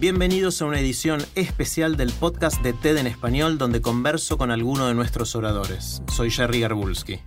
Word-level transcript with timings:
Bienvenidos 0.00 0.62
a 0.62 0.64
una 0.64 0.80
edición 0.80 1.20
especial 1.34 1.98
del 1.98 2.10
podcast 2.10 2.62
de 2.62 2.72
TED 2.72 2.96
en 2.96 3.06
español 3.06 3.58
donde 3.58 3.82
converso 3.82 4.38
con 4.38 4.50
alguno 4.50 4.88
de 4.88 4.94
nuestros 4.94 5.36
oradores. 5.36 6.02
Soy 6.10 6.30
Jerry 6.30 6.60
Garbulski. 6.60 7.20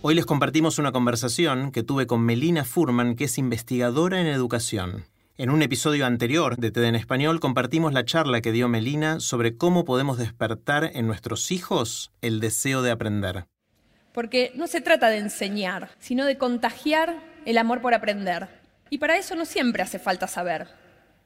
Hoy 0.00 0.14
les 0.14 0.24
compartimos 0.24 0.78
una 0.78 0.92
conversación 0.92 1.72
que 1.72 1.82
tuve 1.82 2.06
con 2.06 2.22
Melina 2.22 2.64
Furman, 2.64 3.14
que 3.14 3.24
es 3.24 3.36
investigadora 3.36 4.18
en 4.18 4.28
educación. 4.28 5.04
En 5.36 5.50
un 5.50 5.60
episodio 5.60 6.06
anterior 6.06 6.56
de 6.56 6.70
TED 6.70 6.84
en 6.84 6.94
Español 6.94 7.38
compartimos 7.38 7.92
la 7.92 8.06
charla 8.06 8.40
que 8.40 8.50
dio 8.50 8.70
Melina 8.70 9.20
sobre 9.20 9.58
cómo 9.58 9.84
podemos 9.84 10.16
despertar 10.16 10.90
en 10.94 11.06
nuestros 11.06 11.50
hijos 11.52 12.12
el 12.22 12.40
deseo 12.40 12.80
de 12.80 12.92
aprender. 12.92 13.44
Porque 14.14 14.52
no 14.54 14.66
se 14.68 14.80
trata 14.80 15.10
de 15.10 15.18
enseñar, 15.18 15.90
sino 15.98 16.24
de 16.24 16.38
contagiar 16.38 17.22
el 17.44 17.58
amor 17.58 17.82
por 17.82 17.92
aprender. 17.92 18.61
Y 18.92 18.98
para 18.98 19.16
eso 19.16 19.34
no 19.36 19.46
siempre 19.46 19.82
hace 19.82 19.98
falta 19.98 20.28
saber. 20.28 20.68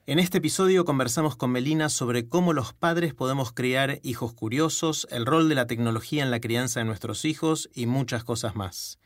En 0.07 0.21
este 0.21 0.39
episodio 0.39 0.85
conversamos 0.85 1.35
con 1.35 1.51
Melina 1.51 1.89
sobre 1.89 2.29
cómo 2.29 2.53
los 2.53 2.73
padres 2.73 3.13
podemos 3.13 3.51
criar 3.53 3.99
hijos 4.05 4.33
curiosos, 4.35 5.09
el 5.11 5.27
rol 5.27 5.49
de 5.49 5.57
la 5.57 5.67
tecnología 5.67 6.23
en 6.23 6.31
la 6.31 6.39
crianza 6.39 6.79
de 6.79 6.87
nuestros 6.87 7.25
hijos 7.25 7.69
y 7.75 7.87
muchas 7.87 8.23
cosas 8.23 8.55
más. 8.55 9.01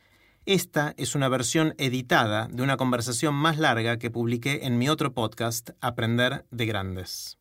Esta 0.45 0.93
es 0.97 1.15
una 1.15 1.27
versión 1.27 1.73
editada 1.79 2.49
de 2.51 2.61
una 2.61 2.77
conversación 2.77 3.33
más 3.33 3.57
larga 3.57 3.97
que 3.97 4.11
publiqué 4.11 4.59
en 4.67 4.77
mi 4.77 4.89
otro 4.89 5.11
podcast, 5.11 5.71
Aprender 5.81 6.45
de 6.51 6.67
Grandes. 6.67 7.39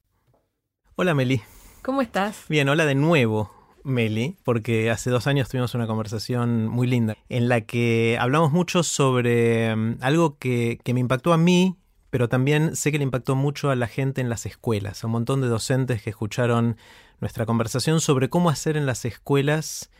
Hola 0.97 1.13
Meli. 1.13 1.43
¿Cómo 1.83 2.01
estás? 2.01 2.47
Bien, 2.49 2.67
hola 2.71 2.87
de 2.87 2.95
nuevo. 2.95 3.60
Meli, 3.85 4.37
porque 4.45 4.91
hace 4.91 5.11
dos 5.11 5.27
años 5.27 5.49
tuvimos 5.49 5.75
una 5.75 5.87
conversación 5.87 6.67
muy 6.67 6.87
linda 6.87 7.17
en 7.29 7.49
la 7.49 7.63
que 7.63 8.17
hablamos 8.21 8.53
mucho 8.53 8.83
sobre 8.83 9.73
um, 9.73 9.97
algo 10.01 10.39
que, 10.39 10.79
que 10.83 10.95
me 10.95 11.01
impactó 11.01 11.33
a 11.33 11.39
mí, 11.39 11.77
pero 12.11 12.29
también 12.29 12.77
sé 12.77 12.93
que 12.93 12.99
le 12.99 13.05
impactó 13.05 13.37
mucho 13.37 13.71
a 13.71 13.77
la 13.77 13.87
gente 13.87 14.21
en 14.21 14.29
las 14.29 14.47
escuelas, 14.47 15.03
a 15.03 15.07
un 15.07 15.13
montón 15.13 15.41
de 15.41 15.49
docentes 15.49 16.03
que 16.03 16.11
escucharon 16.11 16.77
nuestra 17.21 17.47
conversación 17.47 18.01
sobre 18.01 18.29
cómo 18.29 18.51
hacer 18.51 18.77
en 18.77 18.87
las 18.87 19.05
escuelas 19.05 19.91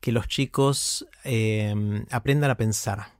que 0.00 0.12
los 0.12 0.28
chicos 0.28 1.06
eh, 1.24 1.74
aprendan 2.10 2.50
a 2.50 2.56
pensar. 2.56 3.15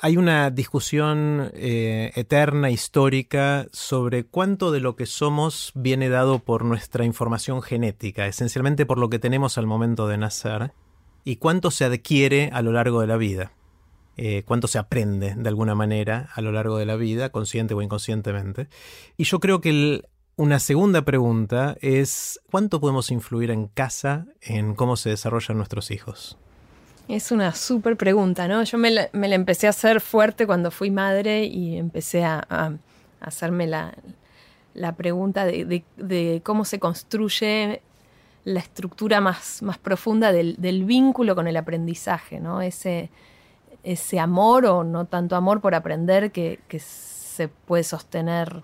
Hay 0.00 0.16
una 0.16 0.50
discusión 0.50 1.50
eh, 1.54 2.12
eterna, 2.14 2.70
histórica, 2.70 3.66
sobre 3.72 4.24
cuánto 4.24 4.70
de 4.70 4.78
lo 4.78 4.94
que 4.94 5.06
somos 5.06 5.72
viene 5.74 6.08
dado 6.08 6.38
por 6.38 6.64
nuestra 6.64 7.04
información 7.04 7.62
genética, 7.62 8.28
esencialmente 8.28 8.86
por 8.86 8.98
lo 8.98 9.10
que 9.10 9.18
tenemos 9.18 9.58
al 9.58 9.66
momento 9.66 10.06
de 10.06 10.16
nacer, 10.16 10.72
y 11.24 11.36
cuánto 11.36 11.72
se 11.72 11.84
adquiere 11.84 12.48
a 12.52 12.62
lo 12.62 12.70
largo 12.70 13.00
de 13.00 13.08
la 13.08 13.16
vida, 13.16 13.50
eh, 14.16 14.44
cuánto 14.46 14.68
se 14.68 14.78
aprende 14.78 15.34
de 15.36 15.48
alguna 15.48 15.74
manera 15.74 16.28
a 16.32 16.42
lo 16.42 16.52
largo 16.52 16.78
de 16.78 16.86
la 16.86 16.94
vida, 16.94 17.30
consciente 17.30 17.74
o 17.74 17.82
inconscientemente. 17.82 18.68
Y 19.16 19.24
yo 19.24 19.40
creo 19.40 19.60
que 19.60 20.04
una 20.36 20.60
segunda 20.60 21.02
pregunta 21.02 21.76
es, 21.80 22.40
¿cuánto 22.52 22.80
podemos 22.80 23.10
influir 23.10 23.50
en 23.50 23.66
casa 23.66 24.26
en 24.42 24.76
cómo 24.76 24.96
se 24.96 25.10
desarrollan 25.10 25.56
nuestros 25.56 25.90
hijos? 25.90 26.38
Es 27.08 27.32
una 27.32 27.54
súper 27.54 27.96
pregunta, 27.96 28.48
¿no? 28.48 28.62
Yo 28.64 28.76
me 28.76 28.90
la, 28.90 29.08
me 29.14 29.28
la, 29.28 29.34
empecé 29.34 29.66
a 29.66 29.70
hacer 29.70 30.02
fuerte 30.02 30.46
cuando 30.46 30.70
fui 30.70 30.90
madre 30.90 31.44
y 31.44 31.78
empecé 31.78 32.22
a, 32.22 32.76
hacerme 33.20 33.66
la, 33.66 33.94
la 34.74 34.94
pregunta 34.94 35.46
de, 35.46 35.64
de, 35.64 35.84
de, 35.96 36.42
cómo 36.44 36.66
se 36.66 36.78
construye 36.78 37.80
la 38.44 38.60
estructura 38.60 39.22
más, 39.22 39.62
más 39.62 39.78
profunda 39.78 40.32
del, 40.32 40.56
del, 40.58 40.84
vínculo 40.84 41.34
con 41.34 41.48
el 41.48 41.56
aprendizaje, 41.56 42.40
¿no? 42.40 42.60
Ese, 42.60 43.10
ese 43.82 44.20
amor 44.20 44.66
o 44.66 44.84
no 44.84 45.06
tanto 45.06 45.34
amor 45.34 45.62
por 45.62 45.74
aprender 45.74 46.30
que, 46.30 46.60
que 46.68 46.78
se 46.78 47.48
puede 47.48 47.84
sostener 47.84 48.62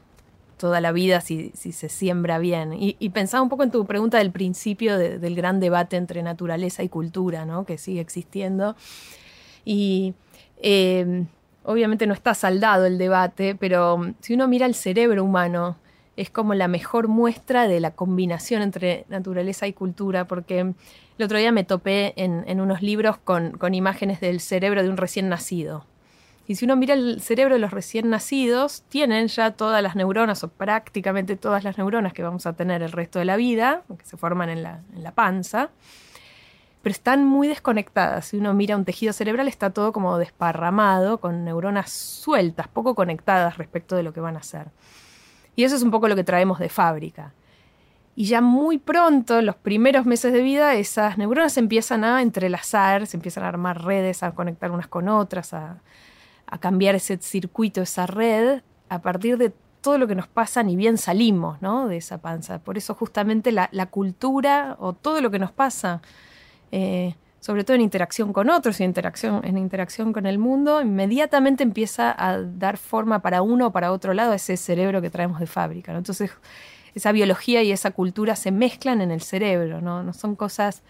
toda 0.57 0.81
la 0.81 0.93
vida 0.93 1.21
si, 1.21 1.51
se 1.51 1.89
siembra 1.89 2.39
bien. 2.39 2.73
Y, 2.75 3.09
pensaba 3.11 3.43
un 3.43 3.49
poco 3.49 3.63
en 3.63 3.71
tu 3.71 3.85
pregunta 3.87 4.19
del 4.19 4.31
principio 4.31 4.99
de, 4.99 5.19
del 5.19 5.35
gran 5.35 5.61
debate 5.61 5.97
entre 5.97 6.23
naturaleza 6.23 6.83
y 6.83 6.89
cultura, 6.89 7.45
¿no? 7.45 7.65
que 7.65 7.79
sigue 7.79 8.01
existiendo. 8.01 8.77
Y 9.65 10.15
eh, 10.63 11.25
obviamente 11.63 12.07
no 12.07 12.15
está 12.15 12.35
saldado 12.35 12.87
el 12.87 12.99
debate, 12.99 13.55
pero 13.55 14.15
si 14.21 14.35
uno 14.35 14.49
mira 14.49 14.67
el 14.67 14.75
cerebro 14.75 15.25
humano, 15.25 15.77
es 16.17 16.31
como 16.31 16.55
la 16.55 16.69
mejor 16.69 17.09
muestra 17.09 17.67
de 17.67 17.81
la 17.81 17.91
combinación 17.91 18.63
entre 18.63 19.05
naturaleza 19.09 19.67
y 19.67 19.73
cultura, 19.73 20.27
porque 20.27 20.61
el 20.61 21.25
otro 21.25 21.39
día 21.39 21.51
me 21.51 21.65
topé 21.65 22.15
en, 22.17 22.45
en 22.47 22.61
unos 22.61 22.83
libros 22.83 23.19
con, 23.19 23.53
con 23.53 23.75
imágenes 23.75 24.21
del 24.21 24.41
cerebro 24.41 24.83
de 24.83 24.89
un 24.89 24.97
recién 24.97 25.29
nacido 25.29 25.85
y 26.47 26.57
si 26.57 26.67
uno 26.67 26.77
mira 26.77 26.95
el 26.95 27.21
cerebro 27.21 27.55
de 27.55 27.61
los 27.61 27.71
recién 27.71 28.11
nacidos, 28.11 28.83
tienen 28.89 29.29
ya 29.29 29.53
todas 29.53 29.83
las 29.83 29.97
neuronas 29.97 30.45
o 30.45 30.49
prácticamente 30.49 31.37
todas 31.37 31.65
las 31.65 31.79
neuronas 31.79 32.13
que 32.13 32.23
vamos 32.23 32.45
a 32.47 32.53
tener 32.53 32.83
el 32.83 32.93
resto 32.93 33.19
de 33.19 33.25
la 33.25 33.37
vida, 33.37 33.83
que 33.99 34.05
se 34.05 34.17
forman 34.19 34.51
en 34.51 34.63
la, 34.63 34.81
en 34.95 35.03
la 35.03 35.13
panza, 35.13 35.71
pero 36.83 36.93
están 36.93 37.25
muy 37.25 37.49
desconectadas. 37.49 38.27
Si 38.27 38.37
uno 38.37 38.53
mira 38.53 38.77
un 38.77 38.85
tejido 38.85 39.15
cerebral 39.15 39.49
está 39.49 39.71
todo 39.71 39.93
como 39.93 40.19
desparramado, 40.19 41.19
con 41.19 41.45
neuronas 41.45 41.91
sueltas, 41.91 42.69
poco 42.69 42.95
conectadas 42.95 43.57
respecto 43.57 43.97
de 43.97 44.03
lo 44.03 44.13
que 44.13 44.21
van 44.21 44.37
a 44.37 44.41
hacer. 44.41 44.69
Y 45.57 45.65
eso 45.65 45.77
es 45.77 45.83
un 45.83 45.91
poco 45.91 46.09
lo 46.09 46.17
que 46.17 46.25
traemos 46.25 46.59
de 46.59 46.69
fábrica. 46.69 47.33
Y 48.17 48.27
ya 48.27 48.43
muy 48.43 48.77
pronto, 48.77 49.39
en 49.39 49.47
los 49.47 49.57
primeros 49.57 50.05
meses 50.05 50.35
de 50.35 50.43
vida, 50.43 50.75
esas 50.75 51.17
neuronas 51.17 51.55
se 51.55 51.61
empiezan 51.61 52.05
a 52.05 52.21
entrelazar, 52.21 53.07
se 53.07 53.17
empiezan 53.17 53.45
a 53.45 53.49
armar 53.49 53.83
redes, 53.83 54.23
a 54.23 54.33
conectar 54.33 54.71
unas 54.71 54.87
con 54.87 55.09
otras, 55.09 55.55
a, 55.55 55.79
a 56.47 56.59
cambiar 56.59 56.95
ese 56.95 57.19
circuito, 57.19 57.83
esa 57.83 58.07
red, 58.07 58.63
a 58.89 59.03
partir 59.03 59.39
de 59.39 59.53
todo 59.81 59.99
lo 59.99 60.07
que 60.07 60.15
nos 60.15 60.29
pasa, 60.29 60.63
ni 60.63 60.77
bien 60.77 60.97
salimos 60.97 61.61
¿no? 61.61 61.89
de 61.89 61.99
esa 61.99 62.19
panza. 62.19 62.59
Por 62.59 62.79
eso 62.79 62.95
justamente 62.95 63.53
la, 63.53 63.69
la 63.71 63.87
cultura 63.87 64.77
o 64.79 64.95
todo 64.95 65.21
lo 65.21 65.31
que 65.31 65.39
nos 65.39 65.53
pasa, 65.53 66.01
eh, 66.73 67.15
sobre 67.41 67.65
todo 67.65 67.75
en 67.75 67.83
interacción 67.83 68.33
con 68.33 68.49
otros, 68.49 68.81
en 68.81 68.87
interacción, 68.87 69.45
en 69.45 69.59
interacción 69.59 70.15
con 70.15 70.25
el 70.25 70.39
mundo, 70.39 70.81
inmediatamente 70.81 71.63
empieza 71.63 72.15
a 72.17 72.41
dar 72.41 72.79
forma 72.79 73.21
para 73.21 73.43
uno 73.43 73.67
o 73.67 73.71
para 73.73 73.93
otro 73.93 74.15
lado 74.15 74.33
a 74.33 74.37
ese 74.37 74.57
cerebro 74.57 75.03
que 75.03 75.11
traemos 75.11 75.39
de 75.39 75.47
fábrica. 75.47 75.95
Entonces, 75.95 76.31
esa 76.95 77.13
biología 77.13 77.63
y 77.63 77.71
esa 77.71 77.91
cultura 77.91 78.37
se 78.37 78.53
mezclan 78.53 79.03
en 79.03 79.11
el 79.11 79.21
cerebro, 79.21 79.83
no, 79.83 80.03
no 80.03 80.15
son 80.15 80.37
cosas 80.37 80.83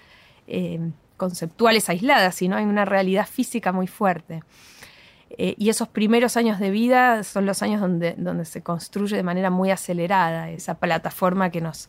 eh, 0.47 0.79
conceptuales 1.17 1.89
aisladas, 1.89 2.37
sino 2.37 2.57
hay 2.57 2.65
una 2.65 2.85
realidad 2.85 3.27
física 3.27 3.73
muy 3.73 3.87
fuerte. 3.87 4.43
Eh, 5.39 5.55
y 5.59 5.69
esos 5.69 5.89
primeros 5.89 6.37
años 6.37 6.59
de 6.59 6.71
vida 6.71 7.23
son 7.25 7.47
los 7.47 7.63
años 7.63 7.81
donde, 7.81 8.15
donde 8.17 8.45
se 8.45 8.63
construye 8.63 9.17
de 9.17 9.23
manera 9.23 9.51
muy 9.51 9.71
acelerada 9.71 10.51
esa 10.51 10.75
plataforma 10.75 11.51
que 11.51 11.61
nos 11.61 11.89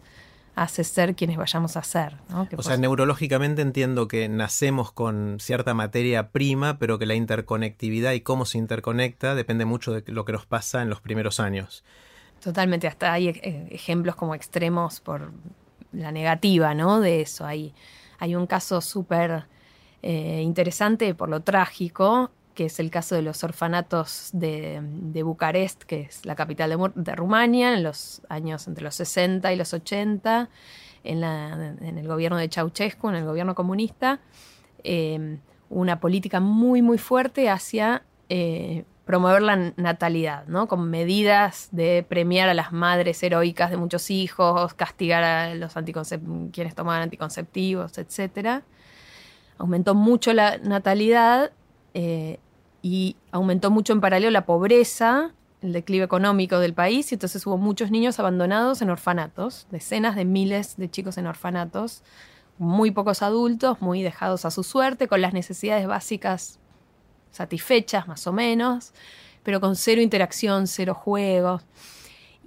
hace 0.55 0.85
ser 0.85 1.15
quienes 1.15 1.37
vayamos 1.37 1.75
a 1.75 1.83
ser. 1.83 2.17
¿no? 2.29 2.47
O 2.55 2.63
sea, 2.63 2.77
neurológicamente 2.77 3.61
entiendo 3.61 4.07
que 4.07 4.29
nacemos 4.29 4.91
con 4.91 5.37
cierta 5.39 5.73
materia 5.73 6.29
prima, 6.29 6.79
pero 6.79 6.97
que 6.97 7.05
la 7.05 7.15
interconectividad 7.15 8.13
y 8.13 8.21
cómo 8.21 8.45
se 8.45 8.57
interconecta 8.57 9.35
depende 9.35 9.65
mucho 9.65 9.91
de 9.91 10.03
lo 10.11 10.23
que 10.23 10.31
nos 10.31 10.45
pasa 10.45 10.81
en 10.81 10.89
los 10.89 11.01
primeros 11.01 11.39
años. 11.39 11.83
Totalmente, 12.41 12.87
hasta 12.87 13.11
hay 13.11 13.29
eh, 13.29 13.67
ejemplos 13.71 14.15
como 14.15 14.33
extremos 14.33 15.01
por 15.01 15.31
la 15.91 16.11
negativa, 16.11 16.73
¿no? 16.73 17.01
De 17.01 17.21
eso. 17.21 17.45
Hay, 17.45 17.73
hay 18.19 18.35
un 18.35 18.47
caso 18.47 18.79
súper 18.81 19.45
eh, 20.01 20.41
interesante 20.41 21.15
por 21.15 21.29
lo 21.29 21.41
trágico 21.41 22.31
que 22.55 22.65
es 22.65 22.79
el 22.79 22.89
caso 22.89 23.15
de 23.15 23.21
los 23.21 23.43
orfanatos 23.43 24.29
de, 24.33 24.81
Bucarest, 25.23 25.83
que 25.83 26.01
es 26.01 26.25
la 26.25 26.35
capital 26.35 26.91
de, 26.95 27.15
Rumania, 27.15 27.73
en 27.73 27.83
los 27.83 28.21
años 28.29 28.67
entre 28.67 28.83
los 28.83 28.95
60 28.95 29.53
y 29.53 29.55
los 29.55 29.73
80, 29.73 30.49
en, 31.03 31.23
el 31.23 32.07
gobierno 32.07 32.37
de 32.37 32.49
Ceausescu, 32.49 33.09
en 33.09 33.15
el 33.15 33.25
gobierno 33.25 33.53
comunista, 33.53 34.19
eh, 34.83 35.37
una 35.69 35.99
política 35.99 36.39
muy, 36.39 36.81
muy 36.81 36.97
fuerte 36.97 37.49
hacia 37.49 38.03
eh, 38.29 38.85
promover 39.05 39.43
la 39.43 39.73
natalidad, 39.77 40.47
¿no? 40.47 40.67
con 40.67 40.89
medidas 40.89 41.69
de 41.71 42.03
premiar 42.07 42.49
a 42.49 42.55
las 42.55 42.71
madres 42.71 43.21
heroicas 43.21 43.69
de 43.69 43.77
muchos 43.77 44.09
hijos, 44.09 44.73
castigar 44.73 45.23
a 45.23 45.53
los 45.53 45.73
quienes 46.51 46.73
tomaban 46.73 47.03
anticonceptivos, 47.03 47.97
etcétera 47.99 48.63
aumentó 49.57 49.95
mucho 49.95 50.33
la 50.33 50.57
natalidad 50.57 51.51
eh, 51.93 52.39
y 52.85 53.15
aumentó 53.31 53.71
mucho 53.71 53.93
en 53.93 53.99
paralelo 53.99 54.29
la 54.29 54.45
pobreza, 54.45 55.33
el 55.63 55.73
declive 55.73 56.05
económico 56.05 56.59
del 56.59 56.75
país, 56.75 57.11
y 57.11 57.15
entonces 57.15 57.43
hubo 57.47 57.57
muchos 57.57 57.89
niños 57.89 58.19
abandonados 58.19 58.79
en 58.83 58.91
orfanatos, 58.91 59.65
decenas 59.71 60.15
de 60.15 60.23
miles 60.23 60.77
de 60.77 60.87
chicos 60.91 61.17
en 61.17 61.25
orfanatos, 61.25 62.03
muy 62.59 62.91
pocos 62.91 63.23
adultos, 63.23 63.81
muy 63.81 64.03
dejados 64.03 64.45
a 64.45 64.51
su 64.51 64.61
suerte, 64.61 65.07
con 65.07 65.19
las 65.19 65.33
necesidades 65.33 65.87
básicas 65.87 66.59
satisfechas 67.31 68.07
más 68.07 68.27
o 68.27 68.33
menos, 68.33 68.93
pero 69.41 69.59
con 69.59 69.75
cero 69.75 69.99
interacción, 69.99 70.67
cero 70.67 70.93
juegos. 70.93 71.63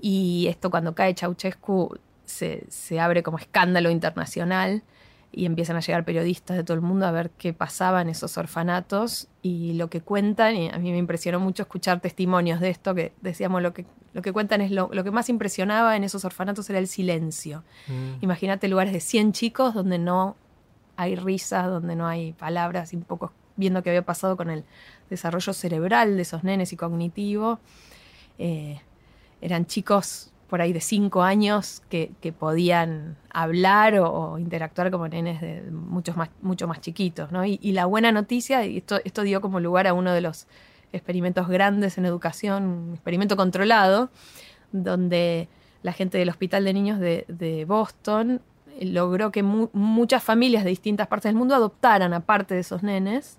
Y 0.01 0.47
esto 0.49 0.71
cuando 0.71 0.95
cae 0.95 1.17
Ceausescu 1.17 1.99
se, 2.25 2.65
se 2.69 3.01
abre 3.01 3.25
como 3.25 3.39
escándalo 3.39 3.91
internacional 3.91 4.85
y 5.31 5.45
empiezan 5.45 5.77
a 5.77 5.81
llegar 5.81 6.05
periodistas 6.05 6.57
de 6.57 6.65
todo 6.65 6.75
el 6.75 6.81
mundo 6.81 7.07
a 7.07 7.11
ver 7.11 7.31
qué 7.31 7.53
pasaba 7.53 8.01
en 8.01 8.09
esos 8.09 8.39
orfanatos 8.39 9.29
y 9.43 9.75
lo 9.75 9.91
que 9.91 10.01
cuentan, 10.01 10.57
y 10.57 10.69
a 10.71 10.79
mí 10.79 10.91
me 10.91 10.99
impresionó 10.99 11.39
mucho 11.39 11.63
escuchar 11.63 12.01
testimonios 12.01 12.61
de 12.61 12.71
esto, 12.71 12.95
que 12.95 13.13
decíamos 13.21 13.63
lo 13.63 13.75
que, 13.75 13.85
lo 14.15 14.23
que 14.23 14.33
cuentan 14.33 14.61
es 14.61 14.71
lo, 14.71 14.89
lo 14.93 15.05
que 15.05 15.11
más 15.11 15.29
impresionaba 15.29 15.97
en 15.97 16.05
esos 16.05 16.25
orfanatos 16.25 16.69
era 16.71 16.79
el 16.79 16.89
silencio. 16.89 17.63
Mm. 17.89 18.23
Imagínate 18.23 18.69
lugares 18.69 18.93
de 18.93 19.01
100 19.01 19.33
chicos 19.33 19.75
donde 19.75 19.99
no 19.99 20.37
hay 20.97 21.15
risas, 21.15 21.67
donde 21.67 21.95
no 21.95 22.07
hay 22.07 22.33
palabras, 22.33 22.93
y 22.93 22.97
un 22.97 23.03
poco 23.03 23.33
viendo 23.57 23.83
qué 23.83 23.91
había 23.91 24.03
pasado 24.03 24.37
con 24.37 24.51
el 24.51 24.65
desarrollo 25.11 25.53
cerebral 25.53 26.17
de 26.17 26.23
esos 26.23 26.43
nenes 26.43 26.73
y 26.73 26.77
cognitivo. 26.77 27.61
Eh, 28.39 28.81
eran 29.41 29.67
chicos 29.67 30.33
por 30.49 30.61
ahí 30.61 30.73
de 30.73 30.81
cinco 30.81 31.23
años 31.23 31.83
que, 31.91 32.11
podían 32.39 33.17
hablar 33.31 33.99
o, 33.99 34.39
interactuar 34.39 34.91
como 34.91 35.07
nenes 35.09 35.41
de 35.41 35.63
muchos 35.71 36.17
más, 36.17 36.31
mucho 36.41 36.67
más 36.67 36.81
chiquitos. 36.81 37.31
¿no? 37.31 37.45
Y, 37.45 37.59
y 37.63 37.73
la 37.73 37.87
buena 37.87 38.13
noticia, 38.13 38.65
y 38.65 38.79
esto, 38.79 39.01
esto 39.05 39.23
dio 39.23 39.41
como 39.41 39.61
lugar 39.61 39.87
a 39.87 39.93
uno 39.93 40.13
de 40.13 40.21
los 40.21 40.47
experimentos 40.93 41.49
grandes 41.49 41.99
en 41.99 42.07
educación, 42.07 42.65
un 42.65 42.95
experimento 42.95 43.37
controlado, 43.37 44.11
donde 44.73 45.49
la 45.83 45.93
gente 45.93 46.19
del 46.19 46.31
Hospital 46.31 46.65
de 46.65 46.73
Niños 46.73 46.99
de, 46.99 47.25
de 47.29 47.65
Boston 47.65 48.41
eh, 48.79 48.87
logró 48.87 49.31
que 49.31 49.43
mu 49.43 49.69
muchas 49.73 50.23
familias 50.23 50.65
de 50.65 50.71
distintas 50.71 51.07
partes 51.07 51.29
del 51.29 51.37
mundo 51.37 51.55
adoptaran 51.55 52.13
a 52.13 52.21
parte 52.21 52.55
de 52.55 52.61
esos 52.61 52.83
nenes. 52.83 53.39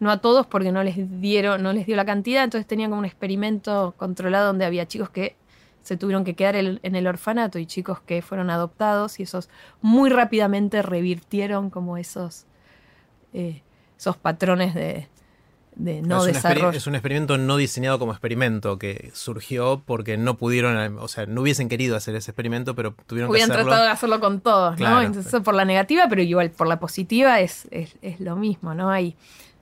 No 0.00 0.10
a 0.10 0.18
todos 0.18 0.46
porque 0.46 0.72
no 0.72 0.82
les 0.82 0.96
dieron, 1.20 1.62
no 1.62 1.72
les 1.72 1.86
dio 1.86 1.96
la 1.96 2.04
cantidad, 2.04 2.44
entonces 2.44 2.66
tenían 2.66 2.90
como 2.90 2.98
un 2.98 3.04
experimento 3.06 3.94
controlado 3.96 4.48
donde 4.48 4.64
había 4.64 4.86
chicos 4.86 5.08
que 5.08 5.36
se 5.84 5.96
tuvieron 5.98 6.24
que 6.24 6.34
quedar 6.34 6.56
el, 6.56 6.80
en 6.82 6.96
el 6.96 7.06
orfanato 7.06 7.58
y 7.58 7.66
chicos 7.66 8.00
que 8.00 8.22
fueron 8.22 8.50
adoptados 8.50 9.20
y 9.20 9.24
esos 9.24 9.50
muy 9.82 10.08
rápidamente 10.10 10.80
revirtieron 10.82 11.68
como 11.68 11.98
esos, 11.98 12.46
eh, 13.34 13.62
esos 13.98 14.16
patrones 14.16 14.74
de, 14.74 15.08
de 15.76 16.00
no 16.00 16.22
es, 16.22 16.26
un 16.28 16.32
desarrollo. 16.32 16.70
es 16.70 16.86
un 16.86 16.94
experimento 16.94 17.36
no 17.36 17.58
diseñado 17.58 17.98
como 17.98 18.12
experimento 18.12 18.78
que 18.78 19.10
surgió 19.12 19.82
porque 19.84 20.16
no 20.16 20.38
pudieron, 20.38 20.98
o 20.98 21.06
sea, 21.08 21.26
no 21.26 21.42
hubiesen 21.42 21.68
querido 21.68 21.96
hacer 21.96 22.14
ese 22.16 22.30
experimento, 22.30 22.74
pero 22.74 22.94
tuvieron 23.06 23.30
Hubieran 23.30 23.50
que 23.50 23.52
hacerlo. 23.52 23.68
tratado 23.70 23.86
de 23.86 23.92
hacerlo 23.92 24.20
con 24.20 24.40
todos, 24.40 24.76
Claro. 24.76 24.96
¿no? 24.96 25.02
Entonces, 25.02 25.40
por 25.42 25.54
la 25.54 25.66
negativa, 25.66 26.06
pero 26.08 26.22
igual 26.22 26.50
por 26.50 26.66
la 26.66 26.80
positiva 26.80 27.40
es, 27.40 27.68
es, 27.70 27.96
es 28.00 28.20
lo 28.20 28.36
mismo, 28.36 28.72
¿no? 28.74 28.90
Hay, 28.90 29.16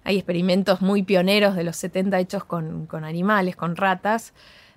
hay 0.05 0.17
experimentos 0.19 0.83
muy 0.83 1.03
pioneros 1.03 1.57
de 1.57 1.65
los 1.65 1.77
70 1.77 2.17
hechos 2.21 2.45
con, 2.45 2.87
con 2.87 3.05
animales, 3.05 3.57
con 3.57 3.75
ratas, 3.75 4.35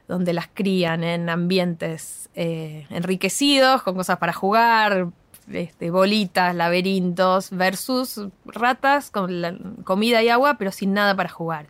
donde 0.07 0.33
las 0.33 0.47
crían 0.53 1.03
en 1.03 1.29
ambientes 1.29 2.29
eh, 2.35 2.85
enriquecidos, 2.89 3.81
con 3.83 3.95
cosas 3.95 4.17
para 4.17 4.33
jugar, 4.33 5.07
este, 5.51 5.91
bolitas, 5.91 6.55
laberintos, 6.55 7.49
versus 7.51 8.27
ratas 8.45 9.11
con 9.11 9.77
comida 9.83 10.21
y 10.23 10.29
agua, 10.29 10.57
pero 10.57 10.71
sin 10.71 10.93
nada 10.93 11.15
para 11.15 11.29
jugar. 11.29 11.67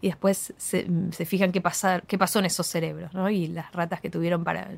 Y 0.00 0.08
después 0.08 0.54
se, 0.56 0.86
se 1.10 1.24
fijan 1.24 1.52
qué, 1.52 1.60
pasar, 1.60 2.04
qué 2.04 2.18
pasó 2.18 2.38
en 2.38 2.46
esos 2.46 2.66
cerebros, 2.66 3.14
¿no? 3.14 3.30
Y 3.30 3.48
las 3.48 3.72
ratas 3.72 4.00
que 4.00 4.10
tuvieron 4.10 4.44
para 4.44 4.68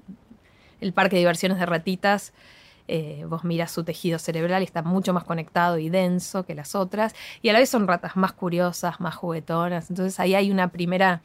el 0.81 0.93
parque 0.93 1.17
de 1.17 1.21
diversiones 1.21 1.59
de 1.59 1.67
ratitas, 1.67 2.33
eh, 2.89 3.25
vos 3.29 3.45
miras 3.45 3.71
su 3.71 3.85
tejido 3.85 4.19
cerebral 4.19 4.63
y 4.63 4.65
está 4.65 4.83
mucho 4.83 5.13
más 5.13 5.23
conectado 5.25 5.79
y 5.79 5.91
denso 5.91 6.45
que 6.45 6.55
las 6.55 6.75
otras. 6.75 7.15
Y 7.41 7.49
a 7.49 7.53
la 7.53 7.61
vez 7.61 7.69
son 7.69 7.87
ratas 7.87 8.17
más 8.17 8.33
curiosas, 8.33 8.99
más 8.99 9.15
juguetonas. 9.15 9.91
Entonces 9.91 10.19
ahí 10.19 10.35
hay 10.35 10.51
una 10.51 10.69
primera 10.69 11.23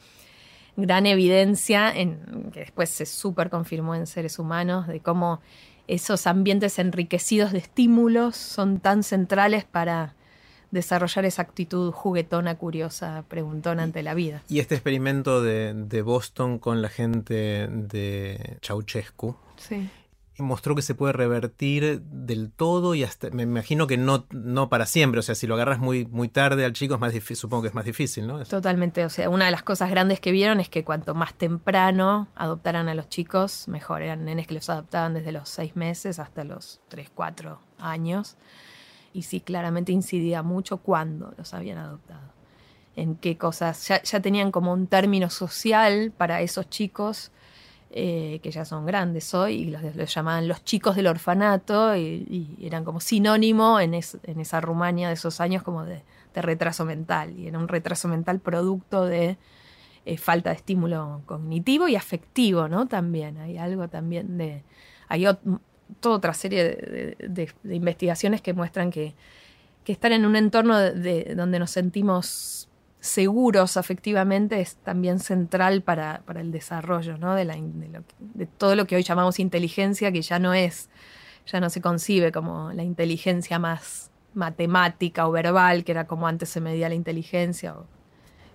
gran 0.78 1.06
evidencia 1.06 1.92
en, 1.96 2.52
que 2.52 2.62
después 2.62 2.90
se 2.90 3.06
súper 3.06 3.50
confirmó 3.50 3.96
en 3.96 4.08
seres 4.08 4.40
humanos 4.40 4.88
de 4.88 5.00
cómo 5.00 5.42
esos 5.88 6.28
ambientes 6.28 6.80
enriquecidos 6.80 7.52
de 7.52 7.60
estímulos 7.60 8.36
son 8.36 8.80
tan 8.80 9.04
centrales 9.04 9.66
para 9.66 10.16
desarrollar 10.72 11.26
esa 11.26 11.44
actitud 11.44 11.92
juguetona, 11.92 12.56
curiosa, 12.56 13.24
preguntona 13.28 13.84
ante 13.84 14.04
la 14.04 14.14
vida. 14.14 14.44
Y 14.50 14.60
este 14.60 14.76
experimento 14.76 15.42
de, 15.42 15.74
de 15.74 16.02
Boston 16.02 16.60
con 16.60 16.82
la 16.82 16.90
gente 16.90 17.68
de 17.68 18.58
Ceausescu 18.62 19.38
Sí. 19.58 19.90
Mostró 20.38 20.76
que 20.76 20.82
se 20.82 20.96
puede 20.96 21.14
revertir 21.14 22.02
del 22.02 22.52
todo 22.52 22.96
y 22.96 23.04
hasta, 23.04 23.30
me 23.30 23.44
imagino 23.44 23.88
que 23.88 23.98
no, 23.98 24.26
no 24.32 24.70
para 24.70 24.86
siempre, 24.86 25.20
o 25.20 25.24
sea, 25.24 25.36
si 25.36 25.48
lo 25.48 25.56
agarras 25.56 25.80
muy, 25.80 26.06
muy 26.06 26.28
tarde 26.28 26.66
al 26.66 26.74
chico 26.74 26.96
es 26.96 27.00
más 27.00 27.14
difícil, 27.14 27.38
supongo 27.38 27.64
que 27.64 27.68
es 27.70 27.74
más 27.74 27.86
difícil, 27.86 28.28
¿no? 28.28 28.44
Totalmente, 28.44 29.06
o 29.06 29.10
sea, 29.10 29.30
una 29.30 29.46
de 29.46 29.52
las 29.52 29.64
cosas 29.64 29.90
grandes 29.90 30.20
que 30.20 30.32
vieron 30.32 30.60
es 30.60 30.70
que 30.70 30.84
cuanto 30.84 31.16
más 31.16 31.34
temprano 31.34 32.28
adoptaran 32.36 32.90
a 32.90 32.96
los 32.96 33.10
chicos, 33.10 33.68
mejor. 33.68 34.02
Eran 34.02 34.26
nenes 34.26 34.48
que 34.48 34.56
los 34.56 34.70
adoptaban 34.70 35.14
desde 35.14 35.32
los 35.32 35.50
seis 35.50 35.76
meses 35.76 36.20
hasta 36.20 36.44
los 36.44 36.82
tres, 36.88 37.10
cuatro 37.14 37.60
años. 37.80 38.36
Y 39.14 39.24
sí, 39.24 39.40
claramente 39.40 39.92
incidía 39.92 40.44
mucho 40.44 40.78
cuando 40.78 41.34
los 41.38 41.54
habían 41.54 41.78
adoptado. 41.78 42.34
En 42.96 43.16
qué 43.16 43.38
cosas, 43.38 43.88
ya, 43.88 44.02
ya 44.04 44.20
tenían 44.20 44.52
como 44.52 44.74
un 44.74 44.88
término 44.88 45.30
social 45.30 46.14
para 46.16 46.42
esos 46.42 46.70
chicos 46.70 47.32
eh, 47.92 48.40
que 48.44 48.52
ya 48.52 48.66
son 48.66 48.86
grandes 48.86 49.34
hoy 49.34 49.54
y 49.54 49.66
los, 49.66 50.14
llamaban 50.14 50.48
los 50.48 50.64
chicos 50.64 50.96
del 50.96 51.08
orfanato 51.08 51.96
y, 51.96 52.58
eran 52.62 52.84
como 52.84 53.00
sinónimo 53.00 53.80
en, 53.80 53.94
es- 53.94 54.18
en 54.24 54.40
esa 54.40 54.60
Rumania 54.62 55.08
de 55.08 55.14
esos 55.14 55.40
años 55.40 55.64
como 55.64 55.86
de, 55.86 56.04
retraso 56.36 56.84
mental 56.84 57.40
y 57.40 57.48
era 57.48 57.58
un 57.58 57.70
retraso 57.70 58.10
mental 58.10 58.40
producto 58.42 59.06
de 59.06 59.38
eh, 60.06 60.18
falta 60.18 60.50
de 60.50 60.58
estímulo 60.58 61.22
cognitivo 61.26 61.88
y 61.88 61.96
afectivo, 61.96 62.68
¿no? 62.68 62.88
También 62.88 63.38
hay 63.38 63.58
algo 63.58 63.88
también 63.88 64.38
de... 64.38 64.64
Hay 65.08 65.26
toda 66.02 66.18
otra 66.18 66.34
serie 66.34 66.64
de, 66.64 67.54
investigaciones 67.74 68.42
que 68.42 68.54
muestran 68.54 68.92
que, 68.92 69.16
que 69.86 69.94
estar 69.94 70.12
en 70.12 70.26
un 70.26 70.36
entorno 70.36 70.78
de, 70.78 70.92
de- 70.92 71.36
donde 71.36 71.58
nos 71.60 71.72
sentimos 71.72 72.68
seguros 73.06 73.78
afectivamente 73.78 74.60
es 74.60 74.76
también 74.78 75.20
central 75.20 75.82
para, 75.82 76.22
para 76.26 76.42
el 76.42 76.52
desarrollo 76.52 77.18
¿no? 77.18 77.36
de, 77.36 77.46
la 77.46 77.56
de 78.20 78.46
todo 78.46 78.76
lo 78.76 78.86
que 78.86 78.96
hoy 78.96 79.04
llamamos 79.04 79.40
inteligencia, 79.40 80.12
que 80.12 80.22
ya 80.22 80.40
no 80.40 80.54
es, 80.54 80.90
ya 81.46 81.60
no 81.60 81.70
se 81.70 81.82
concibe 81.82 82.32
como 82.32 82.72
la 82.74 82.84
inteligencia 82.84 83.60
más 83.60 84.12
matemática 84.34 85.28
o 85.28 85.32
verbal, 85.32 85.84
que 85.84 85.92
era 85.92 86.08
como 86.08 86.28
antes 86.28 86.50
se 86.50 86.62
medía 86.62 86.90
la 86.90 86.96
inteligencia 86.96 87.76
o 87.76 87.86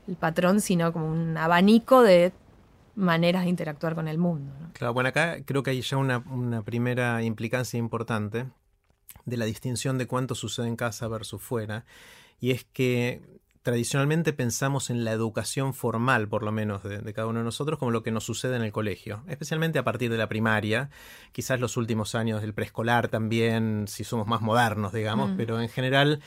el 0.08 0.16
patrón, 0.16 0.60
sino 0.60 0.92
como 0.92 1.06
un 1.06 1.36
abanico 1.36 2.02
de 2.02 2.32
maneras 2.96 3.44
de 3.44 3.50
interactuar 3.50 3.94
con 3.94 4.08
el 4.08 4.18
mundo. 4.18 4.52
Claro, 4.72 4.92
bueno, 4.92 5.08
acá 5.08 5.38
creo 5.44 5.62
que 5.62 5.70
hay 5.70 5.80
ya 5.80 5.96
una, 5.96 6.18
una 6.18 6.62
primera 6.62 7.22
implicancia 7.22 7.78
importante 7.78 8.46
de 9.24 9.36
la 9.36 9.44
distinción 9.44 9.96
de 9.96 10.06
cuánto 10.06 10.34
sucede 10.34 10.66
en 10.66 10.76
casa 10.76 11.08
versus 11.08 11.40
fuera, 11.40 11.84
y 12.40 12.50
es 12.50 12.64
que 12.64 13.39
tradicionalmente 13.62 14.32
pensamos 14.32 14.90
en 14.90 15.04
la 15.04 15.12
educación 15.12 15.74
formal, 15.74 16.28
por 16.28 16.42
lo 16.42 16.52
menos, 16.52 16.82
de, 16.82 16.98
de 16.98 17.12
cada 17.12 17.26
uno 17.28 17.40
de 17.40 17.44
nosotros, 17.44 17.78
como 17.78 17.90
lo 17.90 18.02
que 18.02 18.10
nos 18.10 18.24
sucede 18.24 18.56
en 18.56 18.62
el 18.62 18.72
colegio, 18.72 19.22
especialmente 19.28 19.78
a 19.78 19.84
partir 19.84 20.10
de 20.10 20.18
la 20.18 20.28
primaria, 20.28 20.90
quizás 21.32 21.60
los 21.60 21.76
últimos 21.76 22.14
años 22.14 22.40
del 22.40 22.54
preescolar 22.54 23.08
también, 23.08 23.86
si 23.86 24.04
somos 24.04 24.26
más 24.26 24.40
modernos, 24.40 24.92
digamos, 24.92 25.30
Mm. 25.32 25.36
pero 25.36 25.60
en 25.60 25.68
general 25.68 26.20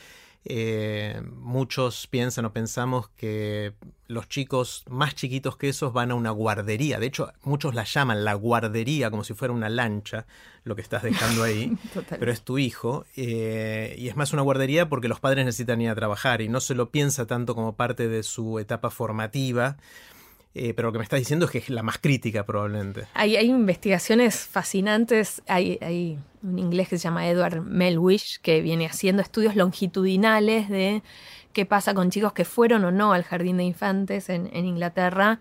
eh, 0.46 1.22
muchos 1.40 2.06
piensan 2.06 2.44
o 2.44 2.52
pensamos 2.52 3.08
que 3.16 3.72
los 4.08 4.28
chicos 4.28 4.84
más 4.90 5.14
chiquitos 5.14 5.56
que 5.56 5.70
esos 5.70 5.92
van 5.92 6.10
a 6.10 6.14
una 6.14 6.30
guardería. 6.30 6.98
De 6.98 7.06
hecho, 7.06 7.32
muchos 7.42 7.74
la 7.74 7.84
llaman 7.84 8.24
la 8.24 8.34
guardería 8.34 9.10
como 9.10 9.24
si 9.24 9.32
fuera 9.32 9.54
una 9.54 9.70
lancha, 9.70 10.26
lo 10.64 10.76
que 10.76 10.82
estás 10.82 11.02
dejando 11.02 11.42
ahí. 11.42 11.72
Total. 11.94 12.18
pero 12.18 12.30
es 12.30 12.42
tu 12.42 12.58
hijo. 12.58 13.06
eh, 13.16 13.94
y 13.98 14.08
es 14.08 14.16
más 14.16 14.32
una 14.32 14.42
guardería 14.42 14.88
porque 14.88 15.08
los 15.08 15.20
padres 15.20 15.46
necesitan 15.46 15.80
ir 15.80 15.88
a 15.88 15.94
trabajar 15.94 16.42
y 16.42 16.48
no 16.48 16.60
se 16.60 16.74
lo 16.74 16.90
piensa 16.90 17.26
tanto 17.26 17.54
como 17.54 17.76
parte 17.76 18.08
de 18.08 18.22
su 18.22 18.58
etapa 18.58 18.90
formativa. 18.90 19.78
Eh, 20.54 20.72
pero 20.72 20.88
lo 20.88 20.92
que 20.92 20.98
me 20.98 21.04
estás 21.04 21.18
diciendo 21.18 21.46
es 21.46 21.50
que 21.50 21.58
es 21.58 21.68
la 21.68 21.82
más 21.82 21.98
crítica 21.98 22.46
probablemente. 22.46 23.06
Hay, 23.14 23.36
hay 23.36 23.50
investigaciones 23.50 24.46
fascinantes. 24.46 25.42
Hay, 25.48 26.18
un 26.42 26.58
inglés 26.58 26.88
que 26.88 26.98
se 26.98 27.04
llama 27.04 27.26
Edward 27.26 27.62
Melwish 27.62 28.38
que 28.40 28.60
viene 28.60 28.86
haciendo 28.86 29.22
estudios 29.22 29.56
longitudinales 29.56 30.68
de 30.68 31.02
qué 31.54 31.64
pasa 31.64 31.94
con 31.94 32.10
chicos 32.10 32.34
que 32.34 32.44
fueron 32.44 32.84
o 32.84 32.92
no 32.92 33.12
al 33.14 33.24
jardín 33.24 33.56
de 33.56 33.64
infantes 33.64 34.28
en, 34.28 34.48
en 34.52 34.66
Inglaterra. 34.66 35.40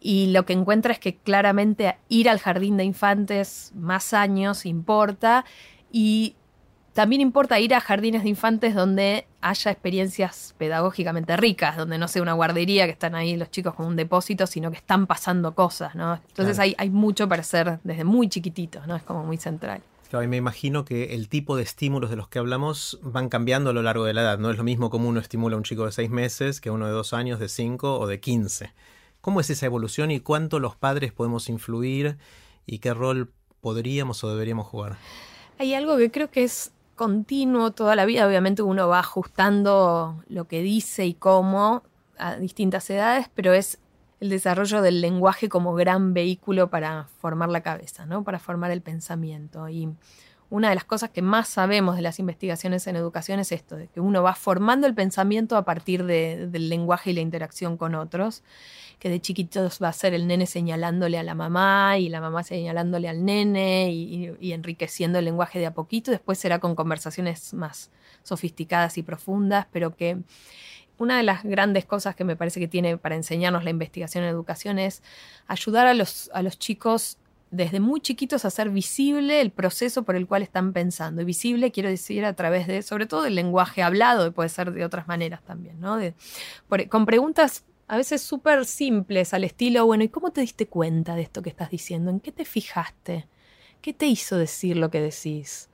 Y 0.00 0.32
lo 0.32 0.44
que 0.44 0.54
encuentra 0.54 0.92
es 0.92 0.98
que 0.98 1.16
claramente 1.16 1.96
ir 2.08 2.28
al 2.28 2.38
jardín 2.38 2.76
de 2.76 2.84
infantes 2.84 3.72
más 3.76 4.14
años 4.14 4.64
importa 4.66 5.44
y 5.92 6.34
también 6.98 7.20
importa 7.20 7.60
ir 7.60 7.76
a 7.76 7.80
jardines 7.80 8.24
de 8.24 8.28
infantes 8.28 8.74
donde 8.74 9.24
haya 9.40 9.70
experiencias 9.70 10.56
pedagógicamente 10.58 11.36
ricas, 11.36 11.76
donde 11.76 11.96
no 11.96 12.08
sea 12.08 12.22
una 12.22 12.32
guardería 12.32 12.86
que 12.86 12.90
están 12.90 13.14
ahí 13.14 13.36
los 13.36 13.52
chicos 13.52 13.74
con 13.74 13.86
un 13.86 13.94
depósito, 13.94 14.48
sino 14.48 14.72
que 14.72 14.78
están 14.78 15.06
pasando 15.06 15.54
cosas, 15.54 15.94
¿no? 15.94 16.14
Entonces 16.14 16.58
hay, 16.58 16.74
hay 16.76 16.90
mucho 16.90 17.28
para 17.28 17.42
hacer 17.42 17.78
desde 17.84 18.02
muy 18.02 18.28
chiquititos, 18.28 18.88
¿no? 18.88 18.96
Es 18.96 19.04
como 19.04 19.22
muy 19.22 19.36
central. 19.36 19.80
Claro, 20.10 20.24
y 20.24 20.26
me 20.26 20.38
imagino 20.38 20.84
que 20.84 21.14
el 21.14 21.28
tipo 21.28 21.56
de 21.56 21.62
estímulos 21.62 22.10
de 22.10 22.16
los 22.16 22.26
que 22.26 22.40
hablamos 22.40 22.98
van 23.00 23.28
cambiando 23.28 23.70
a 23.70 23.72
lo 23.72 23.82
largo 23.82 24.04
de 24.04 24.14
la 24.14 24.22
edad. 24.22 24.38
No 24.40 24.50
es 24.50 24.56
lo 24.56 24.64
mismo 24.64 24.90
como 24.90 25.08
uno 25.08 25.20
estimula 25.20 25.54
a 25.54 25.58
un 25.58 25.62
chico 25.62 25.86
de 25.86 25.92
seis 25.92 26.10
meses 26.10 26.60
que 26.60 26.70
a 26.70 26.72
uno 26.72 26.86
de 26.86 26.92
dos 26.92 27.12
años, 27.12 27.38
de 27.38 27.48
cinco 27.48 27.96
o 28.00 28.08
de 28.08 28.18
quince. 28.18 28.72
¿Cómo 29.20 29.38
es 29.38 29.50
esa 29.50 29.66
evolución 29.66 30.10
y 30.10 30.18
cuánto 30.18 30.58
los 30.58 30.74
padres 30.74 31.12
podemos 31.12 31.48
influir 31.48 32.18
y 32.66 32.80
qué 32.80 32.92
rol 32.92 33.30
podríamos 33.60 34.24
o 34.24 34.30
deberíamos 34.30 34.66
jugar? 34.66 34.96
Hay 35.60 35.74
algo 35.74 35.96
que 35.96 36.10
creo 36.10 36.28
que 36.30 36.42
es 36.42 36.72
continuo 36.98 37.70
toda 37.70 37.96
la 37.96 38.04
vida. 38.04 38.26
Obviamente 38.26 38.60
uno 38.60 38.88
va 38.88 38.98
ajustando 38.98 40.22
lo 40.28 40.46
que 40.46 40.60
dice 40.60 41.06
y 41.06 41.14
cómo 41.14 41.82
a 42.18 42.36
distintas 42.36 42.90
edades, 42.90 43.30
pero 43.34 43.54
es 43.54 43.78
el 44.20 44.28
desarrollo 44.28 44.82
del 44.82 45.00
lenguaje 45.00 45.48
como 45.48 45.74
gran 45.74 46.12
vehículo 46.12 46.68
para 46.68 47.06
formar 47.20 47.48
la 47.48 47.62
cabeza, 47.62 48.04
¿no? 48.04 48.24
para 48.24 48.38
formar 48.38 48.70
el 48.72 48.82
pensamiento. 48.82 49.68
Y 49.68 49.88
una 50.50 50.70
de 50.70 50.74
las 50.74 50.84
cosas 50.84 51.10
que 51.10 51.22
más 51.22 51.48
sabemos 51.48 51.96
de 51.96 52.02
las 52.02 52.18
investigaciones 52.18 52.86
en 52.86 52.96
educación 52.96 53.38
es 53.38 53.52
esto, 53.52 53.76
de 53.76 53.88
que 53.88 54.00
uno 54.00 54.22
va 54.22 54.34
formando 54.34 54.86
el 54.86 54.94
pensamiento 54.94 55.56
a 55.56 55.64
partir 55.64 56.04
del 56.04 56.68
lenguaje 56.68 57.10
y 57.10 57.14
la 57.14 57.20
interacción 57.20 57.76
con 57.76 57.94
otros, 57.94 58.42
que 58.98 59.08
de 59.08 59.20
chiquitos 59.20 59.78
va 59.82 59.88
a 59.88 59.92
ser 59.92 60.14
el 60.14 60.26
nene 60.26 60.46
señalándole 60.46 61.18
a 61.18 61.22
la 61.22 61.34
mamá 61.34 61.98
y 61.98 62.08
la 62.08 62.20
mamá 62.20 62.42
señalándole 62.42 63.08
al 63.08 63.24
nene 63.24 63.92
y, 63.92 64.52
enriqueciendo 64.52 65.18
el 65.18 65.24
lenguaje 65.24 65.58
de 65.58 65.66
a 65.66 65.74
poquito, 65.74 66.10
después 66.10 66.38
será 66.38 66.58
con 66.58 66.74
conversaciones 66.74 67.54
más 67.54 67.90
sofisticadas 68.22 68.98
y 68.98 69.02
profundas, 69.02 69.66
pero 69.72 69.94
que 69.94 70.18
una 70.98 71.16
de 71.16 71.22
las 71.22 71.44
grandes 71.44 71.84
cosas 71.84 72.16
que 72.16 72.24
me 72.24 72.34
parece 72.34 72.58
que 72.58 72.66
tiene 72.66 72.98
para 72.98 73.14
enseñarnos 73.14 73.62
la 73.62 73.70
investigación 73.70 74.24
en 74.24 74.30
educación 74.30 74.80
es 74.80 75.02
ayudar 75.46 75.86
a 75.86 75.94
los, 75.94 76.28
a 76.34 76.42
los 76.42 76.58
chicos 76.58 77.18
desde 77.50 77.80
muy 77.80 78.00
chiquitos 78.00 78.44
a 78.44 78.48
hacer 78.48 78.68
visible 78.68 79.40
el 79.40 79.50
proceso 79.50 80.02
por 80.02 80.16
el 80.16 80.26
cual 80.26 80.42
están 80.42 80.72
pensando. 80.72 81.22
Y 81.22 81.24
visible 81.24 81.70
quiero 81.70 81.88
decir 81.88 82.24
a 82.24 82.34
través 82.34 82.66
de, 82.66 82.82
sobre 82.82 83.06
todo, 83.06 83.22
del 83.22 83.36
lenguaje 83.36 83.82
hablado, 83.82 84.26
y 84.26 84.30
puede 84.30 84.48
ser 84.48 84.72
de 84.72 84.84
otras 84.84 85.08
maneras 85.08 85.40
también, 85.42 85.80
¿no? 85.80 85.98
con 86.88 87.06
preguntas 87.06 87.64
a 87.88 87.96
veces 87.96 88.22
súper 88.22 88.64
simples 88.64 89.34
al 89.34 89.44
estilo, 89.44 89.86
bueno, 89.86 90.04
¿y 90.04 90.08
cómo 90.08 90.30
te 90.30 90.42
diste 90.42 90.66
cuenta 90.66 91.14
de 91.14 91.22
esto 91.22 91.42
que 91.42 91.50
estás 91.50 91.70
diciendo? 91.70 92.10
¿En 92.10 92.20
qué 92.20 92.32
te 92.32 92.44
fijaste? 92.44 93.26
¿Qué 93.80 93.92
te 93.92 94.06
hizo 94.06 94.36
decir 94.36 94.76
lo 94.76 94.90
que 94.90 95.00
decís? 95.00 95.68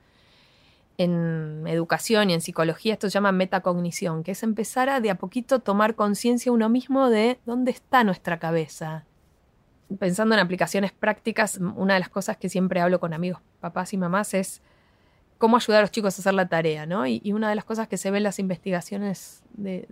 en 0.97 1.65
educación 1.67 2.29
y 2.29 2.33
en 2.33 2.41
psicología 2.41 2.93
esto 2.93 3.09
se 3.09 3.13
llama 3.13 3.31
metacognición, 3.31 4.23
que 4.23 4.31
es 4.31 4.43
empezar 4.43 4.89
a 4.89 5.01
de 5.01 5.09
a 5.09 5.15
poquito 5.15 5.59
tomar 5.59 5.95
conciencia 5.95 6.51
uno 6.51 6.69
mismo 6.69 7.09
de 7.09 7.39
dónde 7.45 7.71
está 7.71 8.03
nuestra 8.03 8.39
cabeza. 8.39 9.05
Pensando 9.99 10.35
en 10.35 10.41
aplicaciones 10.41 10.91
prácticas, 10.91 11.59
una 11.75 11.95
de 11.95 11.99
las 11.99 12.09
cosas 12.09 12.37
que 12.37 12.49
siempre 12.49 12.81
hablo 12.81 12.99
con 12.99 13.13
amigos, 13.13 13.41
papás 13.59 13.93
y 13.93 13.97
mamás 13.97 14.33
es 14.33 14.61
cómo 15.37 15.57
ayudar 15.57 15.79
a 15.79 15.81
los 15.81 15.91
chicos 15.91 16.17
a 16.17 16.21
hacer 16.21 16.33
la 16.33 16.47
tarea, 16.47 16.85
¿no? 16.85 17.05
Y, 17.05 17.21
una 17.33 17.49
de 17.49 17.55
las 17.55 17.65
cosas 17.65 17.87
que 17.87 17.97
se 17.97 18.09
ve 18.09 18.17
en 18.17 18.23
las 18.23 18.39
investigaciones 18.39 19.43
de 19.53 19.87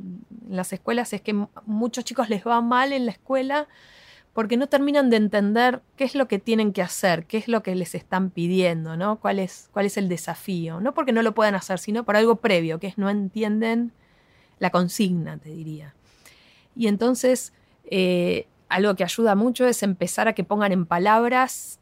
en 0.54 0.58
las 0.58 0.72
escuelas 0.72 1.12
es 1.14 1.22
que 1.22 1.34
muchos 1.66 2.06
chicos 2.06 2.30
les 2.30 2.46
va 2.46 2.62
mal 2.62 2.94
en 2.94 3.06
la 3.06 3.12
escuela 3.12 3.68
porque 4.34 4.56
no 4.56 4.68
terminan 4.68 5.10
de 5.10 5.18
entender 5.18 5.82
qué 5.96 6.04
es 6.04 6.16
lo 6.16 6.28
que 6.28 6.40
tienen 6.40 6.74
que 6.74 6.82
hacer, 6.82 7.26
qué 7.26 7.38
es 7.38 7.48
lo 7.48 7.64
que 7.64 7.76
les 7.76 7.96
están 7.96 8.30
pidiendo, 8.30 8.96
¿no? 8.96 9.20
¿Cuál 9.20 9.40
es, 9.40 9.70
cuál 9.74 9.86
es 9.86 9.98
el 9.98 10.10
desafío? 10.10 10.80
No 10.80 10.94
porque 10.94 11.12
no 11.12 11.22
lo 11.22 11.34
puedan 11.34 11.56
hacer, 11.56 11.80
sino 11.80 12.04
por 12.04 12.16
algo 12.16 12.38
previo, 12.38 12.80
que 12.80 12.88
es 12.88 12.98
no 12.98 13.10
entienden 13.10 13.92
la 14.60 14.70
consigna, 14.70 15.38
te 15.38 15.50
diría. 15.50 15.94
Y 16.76 16.88
entonces, 16.88 17.54
eh, 17.86 18.48
algo 18.70 18.96
que 18.96 19.04
ayuda 19.04 19.36
mucho 19.36 19.68
es 19.68 19.84
empezar 19.84 20.28
a 20.28 20.34
que 20.34 20.44
pongan 20.44 20.72
en 20.72 20.86
palabras 20.86 21.80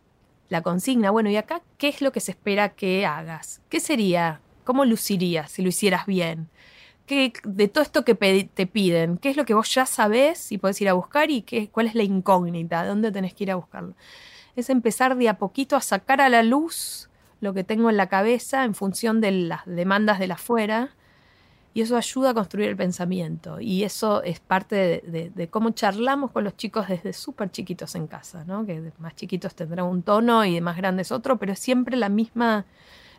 la 0.50 0.62
consigna. 0.62 1.12
Bueno, 1.12 1.30
¿y 1.30 1.38
acá 1.38 1.62
qué 1.78 1.90
es 1.90 2.01
lo 2.01 2.12
que 2.12 2.20
se 2.20 2.32
espera 2.32 2.70
que 2.70 3.06
hagas? 3.06 3.62
¿Qué 3.70 3.80
sería? 3.80 4.42
¿Cómo 4.63 4.84
lucirías 4.86 5.51
si 5.51 5.62
lo 5.62 5.70
hicieras 5.70 6.06
bien? 6.06 6.50
De 7.08 7.67
todo 7.67 7.84
esto 7.84 8.05
que 8.05 8.15
te 8.15 8.67
piden, 8.67 9.17
qué 9.17 9.29
es 9.29 9.38
lo 9.38 9.46
que 9.46 9.53
vos 9.53 9.74
ya 9.74 9.86
sabés 9.86 10.51
y 10.51 10.58
podés 10.58 10.79
ir 10.81 10.89
a 10.89 10.93
buscar 10.93 11.29
y 11.29 11.41
qué, 11.41 11.70
cuál 11.70 11.88
es 11.88 11.96
la 11.96 12.03
incógnita, 12.03 12.86
dónde 12.86 13.12
tenés 13.12 13.34
que 13.34 13.43
ir 13.43 13.51
a 13.51 13.55
buscarlo. 13.55 13.96
Es 14.55 14.70
empezar 14.70 15.17
de 15.17 15.29
a 15.29 15.38
poquito 15.38 15.75
a 15.75 15.81
sacar 15.81 16.22
a 16.22 16.29
la 16.29 16.43
luz 16.43 17.10
lo 17.41 17.53
que 17.53 17.63
tengo 17.63 17.89
en 17.89 17.98
la 17.98 18.08
cabeza 18.08 18.63
en 18.63 18.75
función 18.75 19.20
de 19.20 19.31
las 19.31 19.65
demandas 19.65 20.20
de 20.20 20.27
la 20.27 20.36
afuera 20.36 20.91
y 21.74 21.81
eso 21.81 21.98
ayuda 21.98 22.31
a 22.31 22.34
construir 22.34 22.70
el 22.70 22.75
pensamiento 22.75 23.60
y 23.60 23.84
eso 23.84 24.24
es 24.24 24.39
parte 24.39 25.01
de, 25.05 25.48
cómo 25.50 25.72
charlamos 25.72 26.31
con 26.31 26.43
los 26.43 26.55
chicos 26.55 26.88
desde 26.88 27.13
súper 27.13 27.50
chiquitos 27.50 27.96
en 27.96 28.08
casa, 28.08 28.43
¿no? 28.46 28.65
que 28.65 28.91
más 29.00 29.15
chiquitos 29.15 29.55
tendrán 29.55 29.86
un 29.86 30.03
tono 30.03 30.46
y 30.46 30.53
de 30.53 30.62
más 30.62 30.77
grandes 30.77 31.12
otro, 31.12 31.38
pero 31.38 31.53
es 31.53 31.60
siempre 31.60 31.98
la 31.98 32.10
misma, 32.10 32.65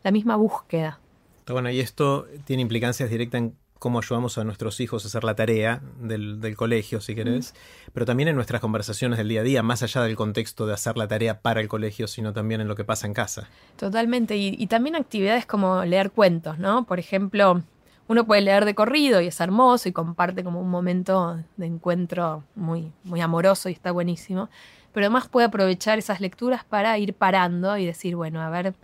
la 0.03 0.11
misma 0.11 0.37
búsqueda. 0.37 0.99
Bueno, 1.47 1.71
y 1.71 1.81
esto 1.81 2.27
tiene 2.45 2.63
implicancias 2.63 3.11
directas 3.11 3.41
en 3.41 3.57
cómo 3.83 3.99
ayudamos 3.99 4.39
a 4.39 4.45
nuestros 4.45 4.79
hijos 4.79 5.05
a 5.05 5.09
hacer 5.09 5.25
la 5.25 5.35
tarea 5.35 5.83
del, 5.99 6.55
colegio, 6.57 7.01
si 7.01 7.17
querés, 7.17 7.53
pero 7.93 8.07
también 8.07 8.29
en 8.29 8.37
nuestras 8.37 8.61
conversaciones 8.61 9.19
del 9.19 9.27
día 9.27 9.41
a 9.41 9.43
día, 9.43 9.65
más 9.65 9.83
allá 9.83 10.03
del 10.03 10.15
contexto 10.15 10.69
de 10.69 10.73
hacer 10.73 10.97
la 10.97 11.09
tarea 11.09 11.41
para 11.41 11.61
el 11.61 11.67
colegio, 11.67 12.07
sino 12.07 12.33
también 12.33 12.61
en 12.61 12.69
lo 12.69 12.77
que 12.77 12.85
pasa 12.85 13.09
en 13.09 13.13
casa. 13.13 13.49
Totalmente, 13.75 14.37
y, 14.37 14.65
también 14.69 14.95
actividades 14.95 15.47
como 15.47 15.85
leer 15.85 16.13
cuentos, 16.13 16.61
¿no? 16.61 16.85
Por 16.85 17.01
ejemplo, 17.01 17.61
uno 18.07 18.25
puede 18.25 18.43
leer 18.43 18.67
de 18.67 18.77
corrido 18.77 19.21
y 19.21 19.27
es 19.27 19.41
hermoso 19.41 19.89
y 19.89 19.93
comparte 19.93 20.45
como 20.45 20.61
un 20.61 20.71
momento 20.71 21.41
de 21.57 21.67
encuentro 21.67 22.45
muy, 22.55 22.93
muy 23.03 23.21
amoroso 23.21 23.69
y 23.69 23.73
está 23.73 23.91
buenísimo, 23.91 24.49
pero 24.93 25.07
además 25.07 25.27
puede 25.27 25.49
aprovechar 25.49 25.99
esas 25.99 26.21
lecturas 26.21 26.63
para 26.63 26.97
ir 26.99 27.15
parando 27.15 27.77
y 27.77 27.85
decir, 27.85 28.15
bueno, 28.15 28.43
a 28.43 28.49
ver, 28.49 28.75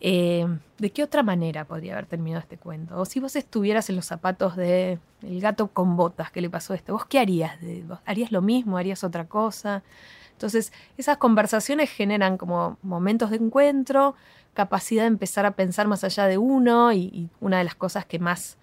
eh, 0.00 0.46
¿De 0.78 0.90
qué 0.90 1.02
otra 1.02 1.22
manera 1.22 1.64
podría 1.64 1.94
haber 1.94 2.06
terminado 2.06 2.40
este 2.40 2.56
cuento? 2.56 2.98
O 2.98 3.04
si 3.04 3.18
vos 3.18 3.34
estuvieras 3.34 3.90
en 3.90 3.96
los 3.96 4.06
zapatos 4.06 4.56
de 4.56 4.98
el 5.22 5.40
gato 5.40 5.68
con 5.68 5.96
botas 5.96 6.30
que 6.30 6.40
le 6.40 6.48
pasó 6.48 6.74
esto, 6.74 6.92
¿vos 6.92 7.06
qué 7.06 7.18
harías? 7.18 7.58
¿Harías 8.06 8.30
lo 8.30 8.40
mismo? 8.40 8.78
¿Harías 8.78 9.02
otra 9.02 9.26
cosa? 9.26 9.82
Entonces, 10.32 10.72
esas 10.96 11.16
conversaciones 11.16 11.90
generan 11.90 12.38
como 12.38 12.78
momentos 12.82 13.30
de 13.30 13.36
encuentro, 13.36 14.14
capacidad 14.54 15.02
de 15.02 15.08
empezar 15.08 15.46
a 15.46 15.52
pensar 15.52 15.88
más 15.88 16.04
allá 16.04 16.26
de 16.26 16.38
uno 16.38 16.92
y, 16.92 17.28
una 17.40 17.58
de 17.58 17.64
las 17.64 17.74
cosas 17.74 18.06
que 18.06 18.20
más 18.20 18.56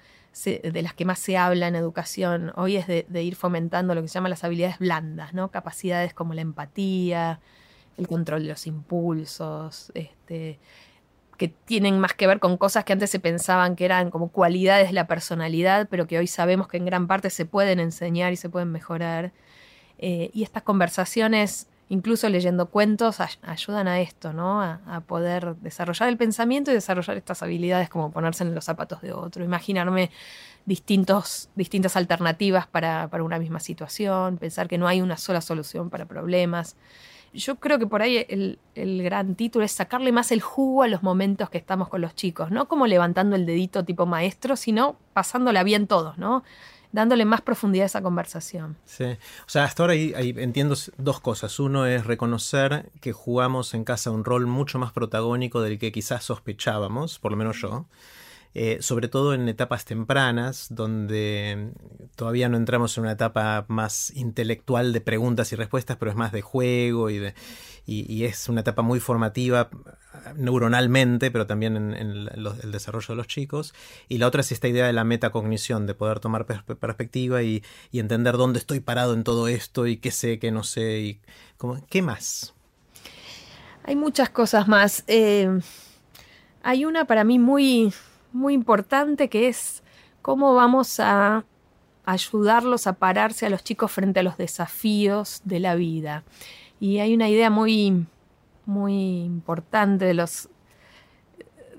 de 0.43 0.81
las 0.81 0.93
que 0.93 1.05
más 1.05 1.19
se 1.19 1.37
habla 1.37 1.69
en 1.69 1.75
educación 1.75 2.51
hoy 2.57 2.75
es 2.75 2.87
de, 2.87 3.05
de, 3.07 3.23
ir 3.23 3.37
fomentando 3.37 3.95
lo 3.95 4.01
que 4.01 4.09
se 4.09 4.15
llama 4.15 4.27
las 4.27 4.43
habilidades 4.43 4.79
blandas, 4.79 5.33
¿no? 5.33 5.49
Capacidades 5.49 6.13
como 6.13 6.33
la 6.33 6.41
empatía, 6.41 7.39
el 7.97 8.07
control 8.09 8.43
de 8.43 8.49
los 8.49 8.67
impulsos, 8.67 9.91
este, 9.95 10.59
que 11.35 11.49
tienen 11.49 11.99
más 11.99 12.13
que 12.13 12.27
ver 12.27 12.39
con 12.39 12.57
cosas 12.57 12.83
que 12.85 12.93
antes 12.93 13.09
se 13.09 13.19
pensaban 13.19 13.75
que 13.75 13.85
eran 13.85 14.11
como 14.11 14.29
cualidades 14.29 14.87
de 14.87 14.93
la 14.93 15.07
personalidad, 15.07 15.87
pero 15.89 16.07
que 16.07 16.17
hoy 16.17 16.27
sabemos 16.27 16.67
que 16.67 16.77
en 16.77 16.85
gran 16.85 17.07
parte 17.07 17.29
se 17.29 17.45
pueden 17.45 17.79
enseñar 17.79 18.33
y 18.33 18.35
se 18.35 18.49
pueden 18.49 18.71
mejorar. 18.71 19.33
Eh, 19.97 20.29
y 20.33 20.43
estas 20.43 20.63
conversaciones, 20.63 21.67
incluso 21.89 22.29
leyendo 22.29 22.67
cuentos, 22.67 23.17
ayudan 23.41 23.87
a 23.87 24.01
esto, 24.01 24.33
¿no? 24.33 24.61
A, 24.61 25.01
poder 25.07 25.55
desarrollar 25.57 26.09
el 26.09 26.17
pensamiento 26.17 26.71
y 26.71 26.73
desarrollar 26.73 27.17
estas 27.17 27.43
habilidades 27.43 27.89
como 27.89 28.11
ponerse 28.11 28.43
en 28.43 28.55
los 28.55 28.65
zapatos 28.65 29.01
de 29.01 29.13
otro, 29.13 29.43
imaginarme 29.43 30.11
distintos, 30.65 31.49
distintas 31.55 31.95
alternativas 31.95 32.67
para, 32.67 33.07
para 33.09 33.23
una 33.23 33.39
misma 33.39 33.59
situación, 33.59 34.37
pensar 34.37 34.67
que 34.67 34.77
no 34.77 34.87
hay 34.87 35.01
una 35.01 35.17
sola 35.17 35.41
solución 35.41 35.89
para 35.89 36.05
problemas 36.05 36.75
yo 37.35 37.55
creo 37.57 37.77
que 37.79 37.87
por 37.87 38.01
ahí 38.01 38.25
el, 38.27 38.57
gran 39.03 39.35
título 39.35 39.65
es 39.65 39.71
sacarle 39.71 40.11
más 40.11 40.31
el 40.31 40.41
jugo 40.41 40.83
a 40.83 40.87
los 40.87 41.03
momentos 41.03 41.49
que 41.49 41.57
estamos 41.57 41.89
con 41.89 42.01
los 42.01 42.15
chicos, 42.15 42.51
no 42.51 42.67
como 42.67 42.87
levantando 42.87 43.35
el 43.35 43.45
dedito 43.45 43.83
tipo 43.83 44.05
maestro, 44.05 44.55
sino 44.55 44.97
pasándola 45.13 45.63
bien 45.63 45.87
todos, 45.87 46.17
¿no? 46.17 46.43
Dándole 46.91 47.25
más 47.25 47.41
profundidad 47.41 47.83
a 47.83 47.87
esa 47.87 48.01
conversación. 48.01 48.77
Sí, 48.85 49.03
o 49.03 49.49
sea, 49.49 49.65
hasta 49.65 49.83
ahora 49.83 49.93
ahí, 49.93 50.33
entiendo 50.37 50.75
dos 50.97 51.19
cosas. 51.19 51.59
Uno 51.59 51.85
es 51.85 52.05
reconocer 52.05 52.89
que 53.01 53.11
jugamos 53.11 53.73
en 53.73 53.83
casa 53.83 54.11
un 54.11 54.23
rol 54.23 54.47
mucho 54.47 54.79
más 54.79 54.93
protagónico 54.93 55.61
del 55.61 55.77
que 55.77 55.91
quizás 55.91 56.23
sospechábamos, 56.23 57.19
por 57.19 57.31
lo 57.31 57.37
menos 57.37 57.59
yo. 57.59 57.85
Eh, 58.57 58.77
sobre 58.79 59.09
todo 59.09 59.33
en 59.33 59.49
etapas 59.49 59.83
tempranas, 59.83 60.67
donde 60.69 61.73
todavía 62.15 62.47
no 62.47 62.55
entramos 62.55 62.97
en 62.97 63.03
una 63.03 63.11
etapa 63.11 63.65
más 63.67 64.11
intelectual 64.15 64.93
de 64.93 65.01
preguntas 65.01 65.51
y 65.51 65.57
respuestas, 65.57 65.97
pero 65.97 66.09
es 66.09 66.15
más 66.15 66.31
de 66.31 66.41
juego 66.41 67.09
y, 67.09 67.33
es 67.85 68.47
una 68.47 68.61
etapa 68.61 68.81
muy 68.81 69.01
formativa 69.01 69.69
neuronalmente, 70.37 71.31
pero 71.31 71.45
también 71.45 71.75
en, 71.75 71.93
el 71.93 72.71
desarrollo 72.71 73.07
de 73.09 73.15
los 73.17 73.27
chicos. 73.27 73.73
Y 74.07 74.19
la 74.19 74.27
otra 74.27 74.39
es 74.39 74.53
esta 74.53 74.69
idea 74.69 74.87
de 74.87 74.93
la 74.93 75.03
metacognición, 75.03 75.85
de 75.85 75.93
poder 75.93 76.21
tomar 76.21 76.45
perspectiva 76.45 77.43
y, 77.43 77.61
y, 77.91 77.99
entender 77.99 78.37
dónde 78.37 78.59
estoy 78.59 78.79
parado 78.79 79.15
en 79.15 79.25
todo 79.25 79.49
esto 79.49 79.85
y 79.85 79.97
qué 79.97 80.11
sé, 80.11 80.39
qué 80.39 80.51
no 80.51 80.63
sé, 80.63 80.99
y 81.01 81.19
cómo, 81.57 81.85
qué 81.89 82.01
más. 82.01 82.53
Hay 83.83 83.97
muchas 83.97 84.29
cosas 84.29 84.69
más. 84.69 85.03
Eh, 85.07 85.59
hay 86.63 86.85
una 86.85 87.05
para 87.05 87.25
mí 87.25 87.37
muy, 87.37 87.93
muy 88.35 88.53
importante 88.53 89.29
que 89.29 89.47
es 89.47 89.81
cómo 90.21 90.53
vamos 90.53 90.99
a 90.99 91.45
ayudarlos 92.05 92.85
a 92.85 92.93
pararse 92.93 93.45
a 93.45 93.49
los 93.49 93.63
chicos 93.63 93.91
frente 93.91 94.19
a 94.19 94.23
los 94.23 94.37
desafíos 94.37 95.41
de 95.45 95.59
la 95.59 95.75
vida. 95.75 96.23
Y 96.79 96.99
hay 96.99 97.15
una 97.15 97.29
idea 97.29 97.49
muy, 97.49 98.05
muy 98.65 99.23
importante 99.23 100.05
de 100.05 100.13
los 100.13 100.49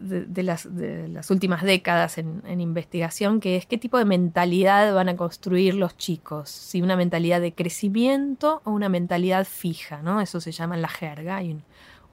de, 0.00 0.42
las, 0.42 1.30
últimas 1.30 1.62
décadas 1.62 2.18
en, 2.18 2.60
investigación, 2.60 3.40
que 3.40 3.56
es 3.56 3.66
qué 3.66 3.78
tipo 3.78 3.98
de 3.98 4.04
mentalidad 4.04 4.94
van 4.94 5.08
a 5.08 5.16
construir 5.16 5.75
los 5.75 5.96
chicos, 5.96 6.50
si 6.50 6.82
una 6.82 6.96
mentalidad 6.96 7.40
de 7.40 7.54
crecimiento 7.54 8.60
o 8.64 8.72
una 8.72 8.88
mentalidad 8.88 9.46
fija, 9.46 10.02
¿no? 10.02 10.20
Eso 10.20 10.40
se 10.40 10.52
llama 10.52 10.75
en 10.75 10.82
la 10.82 10.88
jerga. 10.88 11.40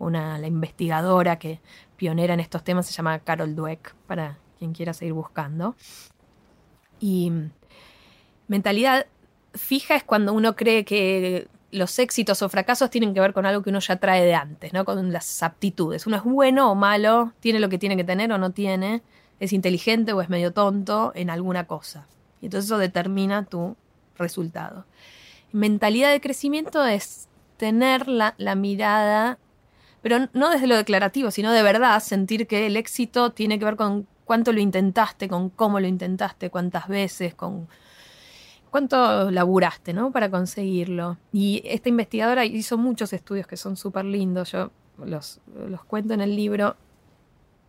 Una, 0.04 0.38
la 0.38 0.48
investigadora 0.48 1.38
que 1.40 1.60
pionera 1.96 2.34
en 2.34 2.40
estos 2.40 2.64
temas 2.64 2.86
se 2.86 2.94
llama 2.94 3.20
Carol 3.20 3.56
Dweck, 3.56 3.96
para 4.08 4.38
quien 4.60 4.74
quiera 4.74 4.94
seguir 4.94 5.14
buscando. 5.14 5.76
Y 7.00 7.32
mentalidad 8.48 9.08
fija 9.54 9.96
es 9.96 10.04
cuando 10.04 10.34
uno 10.34 10.56
cree 10.56 10.86
que 10.86 11.48
los 11.72 11.98
éxitos 11.98 12.42
o 12.42 12.50
fracasos 12.50 12.90
tienen 12.90 13.14
que 13.14 13.20
ver 13.20 13.34
con 13.34 13.46
algo 13.46 13.64
que 13.64 13.72
uno 13.72 13.80
ya 13.80 13.96
trae 13.96 14.24
de 14.24 14.36
antes, 14.36 14.74
¿no? 14.74 14.86
Con 14.86 15.12
las 15.12 15.42
aptitudes. 15.42 16.06
Uno 16.06 16.18
es 16.18 16.24
bueno 16.24 16.72
o 16.72 16.76
malo, 16.76 17.34
tiene 17.40 17.60
lo 17.60 17.68
que 17.68 17.80
tiene 17.80 17.98
que 17.98 18.04
tener 18.04 18.32
o 18.32 18.38
no 18.38 18.52
tiene, 18.52 19.02
es 19.40 19.54
inteligente 19.54 20.14
o 20.14 20.22
es 20.22 20.30
medio 20.30 20.54
tonto 20.54 21.12
en 21.16 21.30
alguna 21.30 21.66
cosa. 21.66 22.08
Y 22.42 22.46
entonces 22.46 22.66
eso 22.66 22.78
determina 22.78 23.46
tu 23.46 23.76
resultado. 24.18 24.86
Mentalidad 25.52 26.12
de 26.12 26.22
crecimiento 26.22 26.86
es 26.86 27.28
tener 27.58 28.08
la, 28.08 28.36
la 28.38 28.56
mirada, 28.56 29.40
pero 30.04 30.30
no 30.34 30.52
desde 30.52 30.68
lo 30.68 30.76
declarativo, 30.76 31.32
sino 31.32 31.52
de 31.52 31.64
verdad 31.64 32.00
sentir 32.04 32.46
que 32.46 32.68
el 32.68 32.78
éxito 32.78 33.32
tiene 33.32 33.58
que 33.58 33.66
ver 33.66 33.78
con 33.78 34.06
cuánto 34.26 34.54
lo 34.54 34.60
intentaste, 34.60 35.28
con 35.28 35.50
cómo 35.50 35.80
lo 35.80 35.88
intentaste, 35.88 36.52
cuántas 36.52 36.88
veces, 36.88 37.34
con 37.34 37.68
¿Cuánto 38.74 39.30
laburaste 39.30 39.94
¿no? 39.94 40.12
para 40.12 40.32
conseguirlo? 40.32 41.20
Y 41.32 41.62
esta 41.64 41.90
investigadora 41.90 42.44
hizo 42.44 42.76
muchos 42.76 43.14
estudios 43.14 43.46
que 43.46 43.56
son 43.56 43.78
súper 43.78 44.04
lindos, 44.04 44.52
yo 44.52 44.72
los, 44.98 45.42
los, 45.70 45.84
cuento 45.84 46.16
en 46.16 46.22
el 46.22 46.36
libro. 46.36 46.76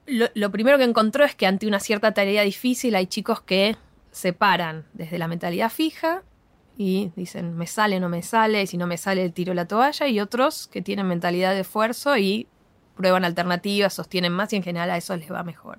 Lo, 0.07 0.51
primero 0.51 0.79
que 0.79 0.85
encontró 0.85 1.23
es 1.27 1.35
que 1.35 1.47
ante 1.47 1.67
una 1.67 1.79
cierta 1.79 2.15
tarea 2.15 2.41
difícil 2.41 2.95
hay 2.95 3.07
chicos 3.07 3.43
que 3.43 3.77
se 4.13 4.33
paran 4.33 4.87
desde 4.95 5.19
la 5.19 5.29
mentalidad 5.29 5.69
fija 5.69 6.23
y 6.77 7.13
dicen, 7.17 7.57
me 7.57 7.67
sale, 7.67 8.01
no 8.01 8.09
me 8.09 8.23
sale, 8.23 8.63
y 8.63 8.67
si 8.67 8.77
no 8.77 8.87
me 8.87 8.97
sale, 8.97 9.31
tiro 9.31 9.55
la 9.55 9.67
toalla, 9.67 10.09
y 10.09 10.21
otros 10.21 10.67
que 10.67 10.83
tienen 10.83 11.07
mentalidad 11.07 11.55
de 11.55 11.61
esfuerzo 11.61 12.17
y 12.17 12.49
prueban 12.97 13.25
alternativas, 13.25 13.95
sostienen 13.95 14.33
más 14.33 14.53
y 14.53 14.57
en 14.57 14.63
general 14.63 14.91
a 14.91 14.97
eso 14.97 15.17
les 15.17 15.31
va 15.31 15.43
mejor. 15.43 15.79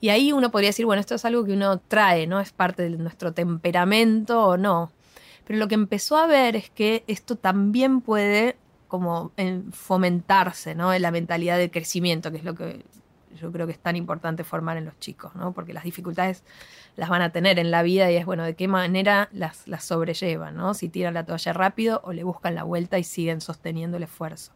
Y 0.00 0.08
ahí 0.08 0.32
uno 0.32 0.50
podría 0.50 0.70
decir, 0.70 0.84
bueno, 0.84 1.00
esto 1.00 1.14
es 1.14 1.24
algo 1.24 1.44
que 1.44 1.52
uno 1.52 1.78
trae, 1.78 2.26
¿no? 2.26 2.40
Es 2.40 2.52
parte 2.52 2.82
de 2.82 2.90
nuestro 2.90 3.32
temperamento 3.32 4.46
o 4.46 4.56
no. 4.56 4.90
Pero 5.44 5.58
lo 5.58 5.68
que 5.68 5.76
empezó 5.76 6.16
a 6.16 6.26
ver 6.26 6.56
es 6.56 6.70
que 6.70 7.04
esto 7.06 7.36
también 7.36 8.00
puede 8.00 8.56
como 8.88 9.32
fomentarse, 9.72 10.74
¿no? 10.74 10.92
En 10.92 11.02
la 11.02 11.10
mentalidad 11.10 11.56
de 11.56 11.70
crecimiento, 11.70 12.30
que 12.30 12.38
es 12.38 12.44
lo 12.44 12.54
que 12.54 12.84
yo 13.34 13.52
creo 13.52 13.66
que 13.66 13.72
es 13.72 13.78
tan 13.78 13.96
importante 13.96 14.44
formar 14.44 14.76
en 14.76 14.84
los 14.84 14.98
chicos, 14.98 15.34
¿no? 15.34 15.52
Porque 15.52 15.72
las 15.72 15.84
dificultades 15.84 16.44
las 16.96 17.08
van 17.08 17.22
a 17.22 17.30
tener 17.30 17.58
en 17.58 17.70
la 17.70 17.82
vida 17.82 18.10
y 18.10 18.16
es, 18.16 18.26
bueno, 18.26 18.44
de 18.44 18.54
qué 18.54 18.68
manera 18.68 19.28
las, 19.32 19.66
las 19.66 19.84
sobrellevan, 19.84 20.56
¿no? 20.56 20.74
Si 20.74 20.88
tiran 20.88 21.14
la 21.14 21.24
toalla 21.24 21.52
rápido 21.52 22.00
o 22.04 22.12
le 22.12 22.24
buscan 22.24 22.54
la 22.54 22.64
vuelta 22.64 22.98
y 22.98 23.04
siguen 23.04 23.40
sosteniendo 23.40 23.96
el 23.96 24.02
esfuerzo. 24.04 24.52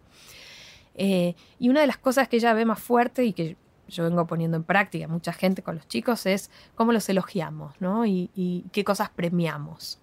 Eh, 0.97 1.35
y 1.59 1.68
una 1.68 1.83
de 1.83 1.87
las 1.87 1.99
cosas 1.99 2.28
que 2.28 2.37
ella 2.37 2.54
ve 2.54 2.64
más 2.64 2.80
fuerte 2.80 3.25
y 3.25 3.33
que 3.33 3.56
yo 3.88 4.04
vengo 4.04 4.26
poniendo 4.26 4.56
en 4.56 4.64
práctica, 4.64 5.06
mucha 5.06 5.33
gente 5.33 5.62
con 5.62 5.76
los 5.76 5.87
chicos, 5.88 6.26
es 6.26 6.50
cómo 6.75 6.92
los 6.92 7.09
elogiamos, 7.09 7.75
¿no? 7.80 8.04
Y, 8.06 8.64
qué 8.73 8.85
cosas 8.85 9.11
premiamos. 9.11 9.99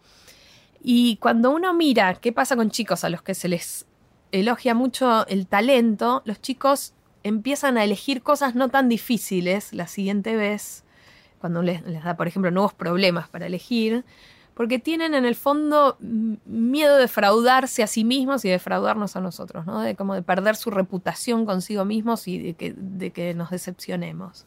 Y 0.81 1.17
cuando 1.17 1.51
uno 1.51 1.73
mira 1.73 2.15
qué 2.15 2.31
pasa 2.31 2.55
con 2.55 2.69
chicos 2.69 3.03
a 3.03 3.09
los 3.09 3.21
que 3.21 3.33
se 3.33 3.47
les 3.47 3.85
elogia 4.31 4.73
mucho 4.73 5.25
el 5.27 5.47
talento, 5.47 6.21
los 6.25 6.41
chicos 6.41 6.93
empiezan 7.23 7.77
a 7.77 7.83
elegir 7.83 8.21
cosas 8.21 8.55
no 8.55 8.69
tan 8.69 8.89
difíciles 8.89 9.73
la 9.73 9.87
siguiente 9.87 10.35
vez, 10.35 10.83
cuando 11.39 11.61
les, 11.61 11.83
da, 12.03 12.15
por 12.15 12.27
ejemplo, 12.27 12.51
nuevos 12.51 12.73
problemas 12.73 13.27
para 13.27 13.47
elegir, 13.47 14.05
porque 14.53 14.77
tienen 14.77 15.15
en 15.15 15.25
el 15.25 15.35
fondo 15.35 15.97
miedo 15.99 16.95
de 16.95 17.01
defraudarse 17.01 17.81
a 17.81 17.87
sí 17.87 18.03
mismos 18.03 18.45
y 18.45 18.49
defraudarnos 18.49 19.15
a 19.15 19.21
nosotros, 19.21 19.65
¿no? 19.65 19.81
De 19.81 19.95
como 19.95 20.13
de 20.13 20.21
perder 20.21 20.55
su 20.55 20.69
reputación 20.69 21.45
consigo 21.45 21.85
mismos 21.85 22.27
y 22.27 22.37
de 22.37 22.53
que, 22.53 22.73
de 22.77 23.11
que 23.11 23.33
nos 23.33 23.49
decepcionemos. 23.49 24.45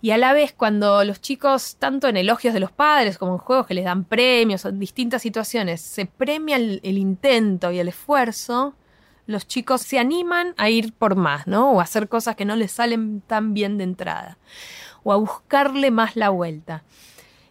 Y 0.00 0.10
a 0.10 0.18
la 0.18 0.32
vez, 0.32 0.52
cuando 0.52 1.02
los 1.02 1.20
chicos, 1.20 1.76
tanto 1.78 2.08
en 2.08 2.16
elogios 2.16 2.54
de 2.54 2.60
los 2.60 2.70
padres 2.70 3.18
como 3.18 3.32
en 3.32 3.38
juegos 3.38 3.66
que 3.66 3.74
les 3.74 3.84
dan 3.84 4.04
premios 4.04 4.64
en 4.64 4.78
distintas 4.78 5.22
situaciones, 5.22 5.80
se 5.80 6.06
premia 6.06 6.56
el 6.56 6.98
intento 6.98 7.72
y 7.72 7.78
el 7.78 7.88
esfuerzo, 7.88 8.74
los 9.26 9.46
chicos 9.46 9.82
se 9.82 9.98
animan 9.98 10.54
a 10.56 10.68
ir 10.70 10.92
por 10.92 11.16
más, 11.16 11.46
¿no? 11.46 11.72
O 11.72 11.80
a 11.80 11.84
hacer 11.84 12.08
cosas 12.08 12.36
que 12.36 12.44
no 12.44 12.56
les 12.56 12.72
salen 12.72 13.22
tan 13.22 13.54
bien 13.54 13.78
de 13.78 13.84
entrada. 13.84 14.38
O 15.02 15.12
a 15.12 15.16
buscarle 15.16 15.90
más 15.90 16.16
la 16.16 16.30
vuelta. 16.30 16.84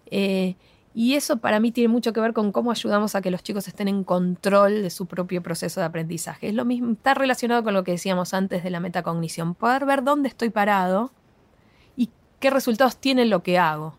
Eh, 0.08 0.56
y 0.96 1.16
eso 1.16 1.38
para 1.38 1.60
mí 1.60 1.72
tiene 1.72 1.88
mucho 1.88 2.14
que 2.14 2.20
ver 2.20 2.34
con 2.34 2.52
cómo 2.52 2.70
ayudamos 2.70 3.16
a 3.16 3.22
que 3.22 3.32
los 3.32 3.42
chicos 3.42 3.68
estén 3.68 3.88
en 3.88 4.04
control 4.04 4.84
de 4.84 4.92
su 4.92 5.08
propio 5.08 5.42
proceso 5.42 5.80
de 5.80 5.88
aprendizaje. 5.88 6.50
Es 6.50 6.54
lo 6.54 6.66
mismo, 6.66 6.92
está 6.92 7.16
relacionado 7.16 7.64
con 7.64 7.74
lo 7.74 7.84
que 7.84 7.94
decíamos 7.94 8.34
antes 8.36 8.64
de 8.64 8.70
la 8.70 8.80
metacognición. 8.80 9.56
Poder 9.56 9.86
ver 9.86 10.04
dónde 10.04 10.30
estoy 10.30 10.52
parado 10.52 11.12
y 11.96 12.10
qué 12.40 12.52
resultados 12.52 12.98
tiene 12.98 13.26
lo 13.26 13.42
que 13.42 13.58
hago. 13.58 13.98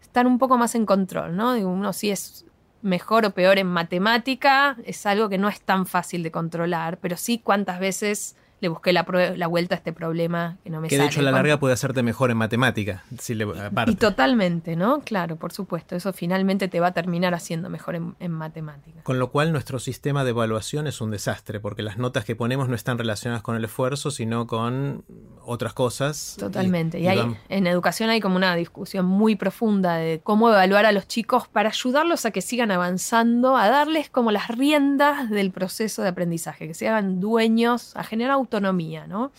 Estar 0.00 0.28
un 0.28 0.38
poco 0.38 0.56
más 0.58 0.76
en 0.76 0.86
control, 0.86 1.34
¿no? 1.34 1.56
Uno 1.56 1.92
si 1.92 2.10
es 2.10 2.46
mejor 2.82 3.24
o 3.24 3.30
peor 3.30 3.58
en 3.58 3.66
matemática, 3.66 4.76
es 4.84 5.04
algo 5.06 5.28
que 5.28 5.38
no 5.38 5.48
es 5.48 5.60
tan 5.60 5.86
fácil 5.86 6.22
de 6.22 6.30
controlar, 6.30 6.98
pero 6.98 7.16
sí 7.16 7.40
cuántas 7.42 7.80
veces 7.80 8.36
le 8.60 8.68
busqué 8.68 8.92
la, 8.92 9.06
la, 9.36 9.46
vuelta 9.46 9.74
a 9.74 9.78
este 9.78 9.92
problema 9.92 10.56
que 10.64 10.70
no 10.70 10.80
me 10.80 10.88
que 10.88 10.96
Que 10.96 11.02
de 11.02 11.08
hecho 11.08 11.20
a 11.20 11.22
la 11.22 11.30
larga 11.30 11.58
puede 11.58 11.74
hacerte 11.74 12.02
mejor 12.02 12.30
en 12.30 12.36
matemática. 12.36 13.04
Si 13.18 13.34
le, 13.34 13.46
Y 13.86 13.94
totalmente, 13.96 14.76
¿no? 14.76 15.00
Claro, 15.00 15.36
por 15.36 15.52
supuesto. 15.52 15.94
Eso 15.94 16.12
finalmente 16.12 16.68
te 16.68 16.80
va 16.80 16.88
a 16.88 16.92
terminar 16.92 17.34
haciendo 17.34 17.70
mejor 17.70 17.94
en, 17.94 18.16
en 18.18 18.32
matemática. 18.32 19.02
Con 19.02 19.18
lo 19.18 19.30
cual 19.30 19.52
nuestro 19.52 19.78
sistema 19.78 20.24
de 20.24 20.30
evaluación 20.30 20.86
es 20.86 21.00
un 21.00 21.10
desastre, 21.10 21.60
porque 21.60 21.82
las 21.82 21.98
notas 21.98 22.24
que 22.24 22.34
ponemos 22.34 22.68
no 22.68 22.74
están 22.74 22.98
relacionadas 22.98 23.42
con 23.42 23.56
el 23.56 23.64
esfuerzo, 23.64 24.10
sino 24.10 24.46
con 24.46 25.04
otras 25.44 25.72
cosas. 25.72 26.36
Totalmente. 26.38 27.00
Y, 27.00 27.08
hay, 27.08 27.20
en 27.48 27.66
educación 27.66 28.10
hay 28.10 28.20
como 28.20 28.36
una 28.36 28.54
discusión 28.54 29.06
muy 29.06 29.36
profunda 29.36 29.96
de 29.96 30.20
cómo 30.22 30.48
evaluar 30.50 30.84
a 30.84 30.92
los 30.92 31.06
chicos 31.08 31.48
para 31.48 31.70
ayudarlos 31.70 32.26
a 32.26 32.30
que 32.30 32.42
sigan 32.42 32.70
avanzando, 32.70 33.56
a 33.56 33.68
darles 33.68 34.10
como 34.10 34.30
las 34.30 34.48
riendas 34.48 35.30
del 35.30 35.50
proceso 35.50 36.02
de 36.02 36.08
aprendizaje, 36.08 36.66
que 36.66 36.74
se 36.74 36.88
hagan 36.88 37.20
dueños, 37.20 37.96
a 37.96 38.04
generar 38.04 38.32
autonomía, 38.48 39.06
¿no? 39.06 39.30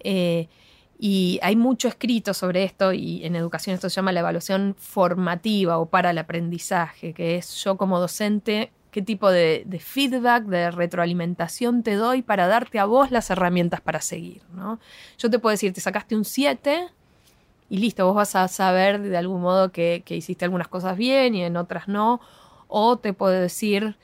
Eh, 0.00 0.48
y 0.98 1.38
hay 1.42 1.54
mucho 1.54 1.86
escrito 1.88 2.34
sobre 2.34 2.64
esto 2.64 2.92
y 2.92 3.24
en 3.24 3.36
educación 3.36 3.74
esto 3.74 3.88
se 3.88 3.96
llama 3.96 4.12
la 4.12 4.20
evaluación 4.20 4.74
formativa 4.76 5.78
o 5.78 5.86
para 5.86 6.10
el 6.10 6.18
aprendizaje, 6.18 7.14
que 7.14 7.36
es 7.36 7.62
yo 7.62 7.76
como 7.76 8.00
docente, 8.00 8.72
qué 8.90 9.02
tipo 9.02 9.30
de, 9.30 9.64
feedback, 9.80 10.44
de 10.44 10.72
retroalimentación 10.72 11.84
te 11.84 11.94
doy 11.94 12.22
para 12.22 12.48
darte 12.48 12.80
a 12.80 12.84
vos 12.84 13.12
las 13.12 13.30
herramientas 13.30 13.80
para 13.80 14.00
seguir. 14.00 14.42
¿no? 14.52 14.80
Yo 15.18 15.30
te 15.30 15.38
puedo 15.38 15.52
decir, 15.52 15.72
te 15.72 15.80
sacaste 15.80 16.16
un 16.16 16.24
7 16.24 16.88
y 17.70 17.78
listo, 17.78 18.04
vos 18.06 18.16
vas 18.16 18.34
a 18.34 18.48
saber 18.48 19.00
de 19.00 19.16
algún 19.16 19.40
modo 19.40 19.70
que, 19.70 20.02
que 20.04 20.16
hiciste 20.16 20.44
algunas 20.44 20.66
cosas 20.66 20.96
bien 20.96 21.36
y 21.36 21.44
en 21.44 21.56
otras 21.56 21.86
no, 21.86 22.20
o 22.66 22.98
te 22.98 23.12
puedo 23.12 23.32
decir, 23.32 23.96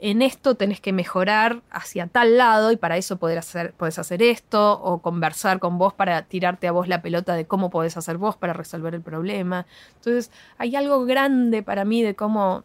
en 0.00 0.22
esto 0.22 0.54
tenés 0.54 0.80
que 0.80 0.92
mejorar 0.92 1.62
hacia 1.70 2.06
tal 2.06 2.38
lado 2.38 2.70
y 2.70 2.76
para 2.76 2.96
eso 2.96 3.16
poder 3.16 3.38
hacer, 3.38 3.72
podés 3.72 3.98
hacer 3.98 4.22
esto 4.22 4.80
o 4.80 4.98
conversar 5.02 5.58
con 5.58 5.78
vos 5.78 5.92
para 5.92 6.22
tirarte 6.22 6.68
a 6.68 6.72
vos 6.72 6.86
la 6.86 7.02
pelota 7.02 7.34
de 7.34 7.46
cómo 7.46 7.70
podés 7.70 7.96
hacer 7.96 8.16
vos 8.16 8.36
para 8.36 8.52
resolver 8.52 8.94
el 8.94 9.02
problema. 9.02 9.66
Entonces 9.96 10.30
hay 10.56 10.76
algo 10.76 11.04
grande 11.04 11.64
para 11.64 11.84
mí 11.84 12.02
de 12.02 12.14
cómo, 12.14 12.62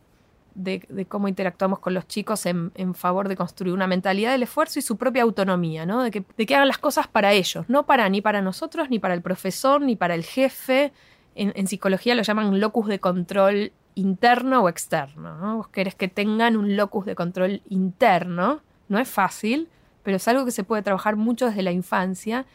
de, 0.54 1.06
cómo 1.10 1.28
interactuamos 1.28 1.80
con 1.80 1.96
los 1.96 2.08
chicos 2.08 2.46
en, 2.46 2.94
favor 2.94 3.28
de 3.28 3.36
construir 3.36 3.74
una 3.74 3.88
mentalidad 3.88 4.32
del 4.32 4.44
esfuerzo 4.44 4.78
y 4.78 4.84
su 4.84 4.98
propia 4.98 5.24
autonomía, 5.24 5.88
¿no? 5.88 6.04
de, 6.04 6.12
que, 6.12 6.24
de 6.38 6.46
que 6.46 6.56
hagan 6.56 6.68
las 6.68 6.78
cosas 6.78 7.08
para 7.08 7.34
ellos, 7.34 7.66
no 7.68 7.88
para 7.88 8.08
ni 8.10 8.22
para 8.22 8.44
nosotros, 8.44 8.92
ni 8.92 9.00
para 9.00 9.16
el 9.16 9.24
profesor, 9.24 9.82
ni 9.82 9.96
para 9.96 10.14
el 10.14 10.24
jefe. 10.24 10.94
En, 11.36 11.52
en 11.56 11.66
psicología 11.66 12.14
lo 12.14 12.22
llaman 12.22 12.60
locus 12.60 12.88
de 12.88 13.00
control 13.00 13.72
interno 13.96 14.62
o 14.62 14.70
externo. 14.70 15.38
¿no? 15.38 15.58
Vos 15.58 15.68
querés 15.68 15.96
que 15.96 16.08
tengan 16.08 16.58
un 16.58 16.76
locus 16.76 17.06
de 17.06 17.16
control 17.16 17.62
interno. 17.70 18.62
No 18.90 19.00
es 19.00 19.10
fácil, 19.10 19.70
pero 20.04 20.18
es 20.18 20.28
algo 20.28 20.46
que 20.46 20.52
se 20.52 20.64
puede 20.64 20.82
trabajar 20.82 21.16
mucho 21.16 21.48
desde 21.48 21.62
la 21.64 21.72
infancia. 21.72 22.46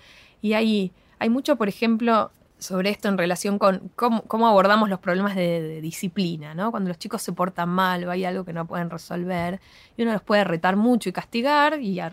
Y 0.41 0.53
hay, 0.53 0.93
hay 1.19 1.31
mucho, 1.31 1.57
por 1.57 1.69
ejemplo, 1.69 2.31
sobre 2.59 2.91
esto 2.91 3.09
en 3.09 3.19
relación 3.19 3.59
con 3.59 3.91
cómo, 3.95 4.49
abordamos 4.49 4.89
los 4.89 4.99
problemas 4.99 5.37
de, 5.37 5.81
disciplina, 5.81 6.55
¿no? 6.55 6.71
Cuando 6.71 6.89
los 6.89 6.99
chicos 6.99 7.23
se 7.23 7.33
portan 7.33 7.69
mal 7.69 8.05
o 8.05 8.11
hay 8.11 8.25
algo 8.25 8.45
que 8.45 8.53
no 8.53 8.67
pueden 8.67 8.91
resolver, 8.91 9.61
y 9.97 10.03
uno 10.03 10.13
los 10.13 10.23
puede 10.23 10.45
retar 10.45 10.77
mucho 10.77 11.09
y 11.09 11.13
castigar, 11.13 11.81
y 11.81 12.01
a 12.01 12.13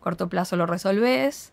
corto 0.00 0.28
plazo 0.28 0.56
lo 0.56 0.66
resolvés. 0.66 1.52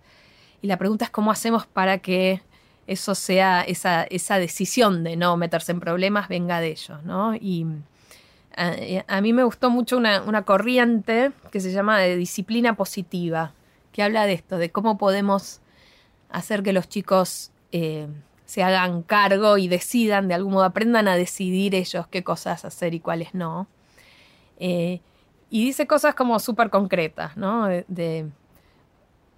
y 0.61 0.67
la 0.67 0.77
pregunta 0.77 1.05
es 1.05 1.11
cómo 1.11 1.31
hacemos 1.31 1.65
para 1.67 1.99
que 1.99 2.41
eso 2.89 3.13
sea, 3.13 3.61
esa, 3.61 4.03
esa 4.03 4.39
decisión 4.39 5.03
de 5.03 5.15
no 5.15 5.37
meterse 5.37 5.71
en 5.71 5.79
problemas 5.79 6.27
venga 6.27 6.59
de 6.59 6.71
ellos, 6.71 7.03
¿no? 7.03 7.35
Y 7.35 7.67
a, 8.57 9.21
mí 9.21 9.31
me 9.31 9.43
gustó 9.43 9.69
mucho 9.69 9.95
una, 9.95 10.23
una, 10.23 10.41
corriente 10.41 11.31
que 11.51 11.59
se 11.59 11.71
llama 11.71 11.99
de 11.99 12.17
disciplina 12.17 12.75
positiva, 12.75 13.53
que 13.91 14.01
habla 14.01 14.25
de 14.25 14.33
esto, 14.33 14.57
de 14.57 14.71
cómo 14.71 14.97
podemos 14.97 15.61
hacer 16.29 16.63
que 16.63 16.73
los 16.73 16.89
chicos 16.89 17.51
eh, 17.71 18.07
se 18.45 18.63
hagan 18.63 19.03
cargo 19.03 19.59
y 19.59 19.67
decidan, 19.67 20.27
de 20.27 20.33
algún 20.33 20.53
modo 20.53 20.65
aprendan 20.65 21.07
a 21.07 21.15
decidir 21.15 21.75
ellos 21.75 22.07
qué 22.07 22.23
cosas 22.23 22.65
hacer 22.65 22.95
y 22.95 22.99
cuáles 22.99 23.35
no. 23.35 23.67
Eh, 24.57 24.99
y 25.51 25.63
dice 25.63 25.85
cosas 25.85 26.15
como 26.15 26.39
súper 26.39 26.71
concretas, 26.71 27.37
¿no? 27.37 27.67
De, 27.67 28.27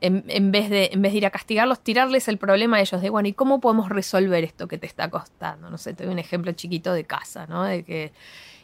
en, 0.02 0.52
vez 0.52 0.70
de, 0.70 0.90
en 0.92 1.02
vez 1.02 1.12
de 1.12 1.20
ir 1.20 1.26
a 1.28 1.30
castigarlos, 1.30 1.80
tirarles 1.80 2.28
el 2.28 2.38
problema 2.38 2.78
a 2.78 2.82
ellos 2.82 3.02
de, 3.02 3.10
bueno, 3.12 3.30
¿y 3.30 3.34
cómo 3.34 3.62
podemos 3.62 3.90
resolver 3.90 4.44
esto 4.44 4.68
que 4.68 4.80
te 4.80 4.88
está 4.88 5.10
costando? 5.10 5.70
No 5.70 5.78
sé, 5.78 5.94
te 5.94 6.06
doy 6.06 6.14
un 6.14 6.20
ejemplo 6.20 6.52
chiquito 6.54 6.92
de 6.94 7.04
casa, 7.04 7.46
¿no? 7.46 7.64
De 7.64 7.84
que 7.84 8.12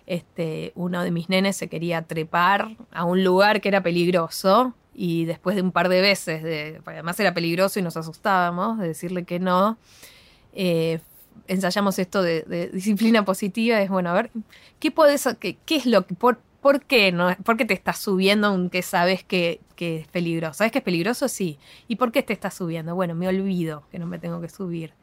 este, 0.07 0.71
uno 0.75 1.03
de 1.03 1.11
mis 1.11 1.29
nenes 1.29 1.55
se 1.55 1.67
quería 1.67 2.01
trepar 2.01 2.75
a 2.91 3.05
un 3.05 3.23
lugar 3.23 3.61
que 3.61 3.69
era 3.69 3.83
peligroso 3.83 4.73
y 4.95 5.25
después 5.25 5.55
de 5.55 5.61
un 5.61 5.71
par 5.71 5.89
de 5.89 6.01
veces, 6.01 6.41
de, 6.41 6.81
además 6.85 7.19
era 7.19 7.35
peligroso 7.35 7.79
y 7.79 7.83
nos 7.83 7.95
asustábamos 7.97 8.79
de 8.79 8.87
decirle 8.87 9.23
que 9.23 9.39
no, 9.39 9.77
eh, 10.53 10.99
ensayamos 11.47 11.99
esto 11.99 12.23
de, 12.23 12.71
disciplina 12.73 13.23
positiva, 13.23 13.79
es 13.79 13.91
bueno, 13.91 14.09
a 14.09 14.13
ver, 14.13 14.31
¿qué 14.79 14.89
puedes, 14.89 15.29
qué, 15.39 15.57
qué 15.65 15.75
es 15.75 15.85
lo 15.85 16.07
que, 16.07 16.15
¿Por 16.61 16.81
qué, 16.81 17.11
no, 17.11 17.35
¿Por 17.43 17.55
qué 17.55 17.65
te 17.65 17.73
estás 17.73 17.99
subiendo 17.99 18.47
aunque 18.47 18.81
sabes 18.81 19.23
que, 19.23 19.61
que, 19.75 19.97
es 19.97 20.07
peligroso? 20.07 20.55
¿Sabes 20.55 20.71
que 20.71 20.79
es 20.79 20.83
peligroso? 20.83 21.27
Sí. 21.27 21.59
¿Y 21.87 21.97
por 21.97 22.11
qué 22.11 22.23
te 22.23 22.33
estás 22.33 22.55
subiendo? 22.55 22.95
Bueno, 22.95 23.15
me 23.15 23.27
olvido 23.27 23.83
que 23.91 23.99
no 23.99 24.07
me 24.07 24.19
tengo 24.19 24.41
que 24.41 24.49
subir. 24.49 24.93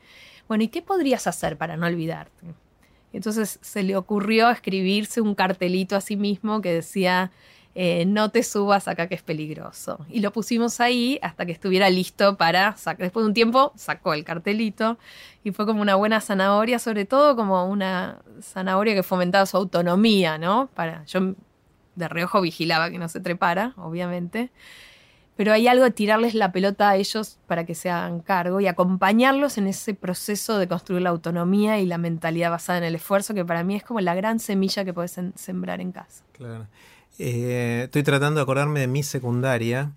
Bueno, 0.48 0.64
¿y 0.64 0.68
qué 0.68 0.82
podrías 0.82 1.26
hacer 1.26 1.56
para 1.56 1.76
no 1.76 1.86
olvidarte? 1.86 2.54
Entonces 3.12 3.60
se 3.62 3.82
le 3.84 3.96
ocurrió 3.96 4.50
escribirse 4.50 5.20
un 5.20 5.36
cartelito 5.36 5.94
a 5.94 6.00
sí 6.00 6.16
mismo 6.16 6.60
que 6.60 6.72
decía, 6.72 7.30
eh, 7.76 8.04
no 8.06 8.30
te 8.30 8.42
subas 8.44 8.86
acá 8.86 9.08
que 9.08 9.16
es 9.16 9.22
peligroso. 9.22 10.06
Y 10.08 10.20
lo 10.20 10.32
pusimos 10.32 10.80
ahí 10.80 11.18
hasta 11.22 11.44
que 11.44 11.52
estuviera 11.52 11.90
listo 11.90 12.36
para, 12.36 12.76
después 12.98 13.24
de 13.24 13.28
un 13.28 13.34
tiempo 13.34 13.72
sacó 13.74 14.14
el 14.14 14.24
cartelito 14.24 14.96
y 15.42 15.50
fue 15.50 15.66
como 15.66 15.82
una 15.82 15.96
buena 15.96 16.20
zanahoria, 16.20 16.78
sobre 16.78 17.04
todo 17.04 17.34
como 17.34 17.66
una 17.66 18.20
zanahoria 18.40 18.94
que 18.94 19.02
fomentaba 19.02 19.44
su 19.46 19.56
autonomía, 19.56 20.38
¿no? 20.38 20.68
Para, 20.74 21.04
yo 21.06 21.34
de 21.96 22.08
reojo 22.08 22.40
vigilaba 22.40 22.90
que 22.90 22.98
no 22.98 23.08
se 23.08 23.20
trepara, 23.20 23.74
obviamente. 23.76 24.50
Pero 25.36 25.52
hay 25.52 25.66
algo 25.66 25.82
de 25.82 25.90
tirarles 25.90 26.34
la 26.34 26.52
pelota 26.52 26.90
a 26.90 26.96
ellos 26.96 27.38
para 27.48 27.66
que 27.66 27.74
se 27.74 27.90
hagan 27.90 28.20
cargo 28.20 28.60
y 28.60 28.68
acompañarlos 28.68 29.58
en 29.58 29.66
ese 29.66 29.94
proceso 29.94 30.58
de 30.58 30.68
construir 30.68 31.02
la 31.02 31.10
autonomía 31.10 31.80
y 31.80 31.86
la 31.86 31.98
mentalidad 31.98 32.52
basada 32.52 32.78
en 32.78 32.84
el 32.84 32.94
esfuerzo, 32.94 33.34
que 33.34 33.44
para 33.44 33.64
mí 33.64 33.74
es 33.74 33.82
como 33.82 34.00
la 34.00 34.14
gran 34.14 34.38
semilla 34.38 34.84
que 34.84 34.94
puedes 34.94 35.18
sembrar 35.34 35.80
en 35.80 35.90
casa. 35.90 36.22
Claro. 36.32 36.68
Eh, 37.18 37.82
estoy 37.84 38.02
tratando 38.02 38.38
de 38.38 38.42
acordarme 38.42 38.80
de 38.80 38.86
mi 38.86 39.02
secundaria. 39.02 39.92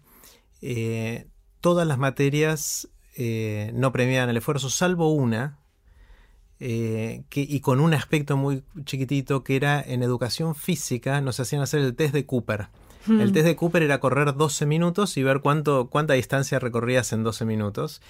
Eh, 0.62 1.28
todas 1.62 1.88
las 1.88 1.98
materias 1.98 2.90
eh, 3.16 3.72
no 3.74 3.92
premiaban 3.92 4.30
el 4.30 4.38
esfuerzo, 4.38 4.70
salvo 4.70 5.12
una, 5.14 5.60
que, 6.60 7.26
y 7.34 7.60
con 7.60 7.80
un 7.80 7.94
aspecto 7.94 8.36
muy 8.38 8.64
chiquitito, 8.84 9.44
que 9.44 9.56
era 9.56 9.82
en 9.82 10.02
educación 10.02 10.56
física, 10.56 11.22
nos 11.22 11.40
hacían 11.40 11.62
hacer 11.62 11.82
el 11.82 11.96
test 11.96 12.14
de 12.14 12.26
Cooper. 12.26 12.70
El 13.08 13.30
hmm. 13.30 13.34
test 13.34 13.46
de 13.46 13.56
Cooper 13.56 13.84
era 13.84 14.00
correr 14.00 14.36
12 14.36 14.66
minutos 14.66 15.18
y 15.18 15.24
ver 15.24 15.42
cuánto, 15.42 15.88
cuánta 15.90 16.14
distancia 16.14 16.60
recorrías 16.60 17.14
en 17.14 17.24
12 17.24 17.46
minutos. 17.46 18.02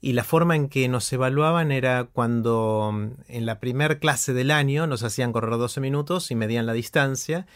Y 0.00 0.12
la 0.12 0.22
forma 0.22 0.54
en 0.54 0.68
que 0.68 0.86
nos 0.88 1.12
evaluaban 1.12 1.72
era 1.72 2.04
cuando 2.04 2.92
mm, 2.92 3.08
en 3.26 3.46
la 3.46 3.58
primer 3.58 3.98
clase 3.98 4.32
del 4.32 4.52
año 4.52 4.86
nos 4.86 5.02
hacían 5.02 5.32
correr 5.32 5.50
12 5.50 5.80
minutos 5.80 6.30
y 6.30 6.36
medían 6.36 6.66
la 6.66 6.72
distancia 6.72 7.46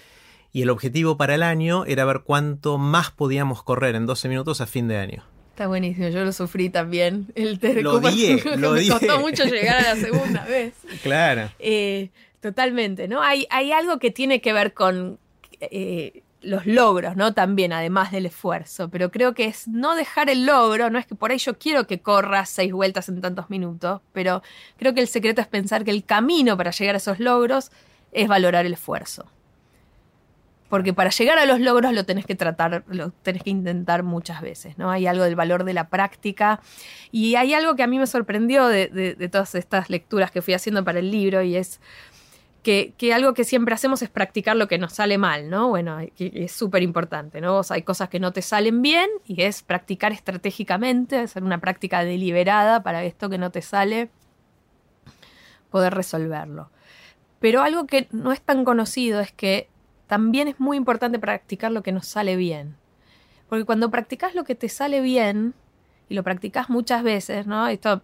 y 0.53 0.63
el 0.63 0.71
objetivo 0.71 1.17
para 1.17 1.35
el 1.35 1.43
año 1.43 1.85
era 1.87 2.05
ver 2.05 2.21
cuánto 2.25 2.77
más 2.79 3.11
podíamos 3.11 3.63
correr 3.63 3.95
en 3.95 4.07
12 4.07 4.29
minutos 4.29 4.61
a 4.61 4.67
fin 4.67 4.87
de 4.87 4.99
año. 4.99 5.25
Está 5.51 5.67
buenísimo, 5.67 6.09
yo 6.09 6.25
lo 6.25 6.33
sufrí 6.33 6.71
también. 6.71 7.27
El 7.35 7.59
lo 7.83 8.01
dije, 8.01 8.43
lo 8.57 8.73
Me 8.73 8.89
costó 8.89 9.21
mucho 9.21 9.45
llegar 9.45 9.85
a 9.85 9.95
la 9.95 9.97
segunda 9.97 10.45
vez. 10.49 10.75
Claro. 11.03 11.51
Eh, 11.59 12.11
totalmente, 12.41 13.09
¿no? 13.09 13.23
Hay, 13.23 13.47
hay 13.51 13.73
algo 13.73 13.99
que 13.99 14.11
tiene 14.11 14.41
que 14.41 14.53
ver 14.53 14.75
con 14.75 15.19
eh, 15.61 16.23
los 16.43 16.67
logros, 16.67 17.17
¿no? 17.17 17.33
También, 17.33 17.73
además 17.73 18.13
del 18.13 18.27
esfuerzo. 18.27 18.89
Pero 18.91 19.11
creo 19.11 19.35
que 19.35 19.45
es 19.47 19.69
no 19.69 19.95
dejar 19.95 20.29
el 20.29 20.45
logro, 20.45 20.91
no 20.91 20.99
es 20.99 21.07
que 21.07 21.15
por 21.15 21.31
ahí 21.31 21.39
yo 21.39 21.59
quiero 21.59 21.87
que 21.87 22.01
corras 22.01 22.51
seis 22.51 22.73
vueltas 22.73 23.09
en 23.09 23.21
tantos 23.21 23.49
minutos, 23.49 24.01
pero 24.13 24.43
creo 24.79 24.95
que 24.95 25.01
el 25.01 25.09
secreto 25.09 25.41
es 25.41 25.47
pensar 25.47 25.85
que 25.85 25.91
el 25.91 26.05
camino 26.05 26.57
para 26.57 26.73
llegar 26.73 26.95
a 26.95 26.99
esos 26.99 27.21
logros 27.21 27.71
es 28.13 28.29
valorar 28.29 28.67
el 28.67 28.75
esfuerzo 28.75 29.27
porque 30.73 30.95
para 30.95 31.11
llegar 31.11 31.39
a 31.39 31.45
los 31.45 31.61
logros 31.61 31.93
lo 31.93 32.07
tenés 32.07 32.25
que 32.25 32.35
tratar, 32.35 32.83
lo 32.87 33.11
tenés 33.11 33.43
que 33.43 33.51
intentar 33.51 34.05
muchas 34.05 34.41
veces, 34.41 34.79
¿no? 34.79 34.91
Hay 34.91 35.07
algo 35.07 35.23
del 35.23 35.37
valor 35.37 35.65
de 35.65 35.75
la 35.75 35.91
práctica 35.91 36.63
y 37.11 37.35
hay 37.35 37.53
algo 37.53 37.77
que 37.77 37.83
a 37.83 37.87
mí 37.87 37.99
me 37.99 38.07
sorprendió 38.07 38.69
de, 38.69 39.29
todas 39.31 39.55
estas 39.55 39.91
lecturas 39.91 40.31
que 40.31 40.41
fui 40.41 40.55
haciendo 40.55 40.83
para 40.83 41.01
el 41.01 41.11
libro 41.11 41.43
y 41.43 41.57
es 41.57 41.79
que, 42.63 42.95
algo 43.15 43.35
que 43.35 43.45
siempre 43.45 43.75
hacemos 43.75 44.01
es 44.01 44.09
practicar 44.09 44.57
lo 44.57 44.67
que 44.67 44.79
nos 44.79 44.95
sale 44.95 45.19
mal, 45.19 45.51
¿no? 45.51 45.69
Bueno, 45.69 45.99
es 46.19 46.53
súper 46.53 46.83
importante, 46.83 47.43
¿no? 47.43 47.61
hay 47.69 47.83
cosas 47.83 48.09
que 48.09 48.19
no 48.19 48.33
te 48.33 48.41
salen 48.41 48.81
bien 48.81 49.11
y 49.27 49.43
es 49.43 49.63
practicar 49.63 50.13
estratégicamente, 50.13 51.19
hacer 51.19 51.45
una 51.45 51.61
práctica 51.61 52.03
deliberada 52.03 52.83
para 52.83 53.05
esto 53.05 53.29
que 53.29 53.37
no 53.37 53.51
te 53.51 53.61
sale, 53.61 54.09
poder 55.69 55.93
resolverlo. 55.93 56.71
Pero 57.41 57.61
algo 57.61 57.87
que 57.87 58.09
no 58.11 58.33
es 58.33 58.41
tan 58.41 58.65
conocido 58.65 59.21
es 59.21 59.33
que 59.33 59.69
también 60.13 60.47
es 60.47 60.61
muy 60.61 60.77
importante 60.77 61.19
practicar 61.19 61.73
lo 61.73 61.83
que 61.83 61.91
nos 61.91 62.07
sale 62.07 62.37
bien. 62.37 62.77
Porque 63.49 63.65
cuando 63.65 63.91
practicas 63.91 64.35
lo 64.35 64.45
que 64.45 64.55
te 64.55 64.69
sale 64.69 65.01
bien, 65.01 65.55
y 66.11 66.15
lo 66.15 66.23
practicas 66.23 66.69
muchas 66.69 67.03
veces, 67.03 67.47
¿no? 67.47 67.67
Esto, 67.67 68.03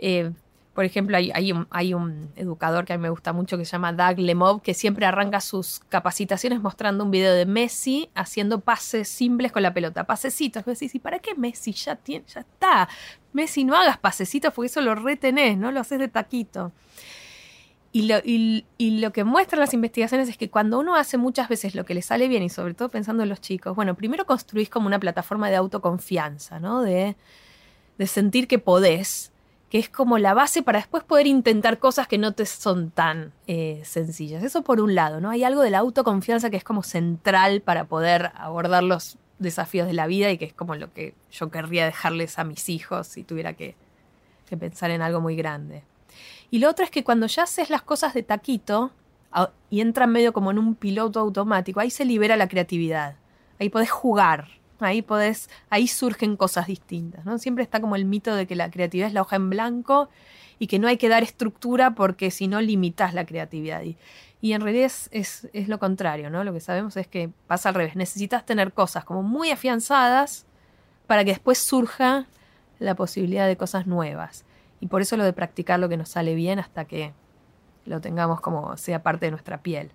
eh, 0.00 0.30
por 0.74 0.84
ejemplo, 0.84 1.16
hay, 1.16 1.92
un, 1.92 2.30
educador 2.36 2.84
que 2.84 2.92
a 2.92 2.98
mí 2.98 3.02
me 3.02 3.08
gusta 3.08 3.32
mucho 3.32 3.58
que 3.58 3.64
se 3.64 3.72
llama 3.72 3.92
Doug 3.92 4.20
Lemov, 4.20 4.62
que 4.62 4.74
siempre 4.74 5.06
arranca 5.06 5.40
sus 5.40 5.80
capacitaciones 5.88 6.60
mostrando 6.60 7.02
un 7.02 7.10
video 7.10 7.34
de 7.34 7.46
Messi 7.46 8.10
haciendo 8.14 8.60
pases 8.60 9.08
simples 9.08 9.50
con 9.50 9.64
la 9.64 9.74
pelota, 9.74 10.04
pasecitos. 10.04 10.62
¿y 10.82 10.98
para 11.00 11.18
qué 11.18 11.34
Messi? 11.34 11.72
Ya, 11.72 11.96
tiene, 11.96 12.24
ya 12.28 12.42
está. 12.42 12.88
Messi, 13.32 13.64
no 13.64 13.74
hagas 13.74 13.98
pasecitos 13.98 14.54
porque 14.54 14.66
eso 14.66 14.80
lo 14.80 14.94
retenés, 14.94 15.58
¿no? 15.58 15.72
Lo 15.72 15.80
haces 15.80 15.98
de 15.98 16.06
taquito. 16.06 16.70
Y 17.96 18.08
lo, 18.08 18.16
y, 18.24 18.98
lo, 18.98 19.12
que 19.12 19.22
muestran 19.22 19.60
las 19.60 19.72
investigaciones 19.72 20.28
es 20.28 20.36
que 20.36 20.50
cuando 20.50 20.80
uno 20.80 20.96
hace 20.96 21.16
muchas 21.16 21.48
veces 21.48 21.76
lo 21.76 21.84
que 21.84 21.94
le 21.94 22.02
sale 22.02 22.26
bien, 22.26 22.42
y 22.42 22.48
sobre 22.48 22.74
todo 22.74 22.88
pensando 22.88 23.22
en 23.22 23.28
los 23.28 23.40
chicos, 23.40 23.76
bueno, 23.76 23.94
primero 23.94 24.26
construís 24.26 24.68
como 24.68 24.88
una 24.88 24.98
plataforma 24.98 25.48
de 25.48 25.54
autoconfianza, 25.54 26.58
¿no? 26.58 26.82
De, 26.82 27.14
de 27.96 28.06
sentir 28.08 28.48
que 28.48 28.58
podés, 28.58 29.30
que 29.70 29.78
es 29.78 29.88
como 29.88 30.18
la 30.18 30.34
base 30.34 30.64
para 30.64 30.80
después 30.80 31.04
poder 31.04 31.28
intentar 31.28 31.78
cosas 31.78 32.08
que 32.08 32.18
no 32.18 32.32
te 32.32 32.46
son 32.46 32.90
tan 32.90 33.32
eh, 33.46 33.80
sencillas. 33.84 34.42
Eso 34.42 34.62
por 34.62 34.80
un 34.80 34.96
lado, 34.96 35.20
¿no? 35.20 35.30
Hay 35.30 35.44
algo 35.44 35.62
de 35.62 35.70
la 35.70 35.78
autoconfianza 35.78 36.50
que 36.50 36.56
es 36.56 36.64
como 36.64 36.82
central 36.82 37.60
para 37.60 37.84
poder 37.84 38.32
abordar 38.34 38.82
los 38.82 39.18
desafíos 39.38 39.86
de 39.86 39.92
la 39.92 40.08
vida 40.08 40.32
y 40.32 40.38
que 40.38 40.46
es 40.46 40.52
como 40.52 40.74
lo 40.74 40.92
que 40.92 41.14
yo 41.30 41.48
querría 41.48 41.84
dejarles 41.84 42.40
a 42.40 42.44
mis 42.44 42.68
hijos 42.68 43.06
si 43.06 43.22
tuviera 43.22 43.52
que 43.52 43.76
pensar 44.58 44.90
en 44.90 45.00
algo 45.00 45.20
muy 45.20 45.36
grande. 45.36 45.84
Y 46.50 46.58
lo 46.58 46.68
otro 46.68 46.84
es 46.84 46.90
que 46.90 47.04
cuando 47.04 47.26
ya 47.26 47.44
haces 47.44 47.70
las 47.70 47.82
cosas 47.82 48.14
de 48.14 48.22
taquito 48.22 48.92
y 49.70 49.80
entra 49.80 50.06
medio 50.06 50.32
como 50.32 50.50
en 50.50 50.58
un 50.58 50.74
piloto 50.74 51.20
automático, 51.20 51.80
ahí 51.80 51.90
se 51.90 52.04
libera 52.04 52.36
la 52.36 52.48
creatividad. 52.48 53.16
Ahí 53.58 53.68
podés 53.68 53.90
jugar, 53.90 54.48
ahí 54.80 55.02
podés, 55.02 55.48
ahí 55.70 55.88
surgen 55.88 56.36
cosas 56.36 56.66
distintas. 56.66 57.24
¿no? 57.24 57.38
Siempre 57.38 57.64
está 57.64 57.80
como 57.80 57.96
el 57.96 58.04
mito 58.04 58.34
de 58.34 58.46
que 58.46 58.56
la 58.56 58.70
creatividad 58.70 59.08
es 59.08 59.14
la 59.14 59.22
hoja 59.22 59.36
en 59.36 59.50
blanco 59.50 60.08
y 60.58 60.66
que 60.66 60.78
no 60.78 60.88
hay 60.88 60.96
que 60.96 61.08
dar 61.08 61.22
estructura 61.22 61.94
porque 61.94 62.30
si 62.30 62.48
no 62.48 62.60
limitas 62.60 63.14
la 63.14 63.26
creatividad. 63.26 63.82
Y, 63.82 64.52
en 64.52 64.60
realidad 64.60 64.90
es, 65.10 65.48
es, 65.52 65.68
lo 65.68 65.78
contrario, 65.78 66.28
¿no? 66.30 66.44
Lo 66.44 66.52
que 66.52 66.60
sabemos 66.60 66.96
es 66.96 67.06
que 67.06 67.30
pasa 67.46 67.70
al 67.70 67.74
revés. 67.74 67.96
Necesitas 67.96 68.44
tener 68.44 68.72
cosas 68.72 69.04
como 69.04 69.22
muy 69.22 69.50
afianzadas 69.50 70.44
para 71.06 71.24
que 71.24 71.30
después 71.30 71.58
surja 71.58 72.26
la 72.78 72.94
posibilidad 72.94 73.46
de 73.46 73.56
cosas 73.56 73.86
nuevas. 73.86 74.44
Y 74.84 74.86
por 74.86 75.00
eso 75.00 75.16
lo 75.16 75.24
de 75.24 75.32
practicar 75.32 75.80
lo 75.80 75.88
que 75.88 75.96
nos 75.96 76.10
sale 76.10 76.34
bien 76.34 76.58
hasta 76.58 76.84
que 76.84 77.14
lo 77.86 78.02
tengamos 78.02 78.42
como 78.42 78.76
sea 78.76 79.02
parte 79.02 79.24
de 79.24 79.30
nuestra 79.30 79.62
piel. 79.62 79.92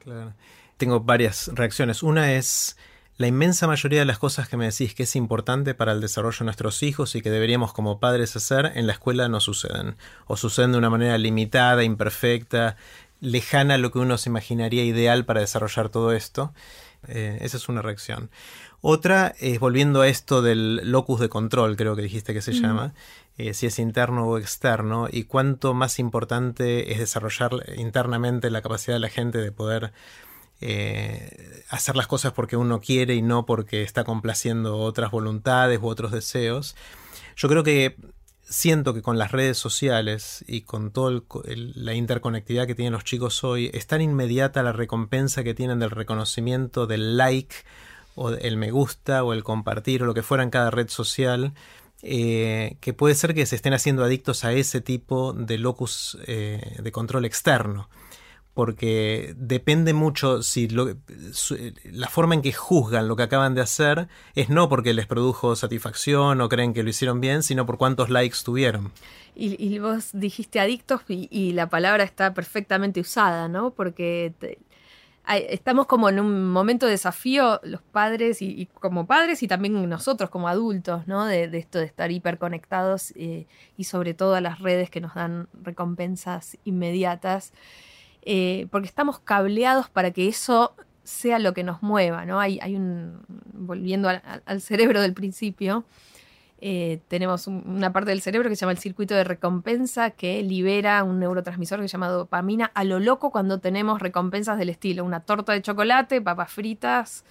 Claro. 0.00 0.34
Tengo 0.76 0.98
varias 0.98 1.48
reacciones. 1.54 2.02
Una 2.02 2.32
es 2.32 2.76
la 3.18 3.28
inmensa 3.28 3.68
mayoría 3.68 4.00
de 4.00 4.04
las 4.04 4.18
cosas 4.18 4.48
que 4.48 4.56
me 4.56 4.64
decís 4.64 4.96
que 4.96 5.04
es 5.04 5.14
importante 5.14 5.74
para 5.74 5.92
el 5.92 6.00
desarrollo 6.00 6.38
de 6.40 6.46
nuestros 6.46 6.82
hijos 6.82 7.14
y 7.14 7.22
que 7.22 7.30
deberíamos 7.30 7.72
como 7.72 8.00
padres 8.00 8.34
hacer 8.34 8.72
en 8.74 8.88
la 8.88 8.94
escuela 8.94 9.28
no 9.28 9.38
suceden. 9.38 9.94
O 10.26 10.36
suceden 10.36 10.72
de 10.72 10.78
una 10.78 10.90
manera 10.90 11.16
limitada, 11.16 11.84
imperfecta, 11.84 12.74
lejana 13.20 13.74
a 13.74 13.78
lo 13.78 13.92
que 13.92 14.00
uno 14.00 14.18
se 14.18 14.28
imaginaría 14.28 14.82
ideal 14.82 15.24
para 15.24 15.38
desarrollar 15.38 15.88
todo 15.88 16.10
esto. 16.10 16.52
Eh, 17.06 17.38
esa 17.42 17.58
es 17.58 17.68
una 17.68 17.80
reacción. 17.80 18.28
Otra 18.80 19.34
es 19.38 19.58
volviendo 19.60 20.02
a 20.02 20.08
esto 20.08 20.42
del 20.42 20.90
locus 20.90 21.20
de 21.20 21.28
control, 21.28 21.76
creo 21.76 21.96
que 21.96 22.02
dijiste 22.02 22.32
que 22.34 22.42
se 22.42 22.52
llama, 22.52 22.94
eh, 23.38 23.54
si 23.54 23.66
es 23.66 23.78
interno 23.78 24.26
o 24.26 24.38
externo, 24.38 25.08
y 25.10 25.24
cuánto 25.24 25.72
más 25.72 25.98
importante 25.98 26.92
es 26.92 26.98
desarrollar 26.98 27.52
internamente 27.76 28.50
la 28.50 28.62
capacidad 28.62 28.96
de 28.96 29.00
la 29.00 29.08
gente 29.08 29.38
de 29.38 29.52
poder 29.52 29.92
eh, 30.60 31.62
hacer 31.70 31.94
las 31.94 32.08
cosas 32.08 32.32
porque 32.32 32.56
uno 32.56 32.80
quiere 32.80 33.14
y 33.14 33.22
no 33.22 33.46
porque 33.46 33.82
está 33.82 34.02
complaciendo 34.02 34.78
otras 34.78 35.12
voluntades 35.12 35.78
u 35.80 35.86
otros 35.86 36.10
deseos. 36.10 36.74
Yo 37.36 37.48
creo 37.48 37.62
que 37.62 37.96
siento 38.42 38.94
que 38.94 39.02
con 39.02 39.18
las 39.18 39.30
redes 39.30 39.58
sociales 39.58 40.44
y 40.48 40.62
con 40.62 40.90
toda 40.90 41.22
la 41.44 41.94
interconectividad 41.94 42.66
que 42.66 42.74
tienen 42.74 42.92
los 42.92 43.04
chicos 43.04 43.44
hoy, 43.44 43.70
es 43.72 43.86
tan 43.86 44.00
inmediata 44.00 44.62
la 44.62 44.72
recompensa 44.72 45.44
que 45.44 45.54
tienen 45.54 45.78
del 45.78 45.90
reconocimiento 45.90 46.86
del 46.86 47.16
like 47.16 47.54
o 48.14 48.30
el 48.30 48.56
me 48.56 48.72
gusta 48.72 49.22
o 49.22 49.32
el 49.32 49.44
compartir 49.44 50.02
o 50.02 50.06
lo 50.06 50.14
que 50.14 50.22
fuera 50.22 50.42
en 50.42 50.50
cada 50.50 50.70
red 50.70 50.88
social, 50.88 51.52
eh, 52.02 52.76
que 52.80 52.92
puede 52.92 53.14
ser 53.14 53.34
que 53.34 53.46
se 53.46 53.56
estén 53.56 53.74
haciendo 53.74 54.04
adictos 54.04 54.44
a 54.44 54.52
ese 54.52 54.80
tipo 54.80 55.32
de 55.32 55.58
locus 55.58 56.18
eh, 56.26 56.76
de 56.80 56.92
control 56.92 57.24
externo 57.24 57.88
porque 58.58 59.34
depende 59.36 59.92
mucho 59.92 60.42
si 60.42 60.66
la 60.66 62.08
forma 62.08 62.34
en 62.34 62.42
que 62.42 62.52
juzgan 62.52 63.06
lo 63.06 63.14
que 63.14 63.22
acaban 63.22 63.54
de 63.54 63.60
hacer 63.60 64.08
es 64.34 64.48
no 64.48 64.68
porque 64.68 64.94
les 64.94 65.06
produjo 65.06 65.54
satisfacción 65.54 66.40
o 66.40 66.48
creen 66.48 66.74
que 66.74 66.82
lo 66.82 66.90
hicieron 66.90 67.20
bien, 67.20 67.44
sino 67.44 67.66
por 67.66 67.78
cuántos 67.78 68.10
likes 68.10 68.38
tuvieron. 68.44 68.90
Y, 69.36 69.78
vos 69.78 70.08
dijiste 70.12 70.58
adictos 70.58 71.02
y, 71.06 71.52
la 71.52 71.70
palabra 71.70 72.02
está 72.02 72.34
perfectamente 72.34 72.98
usada, 72.98 73.46
¿no? 73.46 73.70
Porque 73.70 74.34
estamos 75.36 75.86
como 75.86 76.08
en 76.08 76.20
un 76.20 76.48
momento 76.50 76.86
de 76.86 76.92
desafío 76.92 77.60
los 77.62 77.82
padres 77.82 78.40
y, 78.40 78.66
como 78.80 79.06
padres 79.06 79.42
y 79.42 79.48
también 79.48 79.88
nosotros 79.88 80.30
como 80.30 80.48
adultos, 80.48 81.06
¿no? 81.06 81.26
De, 81.26 81.44
esto 81.58 81.78
de 81.78 81.84
estar 81.84 82.10
hiperconectados 82.10 83.12
eh, 83.16 83.46
y 83.76 83.84
sobre 83.84 84.14
todo 84.14 84.34
a 84.34 84.40
las 84.40 84.60
redes 84.60 84.90
que 84.90 85.00
nos 85.00 85.14
dan 85.14 85.48
recompensas 85.62 86.56
inmediatas. 86.64 87.52
Eh, 88.22 88.66
porque 88.70 88.88
estamos 88.88 89.20
cableados 89.20 89.88
para 89.88 90.10
que 90.10 90.28
eso 90.28 90.74
sea 91.08 91.38
lo 91.38 91.54
que 91.54 91.64
nos 91.64 91.82
mueva, 91.82 92.26
¿no? 92.26 92.40
Hay, 92.40 92.58
hay 92.60 92.76
un, 92.76 93.22
volviendo 93.54 94.08
al, 94.08 94.60
cerebro 94.60 95.00
del 95.00 95.14
principio, 95.14 95.84
eh, 96.60 97.00
tenemos 97.06 97.46
una 97.46 97.92
parte 97.92 98.10
del 98.10 98.20
cerebro 98.20 98.48
que 98.48 98.56
se 98.56 98.60
llama 98.60 98.72
el 98.72 98.78
circuito 98.78 99.14
de 99.14 99.22
recompensa 99.22 100.10
que 100.10 100.42
libera 100.42 101.04
un 101.04 101.20
neurotransmisor 101.20 101.80
que 101.80 101.88
se 101.88 101.92
llama 101.92 102.08
dopamina 102.08 102.72
a 102.74 102.82
lo 102.82 102.98
loco 102.98 103.30
cuando 103.30 103.60
tenemos 103.60 104.00
recompensas 104.00 104.58
del 104.58 104.68
estilo, 104.68 105.04
una 105.04 105.20
torta 105.20 105.52
de 105.52 105.62
chocolate, 105.62 106.20
papas 106.20 106.50
fritas, 106.50 107.24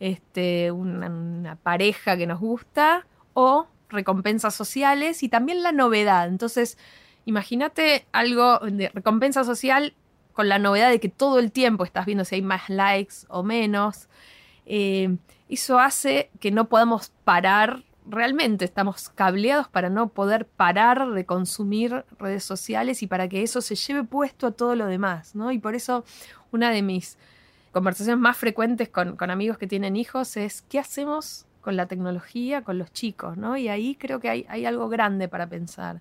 este, 0.00 0.70
una 0.72 1.56
pareja 1.56 2.16
que 2.16 2.26
nos 2.26 2.40
gusta 2.40 3.06
o 3.34 3.66
recompensas 3.90 4.54
sociales 4.54 5.22
y 5.22 5.28
también 5.28 5.62
la 5.62 5.72
novedad. 5.72 6.26
Entonces, 6.28 6.78
imagínate 7.26 8.06
algo 8.12 8.58
de 8.60 8.88
recompensa 8.88 9.44
social 9.44 9.94
con 10.32 10.48
la 10.48 10.58
novedad 10.58 10.88
de 10.88 10.98
que 10.98 11.10
todo 11.10 11.38
el 11.38 11.52
tiempo 11.52 11.84
estás 11.84 12.06
viendo 12.06 12.24
si 12.24 12.36
hay 12.36 12.42
más 12.42 12.70
likes 12.70 13.16
o 13.28 13.42
menos. 13.42 14.08
Eh, 14.64 15.16
eso 15.48 15.78
hace 15.78 16.30
que 16.40 16.50
no 16.50 16.70
podamos 16.70 17.12
parar, 17.24 17.84
realmente 18.12 18.64
estamos 18.64 19.08
cableados 19.08 19.68
para 19.68 19.90
no 19.90 20.08
poder 20.08 20.46
parar 20.46 21.10
de 21.10 21.26
consumir 21.26 22.04
redes 22.18 22.44
sociales 22.44 23.02
y 23.02 23.06
para 23.06 23.28
que 23.28 23.42
eso 23.42 23.60
se 23.60 23.74
lleve 23.74 24.04
puesto 24.04 24.46
a 24.46 24.52
todo 24.52 24.76
lo 24.76 24.86
demás, 24.86 25.34
¿no? 25.34 25.50
Y 25.50 25.58
por 25.58 25.74
eso 25.74 26.04
una 26.52 26.70
de 26.70 26.82
mis 26.82 27.18
conversaciones 27.72 28.20
más 28.20 28.36
frecuentes 28.36 28.88
con, 28.88 29.16
amigos 29.30 29.58
que 29.58 29.66
tienen 29.66 29.96
hijos 29.96 30.36
es 30.36 30.62
¿qué 30.62 30.78
hacemos 30.78 31.46
con 31.62 31.76
la 31.76 31.86
tecnología, 31.86 32.62
con 32.62 32.78
los 32.78 32.92
chicos, 32.92 33.36
¿no? 33.36 33.56
Y 33.56 33.68
ahí 33.68 33.96
creo 33.96 34.20
que 34.20 34.28
hay, 34.28 34.46
hay 34.48 34.66
algo 34.66 34.88
grande 34.88 35.28
para 35.28 35.48
pensar. 35.48 36.00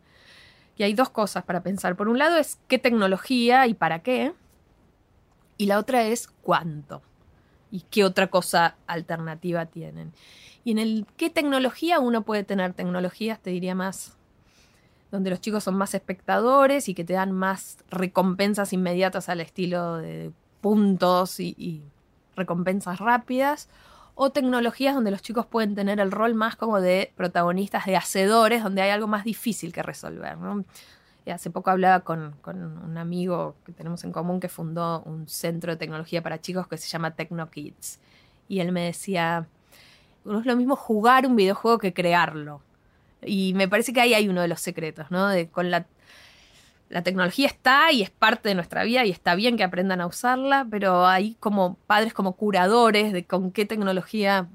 Y 0.77 0.83
hay 0.83 0.93
dos 0.93 1.09
cosas 1.09 1.43
para 1.43 1.61
pensar. 1.61 1.95
Por 1.95 2.07
un 2.07 2.17
lado 2.17 2.37
es 2.37 2.59
qué 2.67 2.79
tecnología 2.79 3.67
y 3.67 3.73
para 3.73 3.99
qué. 3.99 4.33
Y 5.57 5.67
la 5.67 5.77
otra 5.77 6.03
es 6.03 6.27
cuánto. 6.27 7.03
Y 7.71 7.81
qué 7.89 8.03
otra 8.03 8.27
cosa 8.27 8.75
alternativa 8.85 9.65
tienen. 9.65 10.13
Y 10.63 10.71
en 10.71 10.79
el 10.79 11.05
qué 11.17 11.29
tecnología 11.29 11.99
uno 11.99 12.23
puede 12.23 12.43
tener 12.43 12.73
tecnologías, 12.73 13.39
te 13.39 13.49
diría 13.49 13.73
más, 13.75 14.17
donde 15.11 15.29
los 15.29 15.41
chicos 15.41 15.63
son 15.63 15.75
más 15.75 15.93
espectadores 15.93 16.89
y 16.89 16.93
que 16.93 17.03
te 17.03 17.13
dan 17.13 17.31
más 17.31 17.77
recompensas 17.89 18.73
inmediatas 18.73 19.29
al 19.29 19.41
estilo 19.41 19.97
de 19.97 20.31
puntos 20.61 21.39
y, 21.39 21.55
y 21.57 21.81
recompensas 22.35 22.99
rápidas 22.99 23.69
o 24.15 24.29
tecnologías 24.29 24.93
donde 24.93 25.11
los 25.11 25.21
chicos 25.21 25.45
pueden 25.45 25.75
tener 25.75 25.99
el 25.99 26.11
rol 26.11 26.35
más 26.35 26.55
como 26.55 26.79
de 26.81 27.11
protagonistas, 27.15 27.85
de 27.85 27.95
hacedores, 27.95 28.63
donde 28.63 28.81
hay 28.81 28.91
algo 28.91 29.07
más 29.07 29.23
difícil 29.23 29.73
que 29.73 29.83
resolver. 29.83 30.37
Hace 31.27 31.49
poco 31.49 31.69
hablaba 31.69 32.01
con, 32.01 32.35
un 32.45 32.97
amigo 32.97 33.55
que 33.65 33.73
tenemos 33.73 34.03
en 34.03 34.11
común 34.11 34.39
que 34.39 34.49
fundó 34.49 35.01
un 35.03 35.27
centro 35.27 35.71
de 35.71 35.77
tecnología 35.77 36.23
para 36.23 36.41
chicos 36.41 36.67
que 36.67 36.77
se 36.77 36.87
llama 36.87 37.11
TecnoKids. 37.11 37.99
Y 38.47 38.59
él 38.59 38.71
me 38.71 38.85
decía, 38.85 39.47
no 40.25 40.39
es 40.39 40.45
lo 40.45 40.55
mismo 40.55 40.75
jugar 40.75 41.27
un 41.27 41.35
videojuego 41.35 41.77
que 41.77 41.93
crearlo. 41.93 42.61
Y 43.21 43.53
me 43.53 43.67
parece 43.67 43.93
que 43.93 44.01
ahí 44.01 44.13
hay 44.13 44.27
uno 44.27 44.41
de 44.41 44.47
los 44.47 44.59
secretos, 44.61 45.11
¿no? 45.11 45.29
Con 45.51 45.69
la 45.69 45.85
la 46.91 47.03
tecnología 47.03 47.47
está 47.47 47.91
y 47.91 48.01
es 48.01 48.09
parte 48.09 48.49
de 48.49 48.55
nuestra 48.55 48.83
vida 48.83 49.05
y 49.05 49.11
está 49.11 49.33
bien 49.35 49.55
que 49.55 49.63
aprendan 49.63 50.01
a 50.01 50.07
usarla, 50.07 50.67
pero 50.69 51.07
hay 51.07 51.35
como 51.39 51.75
padres 51.87 52.13
como 52.13 52.33
curadores 52.33 53.13
de 53.13 53.23
con 53.23 53.51
qué 53.51 53.65
tecnología, 53.65 54.49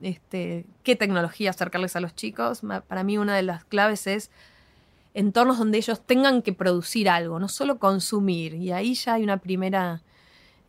este, 0.00 0.64
qué 0.84 0.96
tecnología 0.96 1.50
acercarles 1.50 1.94
a 1.94 2.00
los 2.00 2.14
chicos. 2.14 2.62
Para 2.88 3.04
mí 3.04 3.18
una 3.18 3.36
de 3.36 3.42
las 3.42 3.64
claves 3.64 4.06
es 4.06 4.30
entornos 5.14 5.58
donde 5.58 5.78
ellos 5.78 6.00
tengan 6.04 6.42
que 6.42 6.52
producir 6.52 7.08
algo, 7.08 7.38
no 7.38 7.48
solo 7.48 7.78
consumir. 7.78 8.54
Y 8.54 8.72
ahí 8.72 8.94
ya 8.94 9.14
hay 9.14 9.22
una 9.22 9.38
primera 9.38 10.02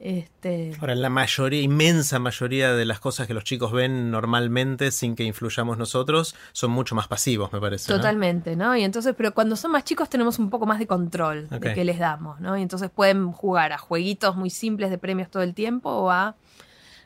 este... 0.03 0.75
Ahora, 0.81 0.95
la 0.95 1.09
mayoría, 1.09 1.61
inmensa 1.61 2.19
mayoría 2.19 2.73
de 2.73 2.83
las 2.83 2.99
cosas 2.99 3.25
que 3.25 3.33
los 3.33 3.45
chicos 3.45 3.71
ven 3.71 4.11
normalmente 4.11 4.91
sin 4.91 5.15
que 5.15 5.23
influyamos 5.23 5.77
nosotros 5.77 6.35
son 6.51 6.71
mucho 6.71 6.93
más 6.93 7.07
pasivos, 7.07 7.53
me 7.53 7.61
parece. 7.61 7.87
Totalmente, 7.87 8.57
¿no? 8.57 8.75
Y 8.75 8.83
entonces, 8.83 9.15
pero 9.15 9.33
cuando 9.33 9.55
son 9.55 9.71
más 9.71 9.85
chicos 9.85 10.09
tenemos 10.09 10.39
un 10.39 10.49
poco 10.49 10.65
más 10.65 10.79
de 10.79 10.87
control 10.87 11.47
de 11.47 11.73
qué 11.73 11.85
les 11.85 11.99
damos, 11.99 12.41
¿no? 12.41 12.57
Y 12.57 12.61
entonces 12.61 12.89
pueden 12.89 13.31
jugar 13.31 13.71
a 13.71 13.77
jueguitos 13.77 14.35
muy 14.35 14.49
simples 14.49 14.89
de 14.89 14.97
premios 14.97 15.31
todo 15.31 15.41
el 15.41 15.53
tiempo 15.53 15.89
o 15.89 16.11
a, 16.11 16.35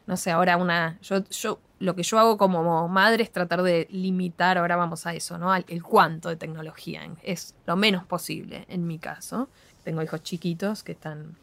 no 0.07 0.17
sé, 0.17 0.31
ahora 0.31 0.57
una, 0.57 0.97
yo, 1.01 1.23
yo 1.29 1.59
lo 1.79 1.95
que 1.95 2.03
yo 2.03 2.17
hago 2.17 2.37
como 2.37 2.87
madre 2.87 3.23
es 3.23 3.31
tratar 3.31 3.61
de 3.61 3.87
limitar, 3.91 4.57
ahora 4.57 4.75
vamos 4.75 5.05
a 5.05 5.13
eso, 5.13 5.37
¿no? 5.37 5.53
El 5.53 5.83
cuánto 5.83 6.29
de 6.29 6.35
tecnología, 6.35 7.01
es 7.23 7.55
lo 7.65 7.75
menos 7.75 8.05
posible 8.05 8.65
en 8.67 8.87
mi 8.87 8.97
caso. 8.97 9.49
Tengo 9.83 10.01
hijos 10.01 10.23
chiquitos 10.23 10.83
que 10.83 10.93
están 10.93 11.35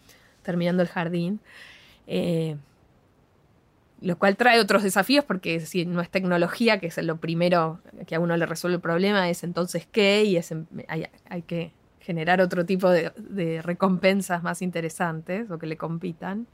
terminando 0.42 0.82
el 0.82 0.88
jardín. 0.88 1.40
Eh, 2.06 2.56
lo 4.00 4.18
cual 4.18 4.36
trae 4.36 4.60
otros 4.60 4.82
desafíos 4.82 5.24
porque 5.24 5.60
si 5.60 5.86
no 5.86 6.02
es 6.02 6.10
tecnología, 6.10 6.78
que 6.78 6.88
es 6.88 6.98
lo 6.98 7.16
primero 7.16 7.80
que 8.06 8.14
a 8.14 8.20
uno 8.20 8.36
le 8.36 8.44
resuelve 8.44 8.76
el 8.76 8.82
problema, 8.82 9.30
es 9.30 9.44
entonces 9.44 9.86
qué 9.90 10.24
y 10.24 10.38
hay, 10.88 11.42
que 11.42 11.72
generar 12.00 12.42
otro 12.42 12.66
tipo 12.66 12.90
de, 12.90 13.62
recompensas 13.62 14.42
más 14.42 14.60
interesantes 14.60 15.50
o 15.50 15.58
que 15.58 15.66
le 15.66 15.78
compitan. 15.78 16.46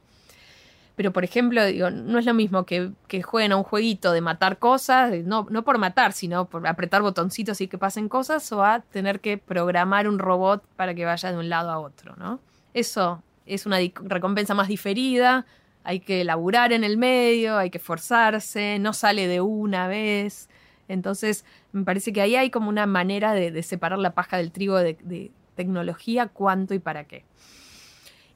Pero, 1.00 1.14
por 1.14 1.24
ejemplo, 1.24 1.64
digo, 1.64 1.88
no 1.90 2.18
es 2.18 2.26
lo 2.26 2.34
mismo 2.34 2.66
que, 2.66 2.92
jueguen 3.22 3.52
a 3.52 3.56
un 3.56 3.62
jueguito 3.62 4.12
de 4.12 4.20
matar 4.20 4.58
cosas, 4.58 5.10
no, 5.24 5.46
no 5.48 5.64
por 5.64 5.78
matar, 5.78 6.12
sino 6.12 6.44
por 6.44 6.66
apretar 6.66 7.00
botoncitos 7.00 7.58
y 7.62 7.68
que 7.68 7.78
pasen 7.78 8.10
cosas, 8.10 8.52
o 8.52 8.62
a 8.62 8.80
tener 8.80 9.20
que 9.20 9.38
programar 9.38 10.06
un 10.06 10.18
robot 10.18 10.62
para 10.76 10.94
que 10.94 11.06
vaya 11.06 11.32
de 11.32 11.38
un 11.38 11.48
lado 11.48 11.70
a 11.70 11.78
otro, 11.78 12.16
¿no? 12.16 12.38
Eso 12.74 13.22
es 13.46 13.64
una 13.64 13.78
recompensa 14.04 14.52
más 14.52 14.68
diferida, 14.68 15.46
hay 15.84 16.00
que 16.00 16.22
laburar 16.22 16.70
en 16.74 16.84
el 16.84 16.98
medio, 16.98 17.56
hay 17.56 17.70
que 17.70 17.78
forzarse, 17.78 18.78
no 18.78 18.92
sale 18.92 19.26
de 19.26 19.40
una 19.40 19.88
vez. 19.88 20.50
Entonces, 20.86 21.46
me 21.72 21.82
parece 21.82 22.12
que 22.12 22.20
ahí 22.20 22.36
hay 22.36 22.50
como 22.50 22.68
una 22.68 22.84
manera 22.84 23.32
de, 23.32 23.62
separar 23.62 24.00
la 24.00 24.12
paja 24.12 24.36
del 24.36 24.52
trigo 24.52 24.76
de, 24.76 25.30
tecnología, 25.54 26.26
cuánto 26.26 26.74
y 26.74 26.78
para 26.78 27.04
qué. 27.04 27.24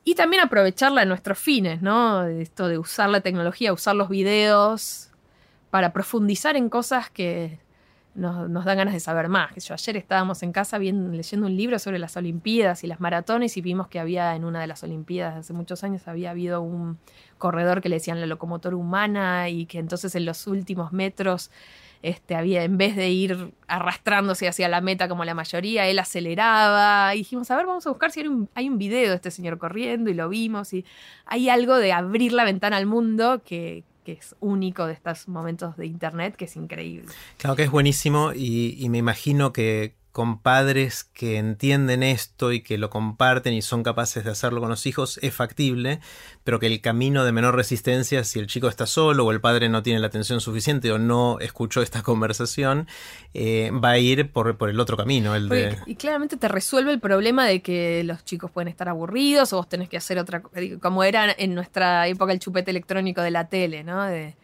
Y 0.05 0.15
también 0.15 0.43
aprovecharla 0.43 1.03
en 1.03 1.09
nuestros 1.09 1.39
fines, 1.39 1.81
¿no? 1.81 2.27
Esto 2.27 2.69
de 2.69 2.79
usar 2.79 3.09
la 3.09 3.21
tecnología, 3.21 3.73
usar 3.73 3.97
los 3.97 4.11
videos 4.11 5.11
para 5.71 5.93
profundizar 5.93 6.57
en 6.57 6.69
cosas 6.69 7.11
que 7.11 7.59
nos, 8.15 8.65
dan 8.65 8.77
ganas 8.77 8.95
de 8.95 9.01
saber 9.01 9.29
más. 9.29 9.53
Yo, 9.57 9.75
ayer 9.75 9.97
estábamos 9.97 10.43
en 10.43 10.53
casa 10.53 10.79
leyendo 10.79 11.47
un 11.47 11.57
libro 11.57 11.79
sobre 11.79 11.99
las 11.99 12.17
Olimpiadas 12.17 12.85
y 12.85 12.87
las 12.87 13.01
maratones 13.01 13.57
y 13.57 13.61
vimos 13.61 13.89
que 13.89 13.99
había 13.99 14.37
en 14.37 14.45
una 14.45 14.61
de 14.61 14.67
las 14.67 14.85
Olimpiadas 14.85 15.37
hace 15.37 15.53
muchos 15.53 15.83
años 15.85 16.07
había 16.07 16.31
habido 16.31 16.61
un 16.63 16.99
corredor 17.39 17.81
que 17.81 17.89
le 17.89 17.97
decían 17.97 18.21
la 18.21 18.27
locomotora 18.27 18.77
humana 18.77 19.49
y 19.49 19.67
que 19.67 19.79
entonces 19.79 20.15
en 20.15 20.27
los 20.27 20.47
últimos 20.47 20.93
metros 20.93 21.51
este, 22.05 22.35
había, 22.35 22.65
en 22.65 22.77
vez 22.77 22.97
de 22.97 23.09
ir 23.09 23.55
arrastrándose 23.67 24.47
hacia 24.47 24.69
la 24.69 24.83
meta 24.83 25.09
como 25.09 25.25
la 25.25 25.33
mayoría, 25.33 25.89
él 25.89 25.99
aceleraba. 25.99 27.15
Y 27.15 27.19
dijimos, 27.19 27.51
a 27.51 27.57
ver, 27.57 27.65
vamos 27.65 27.87
a 27.87 27.89
buscar 27.89 28.11
si 28.11 28.21
hay 28.21 28.29
un, 28.29 28.51
hay 28.55 28.69
un 28.69 28.77
video 28.77 29.09
de 29.09 29.17
este 29.17 29.31
señor 29.31 29.57
corriendo 29.57 30.11
y 30.11 30.15
lo 30.15 30.29
vimos. 30.29 30.75
Y 30.75 30.85
hay 31.25 31.49
algo 31.49 31.79
de 31.79 31.95
abrir 31.95 32.33
la 32.35 32.45
ventana 32.45 32.77
al 32.77 32.85
mundo 32.85 33.43
que, 33.43 33.85
que 34.05 34.13
es 34.13 34.37
único 34.41 34.87
de 34.87 34.93
estos 34.93 35.29
momentos 35.29 35.79
de 35.79 35.87
Internet, 35.87 36.37
que 36.37 36.45
es 36.45 36.57
increíble. 36.57 37.09
Claro 37.39 37.57
que 37.57 37.63
es 37.63 37.71
buenísimo 37.71 38.35
y, 38.35 38.77
y 38.79 38.91
me 38.91 38.99
imagino 38.99 39.55
que 39.55 39.95
con 40.15 40.39
padres 40.39 41.03
que 41.03 41.39
entienden 41.39 42.05
esto 42.05 42.53
y 42.53 42.61
que 42.61 42.79
lo 42.79 42.89
comparten 42.89 43.53
y 43.53 43.63
son 43.63 43.83
capaces 43.83 44.23
de 44.23 44.31
hacerlo 44.31 44.61
con 44.61 44.71
los 44.71 44.87
hijos 44.87 45.19
es 45.23 45.35
factible, 45.35 45.99
pero 46.45 46.61
que 46.61 46.69
el 46.69 46.81
camino 46.81 47.25
de 47.25 47.33
menor 47.33 47.57
resistencia, 47.57 48.23
si 48.23 48.39
el 48.39 48.47
chico 48.47 48.69
está 48.69 48.87
solo 48.87 49.27
o 49.27 49.33
el 49.33 49.41
padre 49.41 49.69
no 49.69 49.83
tiene 49.83 49.99
la 49.99 50.07
atención 50.07 50.41
suficiente 50.41 50.93
o 50.93 51.01
no 51.01 51.41
escuchó 51.41 51.83
esta 51.83 52.03
conversación, 52.05 52.87
eh, 53.35 53.73
va 53.73 53.91
a 53.91 53.99
ir 53.99 54.31
por, 54.31 54.57
por, 54.57 54.71
el 54.71 54.79
otro 54.79 54.97
camino. 54.97 55.35
El 55.35 55.49
de... 55.49 55.79
Y 55.85 55.97
claramente 55.97 56.37
te 56.37 56.47
resuelve 56.47 56.93
el 56.93 57.01
problema 57.01 57.45
de 57.45 57.61
que 57.61 58.05
los 58.05 58.25
chicos 58.25 58.53
pueden 58.53 58.69
estar 58.69 58.89
aburridos 58.89 59.53
o 59.53 59.57
vos 59.57 59.69
tenés 59.69 59.89
que 59.89 59.97
hacer 59.97 60.21
otra 60.21 60.43
cosa, 60.43 60.61
como 60.81 61.03
era 61.03 61.35
en 61.37 61.57
nuestra 61.57 62.07
época 62.07 62.33
el 62.33 62.39
chupete 62.39 62.71
electrónico 62.71 63.21
de 63.21 63.33
la 63.33 63.49
tele, 63.49 63.83
¿no? 63.83 64.05
De, 64.05 64.37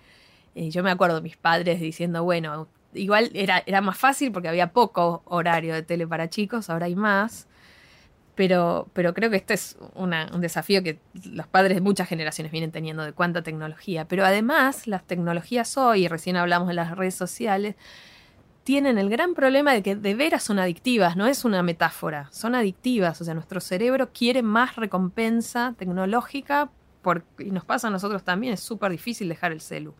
y 0.52 0.70
yo 0.70 0.82
me 0.82 0.90
acuerdo 0.90 1.14
de 1.14 1.22
mis 1.22 1.36
padres 1.36 1.78
diciendo, 1.78 2.24
bueno, 2.24 2.66
igual 2.94 3.30
era, 3.34 3.62
era 3.66 3.80
más 3.80 3.98
fácil 3.98 4.32
porque 4.32 4.48
había 4.48 4.72
poco 4.72 5.22
horario 5.26 5.74
de 5.74 5.82
tele 5.82 6.06
para 6.06 6.28
chicos, 6.30 6.70
ahora 6.70 6.86
hay 6.86 6.96
más. 6.96 7.46
Pero, 8.36 8.88
pero 8.94 9.12
creo 9.12 9.28
que 9.28 9.36
este 9.36 9.52
es 9.52 9.76
un 9.94 10.40
desafío 10.40 10.82
que 10.82 10.98
los 11.24 11.46
padres 11.46 11.76
de 11.76 11.82
muchas 11.82 12.08
generaciones 12.08 12.50
vienen 12.50 12.70
teniendo 12.72 13.02
de 13.02 13.12
cuánta 13.12 13.42
tecnología. 13.42 14.06
Pero 14.06 14.24
además, 14.24 14.86
las 14.86 15.04
tecnologías 15.04 15.76
hoy, 15.76 16.08
recién 16.08 16.36
hablamos 16.36 16.68
de 16.68 16.74
las 16.74 16.96
redes 16.96 17.14
sociales, 17.14 17.74
tienen 18.64 18.96
el 18.96 19.10
gran 19.10 19.34
problema 19.34 19.74
de 19.74 19.82
que 19.82 19.94
de 19.94 20.14
veras 20.14 20.42
son 20.42 20.58
adictivas, 20.58 21.16
no 21.16 21.26
es 21.26 21.44
una 21.44 21.62
metáfora, 21.62 22.28
son 22.32 22.54
adictivas. 22.54 23.20
O 23.20 23.24
sea, 23.24 23.34
nuestro 23.34 23.60
cerebro 23.60 24.10
quiere 24.12 24.42
más 24.42 24.76
recompensa 24.76 25.74
tecnológica 25.76 26.70
y 27.38 27.50
nos 27.50 27.64
pasa 27.64 27.88
a 27.88 27.90
nosotros 27.90 28.22
también, 28.22 28.54
es 28.54 28.60
súper 28.60 28.90
difícil 28.90 29.28
dejar 29.28 29.52
el 29.52 29.60
celu. 29.60 29.94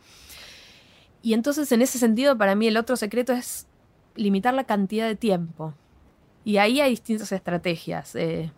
Y 1.22 1.34
entonces 1.34 1.70
en 1.72 1.82
ese 1.82 1.98
sentido 1.98 2.36
para 2.36 2.54
mí 2.54 2.66
el 2.66 2.76
otro 2.76 2.96
secreto 2.96 3.32
es 3.32 3.66
limitar 4.16 4.54
la 4.54 4.64
cantidad 4.64 5.06
de 5.06 5.16
tiempo. 5.16 5.74
Y 6.44 6.56
ahí 6.56 6.80
hay 6.80 6.90
distintas 6.90 7.32
estrategias. 7.32 8.14
Eh, 8.16 8.50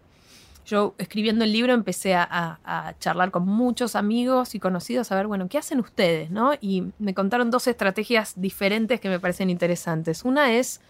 yo 0.65 0.95
escribiendo 0.99 1.45
el 1.45 1.53
libro 1.53 1.73
empecé 1.73 2.15
a, 2.15 2.95
charlar 3.01 3.31
con 3.31 3.47
muchos 3.47 3.97
amigos 3.97 4.55
y 4.55 4.61
conocidos 4.61 5.11
a 5.11 5.17
ver, 5.17 5.27
bueno, 5.27 5.49
¿qué 5.49 5.59
hacen 5.59 5.81
ustedes? 5.81 6.31
¿no? 6.31 6.53
Y 6.61 6.85
me 6.99 7.15
contaron 7.15 7.51
dos 7.51 7.67
estrategias 7.67 8.35
diferentes 8.37 9.01
que 9.01 9.09
me 9.09 9.19
parecen 9.19 9.51
interesantes. 9.51 10.25
Una 10.25 10.53
es 10.53 10.81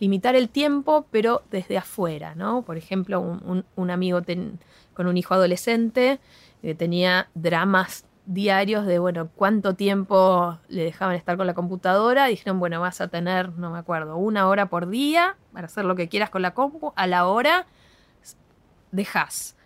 limitar 0.00 0.34
el 0.34 0.48
tiempo, 0.48 1.06
pero 1.10 1.42
desde 1.50 1.76
afuera, 1.76 2.34
¿no? 2.34 2.62
Por 2.62 2.76
ejemplo, 2.76 3.20
un, 3.20 3.64
un, 3.74 3.90
amigo 3.90 4.22
ten, 4.22 4.58
con 4.94 5.06
un 5.06 5.16
hijo 5.16 5.34
adolescente 5.34 6.20
que 6.62 6.74
tenía 6.74 7.28
dramas 7.34 8.04
diarios 8.28 8.84
de, 8.84 8.98
bueno, 8.98 9.30
cuánto 9.34 9.74
tiempo 9.74 10.58
le 10.68 10.84
dejaban 10.84 11.16
estar 11.16 11.38
con 11.38 11.46
la 11.46 11.54
computadora. 11.54 12.26
dijeron, 12.26 12.60
bueno, 12.60 12.78
vas 12.80 13.00
a 13.00 13.08
tener, 13.08 13.52
no 13.52 13.70
me 13.70 13.78
acuerdo, 13.78 14.16
una 14.16 14.48
hora 14.48 14.66
por 14.66 14.88
día 14.88 15.36
para 15.52 15.66
hacer 15.66 15.86
lo 15.86 15.96
que 15.96 16.08
quieras 16.08 16.28
con 16.28 16.42
la 16.42 16.52
compu. 16.52 16.92
A 16.94 17.06
la 17.06 17.26
hora, 17.26 17.66
dejas. 18.92 19.56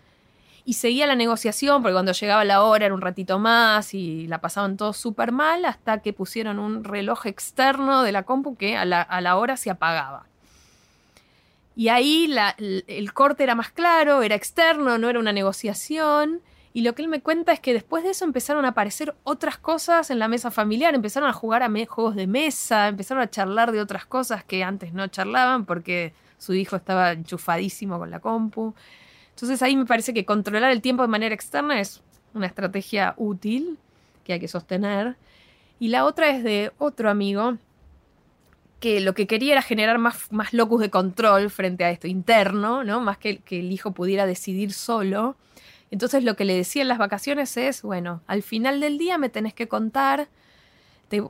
Y 0.63 0.75
seguía 0.75 1.07
la 1.07 1.15
negociación, 1.15 1.81
porque 1.81 1.93
cuando 1.93 2.13
llegaba 2.13 2.45
la 2.45 2.63
hora 2.63 2.85
era 2.85 2.95
un 2.95 3.01
ratito 3.01 3.37
más 3.37 3.93
y 3.93 4.27
la 4.27 4.39
pasaban 4.39 4.77
todos 4.77 4.95
súper 4.95 5.33
mal, 5.33 5.65
hasta 5.65 6.01
que 6.01 6.13
pusieron 6.13 6.57
un 6.57 6.85
reloj 6.85 7.25
externo 7.25 8.01
de 8.01 8.13
la 8.13 8.23
compu 8.23 8.55
que 8.55 8.77
a 8.77 8.85
la, 8.85 9.01
a 9.01 9.19
la 9.19 9.35
hora 9.35 9.57
se 9.57 9.71
apagaba. 9.71 10.25
Y 11.75 11.89
ahí 11.89 12.27
la, 12.27 12.55
el, 12.57 12.85
el 12.87 13.11
corte 13.11 13.43
era 13.43 13.55
más 13.55 13.71
claro, 13.71 14.21
era 14.21 14.35
externo, 14.35 14.97
no 14.97 15.09
era 15.09 15.19
una 15.19 15.33
negociación. 15.33 16.39
Y 16.73 16.81
lo 16.81 16.95
que 16.95 17.03
él 17.03 17.07
me 17.07 17.21
cuenta 17.21 17.53
es 17.53 17.59
que 17.59 17.71
después 17.71 18.03
de 18.03 18.09
eso 18.09 18.25
empezaron 18.25 18.65
a 18.65 18.69
aparecer 18.69 19.13
otras 19.23 19.57
cosas 19.57 20.09
en 20.09 20.17
la 20.17 20.27
mesa 20.27 20.49
familiar, 20.49 20.95
empezaron 20.95 21.29
a 21.29 21.33
jugar 21.33 21.61
a 21.61 21.69
juegos 21.85 22.15
de 22.15 22.25
mesa, 22.25 22.87
empezaron 22.87 23.21
a 23.21 23.29
charlar 23.29 23.71
de 23.71 23.79
otras 23.79 24.05
cosas 24.05 24.43
que 24.43 24.63
antes 24.63 24.91
no 24.91 25.07
charlaban 25.07 25.65
porque 25.65 26.13
su 26.39 26.55
hijo 26.55 26.75
estaba 26.75 27.11
enchufadísimo 27.11 27.99
con 27.99 28.09
la 28.09 28.19
compu. 28.19 28.73
Entonces 29.29 29.61
ahí 29.61 29.75
me 29.75 29.85
parece 29.85 30.13
que 30.13 30.25
controlar 30.25 30.71
el 30.71 30.81
tiempo 30.81 31.03
de 31.03 31.09
manera 31.09 31.35
externa 31.35 31.79
es 31.79 32.01
una 32.33 32.47
estrategia 32.47 33.13
útil 33.17 33.77
que 34.23 34.33
hay 34.33 34.39
que 34.39 34.47
sostener. 34.47 35.15
Y 35.79 35.89
la 35.89 36.05
otra 36.05 36.29
es 36.29 36.43
de 36.43 36.71
otro 36.79 37.09
amigo 37.09 37.57
que 38.79 38.99
lo 38.99 39.13
que 39.13 39.27
quería 39.27 39.53
era 39.53 39.61
generar 39.61 39.97
más, 39.99 40.31
más 40.31 40.53
locus 40.53 40.81
de 40.81 40.89
control 40.89 41.49
frente 41.49 41.83
a 41.85 41.91
esto 41.91 42.07
interno, 42.07 42.83
¿no? 42.83 42.99
Más 42.99 43.17
que, 43.17 43.37
que 43.37 43.59
el 43.59 43.71
hijo 43.71 43.91
pudiera 43.91 44.25
decidir 44.25 44.73
solo. 44.73 45.35
Entonces 45.93 46.23
lo 46.23 46.35
que 46.35 46.43
le 46.43 46.55
decía 46.55 46.81
en 46.81 46.87
las 46.87 46.97
vacaciones 46.97 47.55
es, 47.55 47.83
bueno, 47.83 48.23
al 48.25 48.41
final 48.41 48.79
del 48.79 48.97
día 48.97 49.19
me 49.19 49.29
tenés 49.29 49.53
que 49.53 49.67
contar, 49.67 50.27
te, 51.07 51.23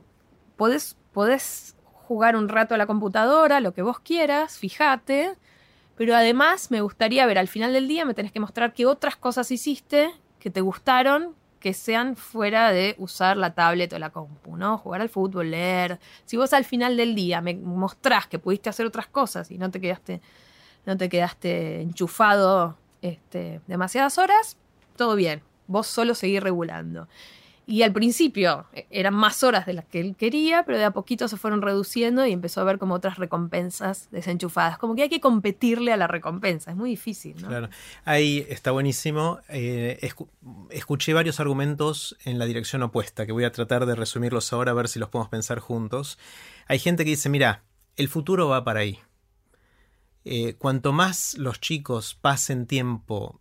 podés, 0.56 0.96
podés 1.12 1.76
jugar 2.08 2.34
un 2.34 2.48
rato 2.48 2.74
a 2.74 2.78
la 2.78 2.86
computadora, 2.86 3.60
lo 3.60 3.74
que 3.74 3.82
vos 3.82 4.00
quieras, 4.00 4.56
fíjate, 4.56 5.34
pero 5.96 6.16
además 6.16 6.70
me 6.70 6.80
gustaría 6.80 7.26
ver 7.26 7.36
al 7.36 7.46
final 7.46 7.74
del 7.74 7.86
día, 7.88 8.06
me 8.06 8.14
tenés 8.14 8.32
que 8.32 8.40
mostrar 8.40 8.72
qué 8.72 8.86
otras 8.86 9.16
cosas 9.16 9.50
hiciste 9.50 10.10
que 10.38 10.48
te 10.48 10.62
gustaron, 10.62 11.34
que 11.60 11.74
sean 11.74 12.16
fuera 12.16 12.72
de 12.72 12.94
usar 12.96 13.36
la 13.36 13.54
tablet 13.54 13.92
o 13.92 13.98
la 13.98 14.08
compu, 14.08 14.56
¿no? 14.56 14.78
Jugar 14.78 15.02
al 15.02 15.10
fútbol, 15.10 15.50
leer. 15.50 16.00
Si 16.24 16.38
vos 16.38 16.54
al 16.54 16.64
final 16.64 16.96
del 16.96 17.14
día 17.14 17.42
me 17.42 17.52
mostrás 17.52 18.28
que 18.28 18.38
pudiste 18.38 18.70
hacer 18.70 18.86
otras 18.86 19.08
cosas 19.08 19.50
y 19.50 19.58
no 19.58 19.70
te 19.70 19.78
quedaste, 19.78 20.22
no 20.86 20.96
te 20.96 21.10
quedaste 21.10 21.82
enchufado 21.82 22.78
este, 23.04 23.60
demasiadas 23.66 24.16
horas, 24.16 24.56
todo 24.96 25.14
bien, 25.14 25.42
vos 25.66 25.86
solo 25.86 26.14
seguís 26.14 26.42
regulando. 26.42 27.06
Y 27.66 27.82
al 27.82 27.92
principio 27.92 28.66
e, 28.72 28.86
eran 28.90 29.14
más 29.14 29.42
horas 29.42 29.66
de 29.66 29.74
las 29.74 29.84
que 29.84 30.00
él 30.00 30.16
quería, 30.16 30.64
pero 30.64 30.78
de 30.78 30.84
a 30.84 30.90
poquito 30.90 31.28
se 31.28 31.36
fueron 31.36 31.60
reduciendo 31.60 32.26
y 32.26 32.32
empezó 32.32 32.62
a 32.62 32.64
ver 32.64 32.78
como 32.78 32.94
otras 32.94 33.18
recompensas 33.18 34.08
desenchufadas. 34.10 34.78
Como 34.78 34.94
que 34.94 35.02
hay 35.02 35.08
que 35.10 35.20
competirle 35.20 35.92
a 35.92 35.98
la 35.98 36.06
recompensa, 36.06 36.70
es 36.70 36.76
muy 36.78 36.90
difícil. 36.90 37.34
Claro, 37.34 37.68
ahí 38.06 38.46
está 38.48 38.70
buenísimo. 38.70 39.40
Eh, 39.48 39.98
escu 40.00 40.28
escuché 40.70 41.12
varios 41.12 41.40
argumentos 41.40 42.16
en 42.24 42.38
la 42.38 42.46
dirección 42.46 42.82
opuesta, 42.82 43.26
que 43.26 43.32
voy 43.32 43.44
a 43.44 43.52
tratar 43.52 43.84
de 43.84 43.94
resumirlos 43.94 44.52
ahora 44.52 44.70
a 44.70 44.74
ver 44.74 44.88
si 44.88 44.98
los 44.98 45.10
podemos 45.10 45.28
pensar 45.28 45.58
juntos. 45.58 46.18
Hay 46.68 46.78
gente 46.78 47.04
que 47.04 47.10
dice, 47.10 47.28
mira, 47.28 47.64
el 47.96 48.08
futuro 48.08 48.48
va 48.48 48.64
para 48.64 48.80
ahí. 48.80 48.98
Eh, 50.24 50.54
cuanto 50.54 50.92
más 50.92 51.34
los 51.38 51.60
chicos 51.60 52.14
pasen 52.14 52.66
tiempo 52.66 53.40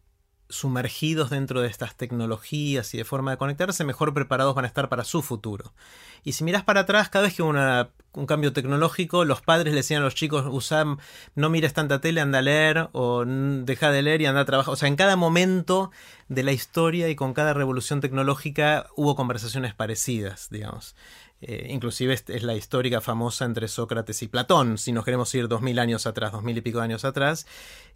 sumergidos 0.50 1.30
dentro 1.30 1.62
de 1.62 1.68
estas 1.68 1.96
tecnologías 1.96 2.94
y 2.94 2.98
de 2.98 3.06
forma 3.06 3.32
de 3.32 3.38
conectarse, 3.38 3.84
mejor 3.84 4.14
preparados 4.14 4.54
van 4.54 4.66
a 4.66 4.68
estar 4.68 4.88
para 4.88 5.04
su 5.04 5.22
futuro. 5.22 5.74
Y 6.24 6.34
si 6.34 6.44
miras 6.44 6.64
para 6.64 6.82
atrás, 6.82 7.10
cada 7.10 7.26
vez 7.26 7.34
que 7.34 7.42
hubo 7.42 7.54
un 8.14 8.26
cambio 8.26 8.54
tecnológico, 8.54 9.26
los 9.26 9.42
padres 9.42 9.74
le 9.74 9.80
decían 9.80 10.02
a 10.02 10.06
los 10.06 10.16
chicos, 10.16 10.46
usa, 10.48 10.86
no 11.36 11.50
mires 11.50 11.74
tanta 11.74 12.00
tele, 12.00 12.22
anda 12.22 12.40
a 12.40 12.44
leer, 12.44 12.90
o 12.94 13.26
deja 13.26 13.92
de 13.92 14.04
leer 14.04 14.22
y 14.22 14.26
anda 14.28 14.42
a 14.42 14.46
trabajar. 14.46 14.74
O 14.74 14.78
sea, 14.78 14.88
en 14.88 14.96
cada 14.96 15.16
momento 15.16 15.92
de 16.30 16.44
la 16.44 16.52
historia 16.52 17.10
y 17.10 17.16
con 17.16 17.34
cada 17.34 17.54
revolución 17.54 18.00
tecnológica 18.00 18.88
hubo 18.96 19.16
conversaciones 19.16 19.74
parecidas, 19.74 20.50
digamos. 20.50 20.96
Eh, 21.46 21.68
inclusive 21.72 22.14
es 22.14 22.44
la 22.44 22.56
histórica 22.56 23.02
famosa 23.02 23.44
entre 23.44 23.68
Sócrates 23.68 24.24
y 24.24 24.30
Platón, 24.30 24.78
si 24.78 24.94
nos 24.94 25.04
queremos 25.04 25.36
ir 25.36 25.50
dos 25.50 25.62
mil 25.62 25.78
años 25.78 26.08
atrás, 26.08 26.32
dos 26.32 26.42
mil 26.42 26.58
y 26.58 26.62
pico 26.62 26.78
de 26.78 26.86
años 26.86 27.04
atrás, 27.04 27.46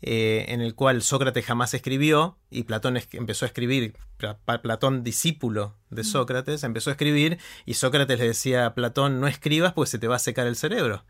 eh, 0.01 0.47
en 0.49 0.59
el 0.59 0.75
cual 0.75 1.01
Sócrates 1.01 1.45
jamás 1.45 1.73
escribió 1.73 2.37
y 2.49 2.63
Platón 2.63 2.99
empezó 3.13 3.45
a 3.45 3.47
escribir, 3.47 3.95
Platón 4.61 5.01
discípulo 5.01 5.75
de 5.89 6.03
Sócrates, 6.03 6.65
empezó 6.65 6.89
a 6.89 6.93
escribir 6.93 7.37
y 7.65 7.75
Sócrates 7.75 8.19
le 8.19 8.27
decía 8.27 8.65
a 8.65 8.75
Platón, 8.75 9.21
no 9.21 9.27
escribas 9.27 9.71
pues 9.71 9.91
se 9.91 9.97
te 9.97 10.09
va 10.09 10.17
a 10.17 10.19
secar 10.19 10.45
el 10.45 10.57
cerebro 10.57 11.05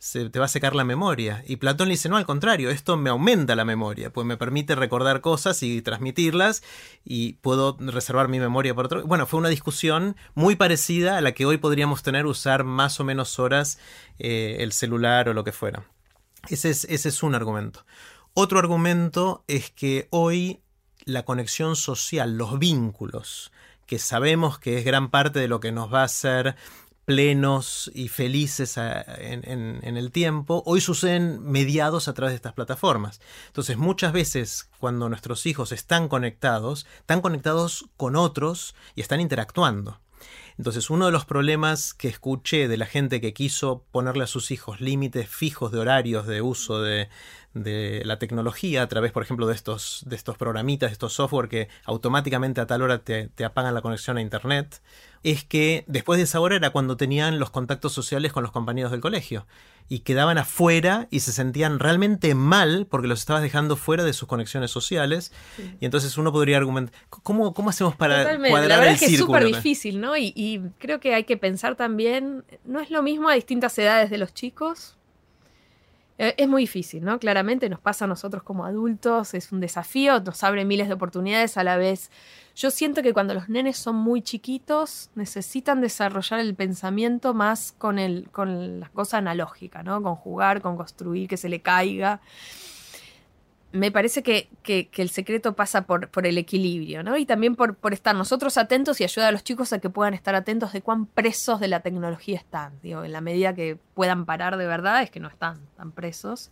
se 0.00 0.30
te 0.30 0.38
va 0.38 0.46
a 0.46 0.48
secar 0.48 0.74
la 0.74 0.82
memoria. 0.82 1.44
Y 1.46 1.56
Platón 1.56 1.88
le 1.88 1.92
dice, 1.92 2.08
no, 2.08 2.16
al 2.16 2.24
contrario, 2.24 2.70
esto 2.70 2.96
me 2.96 3.10
aumenta 3.10 3.54
la 3.54 3.66
memoria, 3.66 4.10
pues 4.10 4.26
me 4.26 4.38
permite 4.38 4.74
recordar 4.74 5.20
cosas 5.20 5.62
y 5.62 5.82
transmitirlas 5.82 6.62
y 7.04 7.34
puedo 7.34 7.76
reservar 7.78 8.28
mi 8.28 8.40
memoria 8.40 8.74
por 8.74 8.86
otro. 8.86 9.06
Bueno, 9.06 9.26
fue 9.26 9.38
una 9.38 9.50
discusión 9.50 10.16
muy 10.34 10.56
parecida 10.56 11.18
a 11.18 11.20
la 11.20 11.32
que 11.32 11.44
hoy 11.44 11.58
podríamos 11.58 12.02
tener 12.02 12.24
usar 12.24 12.64
más 12.64 12.98
o 12.98 13.04
menos 13.04 13.38
horas 13.38 13.78
eh, 14.18 14.56
el 14.60 14.72
celular 14.72 15.28
o 15.28 15.34
lo 15.34 15.44
que 15.44 15.52
fuera. 15.52 15.84
Ese 16.48 16.70
es, 16.70 16.86
ese 16.86 17.10
es 17.10 17.22
un 17.22 17.34
argumento. 17.34 17.84
Otro 18.32 18.58
argumento 18.58 19.44
es 19.48 19.70
que 19.70 20.08
hoy 20.08 20.62
la 21.04 21.26
conexión 21.26 21.76
social, 21.76 22.38
los 22.38 22.58
vínculos, 22.58 23.52
que 23.84 23.98
sabemos 23.98 24.58
que 24.58 24.78
es 24.78 24.84
gran 24.86 25.10
parte 25.10 25.40
de 25.40 25.48
lo 25.48 25.60
que 25.60 25.72
nos 25.72 25.92
va 25.92 26.00
a 26.00 26.04
hacer 26.04 26.56
plenos 27.10 27.90
y 27.92 28.06
felices 28.06 28.76
en, 28.76 29.80
el 29.82 30.12
tiempo, 30.12 30.62
hoy 30.64 30.80
suceden 30.80 31.42
mediados 31.42 32.06
a 32.06 32.14
través 32.14 32.30
de 32.30 32.36
estas 32.36 32.52
plataformas. 32.52 33.20
Entonces 33.48 33.76
muchas 33.76 34.12
veces 34.12 34.70
cuando 34.78 35.08
nuestros 35.08 35.44
hijos 35.46 35.72
están 35.72 36.06
conectados, 36.06 36.86
están 37.00 37.20
conectados 37.20 37.86
con 37.96 38.14
otros 38.14 38.76
y 38.94 39.00
están 39.00 39.20
interactuando. 39.20 39.98
Entonces 40.56 40.88
uno 40.88 41.06
de 41.06 41.10
los 41.10 41.24
problemas 41.24 41.94
que 41.94 42.06
escuché 42.06 42.68
de 42.68 42.76
la 42.76 42.86
gente 42.86 43.20
que 43.20 43.32
quiso 43.32 43.82
ponerle 43.90 44.22
a 44.22 44.28
sus 44.28 44.52
hijos 44.52 44.80
límites 44.80 45.28
fijos 45.28 45.72
de 45.72 45.80
horarios 45.80 46.28
de 46.28 46.42
uso 46.42 46.80
de, 46.80 47.08
la 47.54 48.20
tecnología 48.20 48.82
a 48.82 48.88
través, 48.88 49.10
por 49.10 49.24
ejemplo, 49.24 49.48
de 49.48 49.54
estos, 49.56 50.04
de 50.06 50.14
estos 50.14 50.38
programitas, 50.38 50.90
de 50.90 50.92
estos 50.92 51.14
software 51.14 51.48
que 51.48 51.68
automáticamente 51.84 52.60
a 52.60 52.68
tal 52.68 52.82
hora 52.82 53.02
te 53.02 53.44
apagan 53.44 53.74
la 53.74 53.82
conexión 53.82 54.16
a 54.16 54.20
Internet, 54.20 54.80
es 55.22 55.44
que 55.44 55.84
después 55.86 56.16
de 56.18 56.24
esa 56.24 56.40
hora 56.40 56.56
era 56.56 56.70
cuando 56.70 56.96
tenían 56.96 57.38
los 57.38 57.50
contactos 57.50 57.92
sociales 57.92 58.32
con 58.32 58.42
los 58.42 58.52
compañeros 58.52 58.90
del 58.90 59.00
colegio 59.00 59.46
y 59.88 60.00
quedaban 60.00 60.38
afuera 60.38 61.08
y 61.10 61.20
se 61.20 61.32
sentían 61.32 61.78
realmente 61.78 62.34
mal 62.34 62.86
porque 62.88 63.08
los 63.08 63.18
estabas 63.20 63.42
dejando 63.42 63.76
fuera 63.76 64.04
de 64.04 64.12
sus 64.12 64.28
conexiones 64.28 64.70
sociales 64.70 65.32
y 65.80 65.84
entonces 65.84 66.16
uno 66.16 66.32
podría 66.32 66.56
argumentar 66.56 66.94
¿cómo, 67.10 67.52
cómo 67.52 67.70
hacemos 67.70 67.96
para 67.96 68.18
Totalmente. 68.18 68.50
cuadrar 68.50 68.68
La 68.68 68.76
verdad 68.76 68.88
el 68.90 68.94
es 68.94 69.00
que 69.00 69.06
es 69.06 69.10
círculo? 69.18 69.38
súper 69.40 69.54
difícil, 69.54 70.00
¿no? 70.00 70.16
Y, 70.16 70.32
y 70.34 70.60
creo 70.78 71.00
que 71.00 71.14
hay 71.14 71.24
que 71.24 71.36
pensar 71.36 71.76
también, 71.76 72.44
no 72.64 72.80
es 72.80 72.90
lo 72.90 73.02
mismo 73.02 73.28
a 73.28 73.34
distintas 73.34 73.76
edades 73.78 74.10
de 74.10 74.18
los 74.18 74.32
chicos. 74.32 74.96
Eh, 76.22 76.34
Es 76.36 76.48
muy 76.48 76.64
difícil, 76.64 77.02
¿no? 77.02 77.18
Claramente 77.18 77.70
nos 77.70 77.80
pasa 77.80 78.04
a 78.04 78.08
nosotros 78.08 78.42
como 78.42 78.66
adultos, 78.66 79.32
es 79.32 79.52
un 79.52 79.60
desafío, 79.60 80.20
nos 80.20 80.44
abre 80.44 80.66
miles 80.66 80.86
de 80.88 80.92
oportunidades 80.94 81.56
a 81.56 81.64
la 81.64 81.78
vez. 81.78 82.10
Yo 82.54 82.70
siento 82.70 83.00
que 83.02 83.14
cuando 83.14 83.32
los 83.32 83.48
nenes 83.48 83.78
son 83.78 83.96
muy 83.96 84.20
chiquitos 84.20 85.08
necesitan 85.14 85.80
desarrollar 85.80 86.40
el 86.40 86.54
pensamiento 86.54 87.32
más 87.32 87.72
con, 87.78 87.98
el, 87.98 88.28
con 88.30 88.80
la 88.80 88.90
cosa 88.90 89.16
analógica, 89.16 89.82
¿no? 89.82 90.02
Con 90.02 90.14
jugar, 90.14 90.60
con 90.60 90.76
construir, 90.76 91.26
que 91.26 91.38
se 91.38 91.48
le 91.48 91.62
caiga 91.62 92.20
me 93.72 93.92
parece 93.92 94.22
que, 94.22 94.48
que- 94.62 94.88
el 94.96 95.10
secreto 95.10 95.54
pasa 95.54 95.82
por, 95.86 96.08
por 96.08 96.26
el 96.26 96.38
equilibrio, 96.38 97.02
¿no? 97.02 97.16
Y 97.16 97.24
también 97.26 97.54
por, 97.56 97.76
por 97.76 97.92
estar 97.92 98.14
nosotros 98.16 98.56
atentos 98.58 99.00
y 99.00 99.04
ayudar 99.04 99.28
a 99.28 99.32
los 99.32 99.44
chicos 99.44 99.72
a 99.72 99.78
que 99.78 99.90
puedan 99.90 100.14
estar 100.14 100.34
atentos 100.34 100.72
de 100.72 100.82
cuán 100.82 101.06
presos 101.06 101.60
de 101.60 101.68
la 101.68 101.80
tecnología 101.80 102.36
están. 102.36 102.72
Digo, 102.82 103.04
en 103.04 103.12
la 103.12 103.20
medida 103.20 103.54
que 103.54 103.78
puedan 103.94 104.26
parar 104.26 104.56
de 104.56 104.66
verdad, 104.66 105.02
es 105.02 105.10
que 105.10 105.20
no 105.20 105.28
están 105.28 105.60
tan 105.76 105.92
presos. 105.92 106.50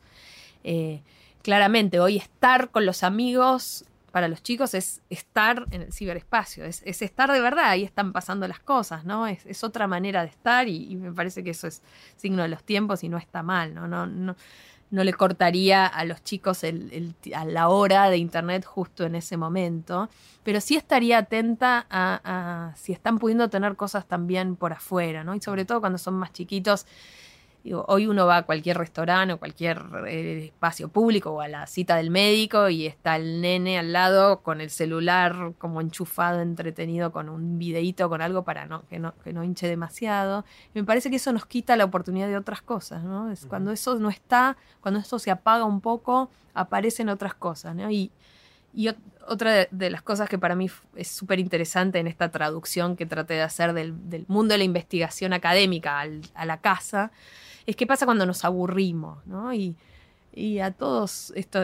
Eh, 0.65 1.03
claramente, 1.43 1.99
hoy 2.01 2.17
estar 2.19 2.71
con 2.71 2.87
los 2.87 3.03
amigos 3.03 3.85
para 4.13 4.29
los 4.29 4.43
chicos 4.43 4.73
es 4.75 5.03
estar 5.11 5.67
en 5.71 5.83
el 5.83 5.93
ciberespacio, 5.93 6.65
es, 6.65 6.83
es 6.87 7.03
estar 7.03 7.31
de 7.31 7.41
verdad, 7.41 7.67
ahí 7.69 7.85
están 7.85 8.13
pasando 8.13 8.49
las 8.49 8.59
cosas, 8.59 9.05
¿no? 9.05 9.27
Es, 9.27 9.45
es 9.45 9.63
otra 9.63 9.87
manera 9.87 10.23
de 10.23 10.29
estar 10.29 10.67
y, 10.67 10.91
y 10.91 10.97
me 10.97 11.13
parece 11.13 11.45
que 11.45 11.51
eso 11.51 11.67
es 11.67 11.83
signo 12.17 12.43
de 12.43 12.49
los 12.49 12.65
tiempos 12.65 13.05
y 13.05 13.09
no 13.11 13.19
está 13.19 13.43
mal, 13.43 13.75
¿no? 13.75 13.87
no, 13.87 14.07
no 14.07 14.35
no 14.91 15.05
le 15.05 15.13
cortaría 15.13 15.87
a 15.87 16.05
los 16.05 16.23
chicos 16.23 16.65
el, 16.65 17.15
a 17.35 17.45
la 17.45 17.69
hora 17.69 18.09
de 18.11 18.17
internet 18.17 18.65
justo 18.65 19.05
en 19.05 19.15
ese 19.15 19.37
momento, 19.37 20.09
pero 20.43 20.61
sí 20.61 20.77
estaría 20.77 21.19
atenta 21.19 21.87
a, 21.91 22.21
a 22.71 22.77
si 22.77 22.93
están 22.93 23.19
pudiendo 23.19 23.51
tener 23.51 23.77
cosas 23.77 24.07
también 24.07 24.57
por 24.57 24.73
afuera, 24.73 25.25
¿no? 25.25 25.35
Y 25.35 25.41
sobre 25.41 25.65
todo 25.65 25.81
cuando 25.81 25.99
son 25.99 26.15
más 26.15 26.33
chiquitos. 26.33 26.87
Digo, 27.69 27.85
hoy 27.87 28.07
uno 28.07 28.25
va 28.25 28.39
a 28.39 28.43
cualquier 28.45 28.79
restaurante 28.79 29.35
o 29.35 29.39
cualquier 29.39 29.85
eh, 30.07 30.47
espacio 30.47 30.89
público 30.89 31.33
o 31.33 31.43
a 31.43 31.49
la 31.49 31.67
cita 31.67 31.97
del 31.97 32.09
médico 32.09 32.71
y 32.71 32.87
está 32.87 33.17
el 33.17 33.43
nene 33.43 33.79
al 33.79 33.93
lado 33.93 34.41
con 34.41 34.63
el 34.63 34.71
celular 34.71 35.53
como 35.59 35.83
enchufado, 35.83 36.41
entretenido 36.41 37.13
con 37.13 37.29
un 37.29 37.59
videíto, 37.59 38.09
con 38.09 38.23
algo 38.23 38.43
para 38.43 38.65
no, 38.65 38.87
que, 38.89 38.99
no, 38.99 39.13
que 39.23 39.35
no 39.35 39.45
hinche 39.45 39.69
demasiado. 39.69 40.47
Y 40.75 40.79
me 40.79 40.85
parece 40.85 41.11
que 41.11 41.17
eso 41.17 41.31
nos 41.31 41.45
quita 41.45 41.77
la 41.77 41.85
oportunidad 41.85 42.27
de 42.29 42.39
otras 42.39 42.63
cosas, 42.63 43.05
¿no? 43.05 43.31
Es 43.31 43.45
cuando 43.45 43.71
eso 43.71 43.99
no 43.99 44.09
está, 44.09 44.57
cuando 44.81 44.99
esto 45.01 45.19
se 45.19 45.31
apaga 45.31 45.65
un 45.65 45.83
poco, 45.83 46.31
aparecen 46.55 47.11
otras 47.11 47.35
cosas, 47.35 47.75
¿no? 47.75 47.91
Y, 47.91 48.11
y 48.73 48.87
ot- 48.87 48.97
otra 49.27 49.53
de, 49.53 49.69
de 49.71 49.91
las 49.91 50.01
cosas 50.01 50.27
que 50.31 50.39
para 50.39 50.55
mí 50.55 50.71
es 50.97 51.09
súper 51.09 51.39
interesante 51.39 51.99
en 51.99 52.07
esta 52.07 52.31
traducción 52.31 52.97
que 52.97 53.05
traté 53.05 53.35
de 53.35 53.43
hacer 53.43 53.75
del, 53.75 54.09
del 54.09 54.25
mundo 54.27 54.55
de 54.55 54.59
la 54.59 54.65
investigación 54.65 55.35
académica 55.35 56.01
al- 56.01 56.23
a 56.35 56.47
la 56.47 56.63
casa, 56.63 57.13
es 57.69 57.77
qué 57.77 57.87
pasa 57.87 58.07
cuando 58.07 58.25
nos 58.25 58.47
aburrimos, 58.47 59.25
¿no? 59.27 59.53
Y, 59.53 59.77
a 60.63 60.71
todos 60.71 61.33
esto 61.35 61.61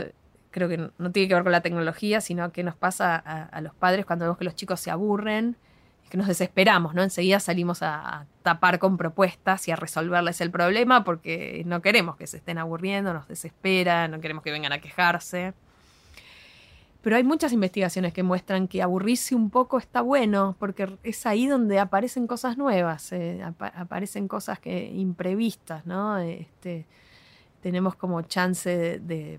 creo 0.51 0.69
que 0.69 0.77
no, 0.77 1.13
tiene 1.13 1.29
que 1.29 1.35
ver 1.35 1.45
con 1.45 1.53
la 1.53 1.63
tecnología, 1.63 2.21
sino 2.21 2.51
que 2.53 2.63
nos 2.63 2.75
pasa 2.75 3.15
a, 3.15 3.45
a 3.45 3.61
los 3.61 3.73
padres 3.75 4.05
cuando 4.05 4.25
vemos 4.25 4.37
que 4.37 4.45
los 4.45 4.55
chicos 4.55 4.81
se 4.81 4.91
aburren, 4.91 5.57
es 6.03 6.11
que 6.11 6.19
nos 6.19 6.27
desesperamos, 6.27 6.95
¿no? 6.95 7.03
Enseguida 7.03 7.41
salimos 7.41 7.83
a, 7.83 8.01
a 8.01 8.27
tapar 8.43 8.79
con 8.79 8.99
propuestas 8.99 9.67
y 9.69 9.71
a 9.71 9.77
resolverles 9.77 10.41
el 10.43 10.51
problema 10.51 11.05
porque 11.05 11.63
no 11.65 11.81
queremos 11.81 12.17
que 12.17 12.27
se 12.27 12.37
estén 12.37 12.59
aburriendo, 12.59 13.15
nos 13.15 13.27
desespera, 13.29 14.07
no 14.09 14.21
queremos 14.21 14.45
que 14.45 14.51
vengan 14.51 14.73
a 14.73 14.81
quejarse. 14.81 15.55
Pero 17.05 17.17
hay 17.17 17.23
muchas 17.23 17.53
investigaciones 17.53 18.15
que 18.15 18.23
muestran 18.23 18.67
que 18.67 18.81
aburrirse 18.81 19.35
un 19.35 19.51
poco 19.51 19.77
está 19.77 20.01
bueno, 20.01 20.57
porque 20.59 20.97
es 21.03 21.27
ahí 21.27 21.47
donde 21.47 21.79
aparecen 21.79 22.27
cosas 22.27 22.57
nuevas, 22.57 23.13
eh, 23.13 23.43
apa- 23.43 23.75
aparecen 23.77 24.27
cosas 24.27 24.59
que 24.59 24.87
imprevistas, 24.91 25.85
¿no? 25.85 26.17
Este, 26.17 26.87
tenemos 27.61 27.95
como 27.95 28.23
chance 28.23 29.01
de, 29.01 29.39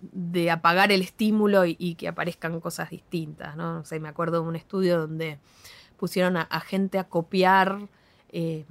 de, 0.00 0.50
apagar 0.50 0.92
el 0.92 1.02
estímulo 1.02 1.66
y, 1.66 1.94
que 1.96 2.08
aparezcan 2.08 2.58
cosas 2.60 2.88
distintas, 2.88 3.54
¿no? 3.54 3.84
Sé, 3.84 4.00
me 4.00 4.08
acuerdo 4.08 4.40
de 4.42 4.48
un 4.48 4.56
estudio 4.56 5.00
donde 5.00 5.38
pusieron 5.98 6.38
a, 6.38 6.42
a 6.42 6.60
gente 6.60 6.98
a 6.98 7.04
copiar 7.04 7.80
eh, 8.30 8.64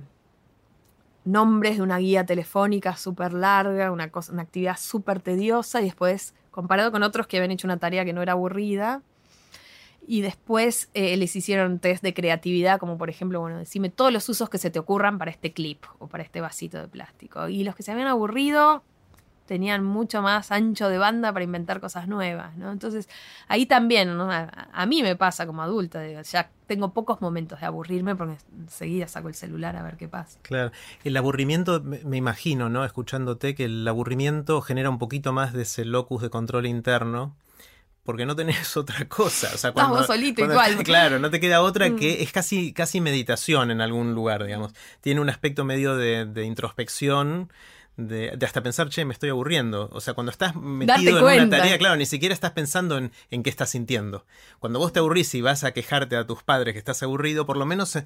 nombres 1.23 1.77
de 1.77 1.83
una 1.83 1.99
guía 1.99 2.25
telefónica 2.25 2.95
súper 2.97 3.33
larga, 3.33 3.91
una, 3.91 4.09
cosa, 4.09 4.31
una 4.33 4.41
actividad 4.41 4.77
súper 4.79 5.19
tediosa, 5.19 5.81
y 5.81 5.85
después, 5.85 6.33
comparado 6.51 6.91
con 6.91 7.03
otros 7.03 7.27
que 7.27 7.37
habían 7.37 7.51
hecho 7.51 7.67
una 7.67 7.77
tarea 7.77 8.05
que 8.05 8.13
no 8.13 8.21
era 8.21 8.33
aburrida, 8.33 9.01
y 10.09 10.21
después 10.21 10.89
eh, 10.93 11.17
les 11.17 11.35
hicieron 11.35 11.79
test 11.79 12.01
de 12.01 12.13
creatividad, 12.13 12.79
como 12.79 12.97
por 12.97 13.09
ejemplo, 13.09 13.41
bueno, 13.41 13.57
decime 13.57 13.89
todos 13.89 14.13
los 14.13 14.27
usos 14.29 14.49
que 14.49 14.57
se 14.57 14.71
te 14.71 14.79
ocurran 14.79 15.17
para 15.17 15.29
este 15.29 15.51
clip 15.51 15.83
o 15.99 16.07
para 16.07 16.23
este 16.23 16.39
vasito 16.39 16.79
de 16.79 16.87
plástico. 16.87 17.49
Y 17.49 17.65
los 17.65 17.75
que 17.75 17.83
se 17.83 17.91
habían 17.91 18.07
aburrido 18.07 18.83
tenían 19.47 19.83
mucho 19.83 20.21
más 20.21 20.51
ancho 20.51 20.89
de 20.89 20.99
banda 20.99 21.33
para 21.33 21.43
inventar 21.43 21.79
cosas 21.79 22.07
nuevas, 22.07 22.55
¿no? 22.57 22.71
Entonces, 22.71 23.09
ahí 23.47 23.65
también, 23.65 24.15
¿no? 24.15 24.29
a, 24.31 24.67
a 24.71 24.85
mí 24.85 25.01
me 25.01 25.15
pasa 25.15 25.47
como 25.47 25.63
adulta, 25.63 26.01
digo, 26.01 26.21
ya 26.21 26.51
tengo 26.67 26.93
pocos 26.93 27.21
momentos 27.21 27.59
de 27.61 27.65
aburrirme 27.65 28.15
porque 28.15 28.35
enseguida 28.59 29.07
saco 29.07 29.29
el 29.29 29.33
celular 29.33 29.75
a 29.77 29.81
ver 29.83 29.97
qué 29.97 30.07
pasa. 30.07 30.37
Claro, 30.43 30.71
el 31.03 31.17
aburrimiento, 31.17 31.81
me, 31.81 32.17
imagino, 32.17 32.69
¿no? 32.69 32.85
Escuchándote, 32.85 33.55
que 33.55 33.65
el 33.65 33.87
aburrimiento 33.87 34.61
genera 34.61 34.89
un 34.89 34.99
poquito 34.99 35.31
más 35.33 35.53
de 35.53 35.63
ese 35.63 35.85
locus 35.85 36.21
de 36.21 36.29
control 36.29 36.67
interno. 36.67 37.35
Porque 38.03 38.25
no 38.25 38.37
tenés 38.37 38.77
otra 38.77 39.05
cosa. 39.09 39.49
O 39.53 39.57
sea, 39.57 39.73
cuando, 39.73 39.95
vos 39.97 40.07
solito 40.07 40.41
cuando- 40.45 40.53
igual. 40.53 40.83
Claro, 40.85 41.19
no 41.19 41.29
te 41.29 41.41
queda 41.41 41.61
otra 41.61 41.89
Mm. 41.89 41.95
que 41.97 42.23
es 42.23 42.31
casi, 42.31 42.71
casi 42.71 43.01
meditación 43.01 43.69
en 43.69 43.81
algún 43.81 44.13
lugar, 44.15 44.45
digamos. 44.45 44.73
Tiene 45.01 45.19
un 45.19 45.29
aspecto 45.29 45.65
medio 45.65 45.97
de, 45.97 46.25
de 46.25 46.45
introspección, 46.45 47.51
de, 47.97 48.33
de 48.37 48.45
hasta 48.45 48.61
pensar, 48.63 48.89
che, 48.89 49.03
me 49.05 49.13
estoy 49.13 49.29
aburriendo. 49.29 49.89
O 49.91 49.99
sea, 50.01 50.13
cuando 50.13 50.31
estás 50.31 50.55
metido 50.55 51.29
en 51.29 51.41
una 51.47 51.57
tarea, 51.57 51.77
claro, 51.77 51.95
ni 51.97 52.05
siquiera 52.05 52.33
estás 52.33 52.51
pensando 52.51 52.97
en, 52.97 53.11
en 53.31 53.43
qué 53.43 53.49
estás 53.49 53.71
sintiendo. 53.71 54.25
Cuando 54.59 54.79
vos 54.79 54.93
te 54.93 54.99
aburrís 54.99 55.33
y 55.35 55.41
vas 55.41 55.63
a 55.63 55.71
quejarte 55.71 56.15
a 56.15 56.25
tus 56.25 56.43
padres 56.43 56.73
que 56.73 56.79
estás 56.79 57.03
aburrido, 57.03 57.45
por 57.45 57.57
lo 57.57 57.65
menos 57.65 57.95
eh, 57.95 58.05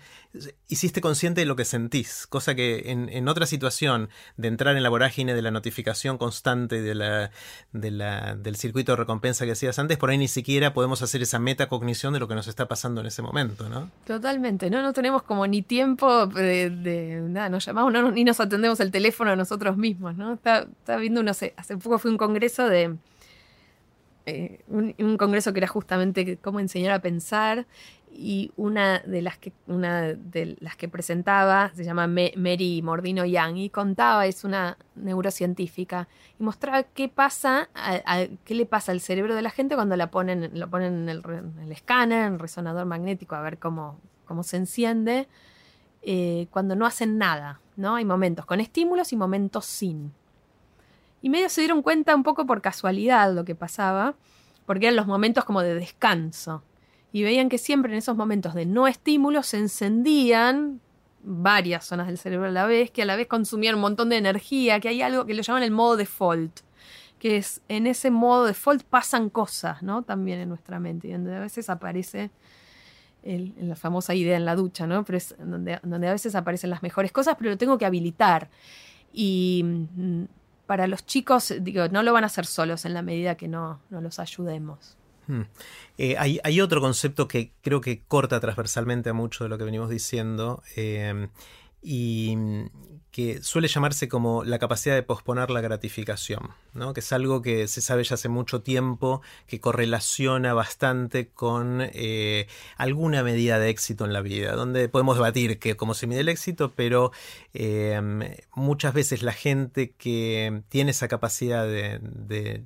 hiciste 0.67 1.01
consciente 1.01 1.41
de 1.41 1.45
lo 1.45 1.55
que 1.55 1.65
sentís. 1.65 2.25
Cosa 2.27 2.55
que 2.55 2.89
en, 2.91 3.09
en 3.09 3.27
otra 3.27 3.45
situación 3.45 4.09
de 4.37 4.47
entrar 4.47 4.75
en 4.75 4.83
la 4.83 4.89
vorágine 4.89 5.33
de 5.33 5.41
la 5.41 5.51
notificación 5.51 6.17
constante 6.17 6.81
de 6.81 6.95
la, 6.95 7.31
de 7.73 7.91
la, 7.91 8.35
del 8.35 8.55
circuito 8.55 8.93
de 8.93 8.95
recompensa 8.95 9.45
que 9.45 9.51
hacías 9.51 9.77
antes, 9.77 9.97
por 9.97 10.09
ahí 10.09 10.17
ni 10.17 10.27
siquiera 10.27 10.73
podemos 10.73 11.01
hacer 11.01 11.21
esa 11.21 11.37
metacognición 11.39 12.13
de 12.13 12.19
lo 12.19 12.27
que 12.27 12.35
nos 12.35 12.47
está 12.47 12.67
pasando 12.67 13.01
en 13.01 13.07
ese 13.07 13.21
momento, 13.21 13.67
¿no? 13.69 13.91
Totalmente, 14.07 14.69
no, 14.69 14.81
no 14.81 14.93
tenemos 14.93 15.23
como 15.23 15.45
ni 15.47 15.61
tiempo 15.61 16.27
de, 16.27 16.69
de- 16.69 17.21
nada, 17.27 17.49
nos 17.49 17.65
llamamos 17.65 17.91
no, 17.91 18.09
ni 18.11 18.23
nos 18.23 18.39
atendemos 18.39 18.79
el 18.79 18.91
teléfono 18.91 19.31
a 19.31 19.35
nosotros 19.35 19.75
mismos, 19.82 20.15
¿no? 20.15 20.34
Estaba, 20.34 20.67
estaba 20.79 20.99
viendo 20.99 21.19
uno, 21.19 21.32
hace, 21.32 21.53
hace 21.57 21.75
poco 21.77 21.99
fue 21.99 22.11
un 22.11 22.17
congreso 22.17 22.69
de, 22.69 22.95
eh, 24.27 24.59
un, 24.67 25.17
congreso 25.17 25.51
que 25.51 25.59
era 25.59 25.67
justamente 25.67 26.38
cómo 26.38 26.59
enseñar 26.59 26.91
a 26.91 26.99
pensar 26.99 27.65
y 28.11 28.51
una 28.55 28.99
de 28.99 29.21
las 29.23 29.38
que, 29.39 29.51
una 29.67 30.13
de 30.13 30.57
las 30.59 30.75
que 30.75 30.88
presentaba 30.88 31.71
se 31.73 31.84
llama 31.84 32.07
Mary 32.07 32.82
Mordino 32.84 33.25
Young 33.25 33.57
y 33.57 33.69
contaba, 33.69 34.27
es 34.27 34.43
una 34.43 34.77
neurocientífica, 34.95 36.07
y 36.39 36.43
mostraba 36.43 36.84
qué 36.84 37.09
pasa, 37.09 37.69
a- 37.73 38.27
qué 38.45 38.53
le 38.53 38.65
pasa 38.65 38.91
al 38.91 39.01
cerebro 39.01 39.34
de 39.34 39.41
la 39.41 39.49
gente 39.49 39.75
cuando 39.75 39.95
la 39.95 40.11
ponen, 40.11 40.51
lo 40.53 40.69
ponen 40.69 40.93
en 41.03 41.09
el, 41.09 41.23
en 41.25 41.59
el 41.63 41.71
escáner, 41.71 42.27
en 42.27 42.34
el 42.34 42.39
resonador 42.39 42.86
magnético, 42.86 43.36
a 43.36 43.41
ver 43.41 43.57
cómo, 43.57 43.99
cómo 44.25 44.43
se 44.43 44.57
enciende, 44.57 45.27
eh, 46.02 46.47
cuando 46.52 46.76
no 46.76 46.86
hacen 46.86 47.18
nada, 47.18 47.62
¿no? 47.76 47.95
Hay 47.95 48.06
momentos 48.06 48.45
con 48.45 48.60
estímulos 48.60 49.14
y 49.14 49.18
momentos 49.18 49.66
sin. 49.66 50.14
Y 51.22 51.30
medio 51.30 51.49
se 51.49 51.62
dieron 51.62 51.82
cuenta 51.82 52.16
un 52.16 52.24
poco 52.24 52.45
por 52.45 52.62
casualidad 52.62 53.34
lo 53.34 53.45
que 53.45 53.56
pasaba, 53.56 54.16
porque 54.66 54.88
eran 54.88 54.95
los 54.95 55.08
momentos 55.08 55.45
como 55.45 55.62
de 55.62 55.76
descanso. 55.76 56.64
Y 57.12 57.24
veían 57.24 57.49
que 57.49 57.58
siempre 57.58 57.91
en 57.91 57.99
esos 57.99 58.16
momentos 58.16 58.54
de 58.54 58.66
no 58.66 58.88
estímulos 58.88 59.47
se 59.47 59.58
encendían 59.58 60.80
varias 61.24 61.86
zonas 61.86 62.08
del 62.08 62.18
cerebro 62.18 62.47
a 62.47 62.52
la 62.52 62.66
vez, 62.66 62.89
que 62.89 63.04
a 63.04 63.06
la 63.06 63.16
vez 63.16 63.28
consumían 63.28 63.76
un 63.76 63.82
montón 63.82 64.10
de 64.10 64.18
energía, 64.18 64.80
que 64.80 64.88
hay 64.88 65.02
algo 65.02 65.26
que 65.26 65.34
lo 65.34 65.43
llaman 65.43 65.64
el 65.64 65.72
modo 65.72 65.97
default, 65.97 66.62
que 67.20 67.38
es 67.38 67.62
en 67.68 67.86
ese 67.86 68.10
modo 68.10 68.45
default 68.45 68.84
pasan 68.84 69.30
cosas, 69.30 69.84
¿no? 69.84 70.02
También 70.02 70.39
en 70.39 70.49
nuestra 70.49 70.80
mente, 70.80 71.10
y 71.10 71.12
donde 71.12 71.36
a 71.36 71.39
veces 71.39 71.70
aparece 71.70 72.32
la 73.24 73.76
famosa 73.76 74.15
idea 74.15 74.38
en 74.38 74.45
la 74.45 74.55
ducha, 74.55 74.88
¿no? 74.88 75.03
Pero 75.05 75.17
es 75.17 75.36
donde, 75.38 75.80
donde 75.84 76.07
a 76.07 76.11
veces 76.11 76.36
aparecen 76.36 76.69
las 76.69 76.84
mejores 76.84 77.11
cosas, 77.11 77.36
pero 77.38 77.51
lo 77.51 77.57
tengo 77.57 77.78
que 77.78 77.86
habilitar. 77.86 78.49
Y 79.13 79.63
mm, 79.63 80.24
para 80.65 80.88
los 80.88 81.05
chicos, 81.05 81.53
digo, 81.61 81.88
no 81.89 82.03
lo 82.03 82.13
van 82.13 82.24
a 82.24 82.28
hacer 82.28 82.45
solos 82.45 82.86
en 82.86 82.93
la 82.93 83.01
medida 83.01 83.36
que 83.36 83.47
no, 83.47 83.82
no 83.89 84.01
los 84.01 84.19
ayudemos. 84.19 84.97
Hmm. 85.28 85.41
Eh, 85.97 86.15
hay, 86.17 86.61
otro 86.61 86.82
concepto 86.82 87.28
que 87.28 87.51
creo 87.61 87.80
que 87.80 88.01
corta 88.07 88.39
transversalmente 88.39 89.09
a 89.09 89.13
mucho 89.13 89.43
de 89.43 89.49
lo 89.49 89.57
que 89.57 89.63
venimos 89.63 89.89
diciendo 89.89 90.63
eh, 90.76 91.28
y 91.82 92.36
que 93.12 93.43
suele 93.43 93.68
llamarse 93.68 94.07
como 94.07 94.43
la 94.43 94.59
capacidad 94.59 94.95
de 94.95 95.03
posponer 95.03 95.49
la 95.49 95.62
gratificación, 95.62 96.51
¿no? 96.74 96.93
que 96.93 97.01
es 97.01 97.12
algo 97.12 97.41
que 97.41 97.68
se 97.68 97.82
sabe 97.82 98.03
ya 98.03 98.16
hace 98.16 98.30
mucho 98.30 98.62
tiempo, 98.62 99.22
que 99.47 99.59
correlaciona 99.59 100.53
bastante 100.53 101.28
con 101.28 101.82
eh, 101.82 102.47
alguna 102.78 103.24
medida 103.24 103.59
de 103.59 103.70
éxito 103.70 104.05
en 104.05 104.14
la 104.14 104.22
vida, 104.22 104.53
donde 104.55 104.88
podemos 104.89 105.18
debatir 105.18 105.59
que 105.59 105.76
cómo 105.76 105.93
se 105.93 106.07
mide 106.07 106.22
el 106.22 106.30
éxito, 106.30 106.72
pero 106.76 107.12
muchas 108.55 108.93
veces 108.93 109.24
la 109.24 109.34
gente 109.34 109.91
que 109.91 110.64
tiene 110.70 110.91
esa 110.91 111.07
capacidad 111.07 111.66
de 111.66 112.66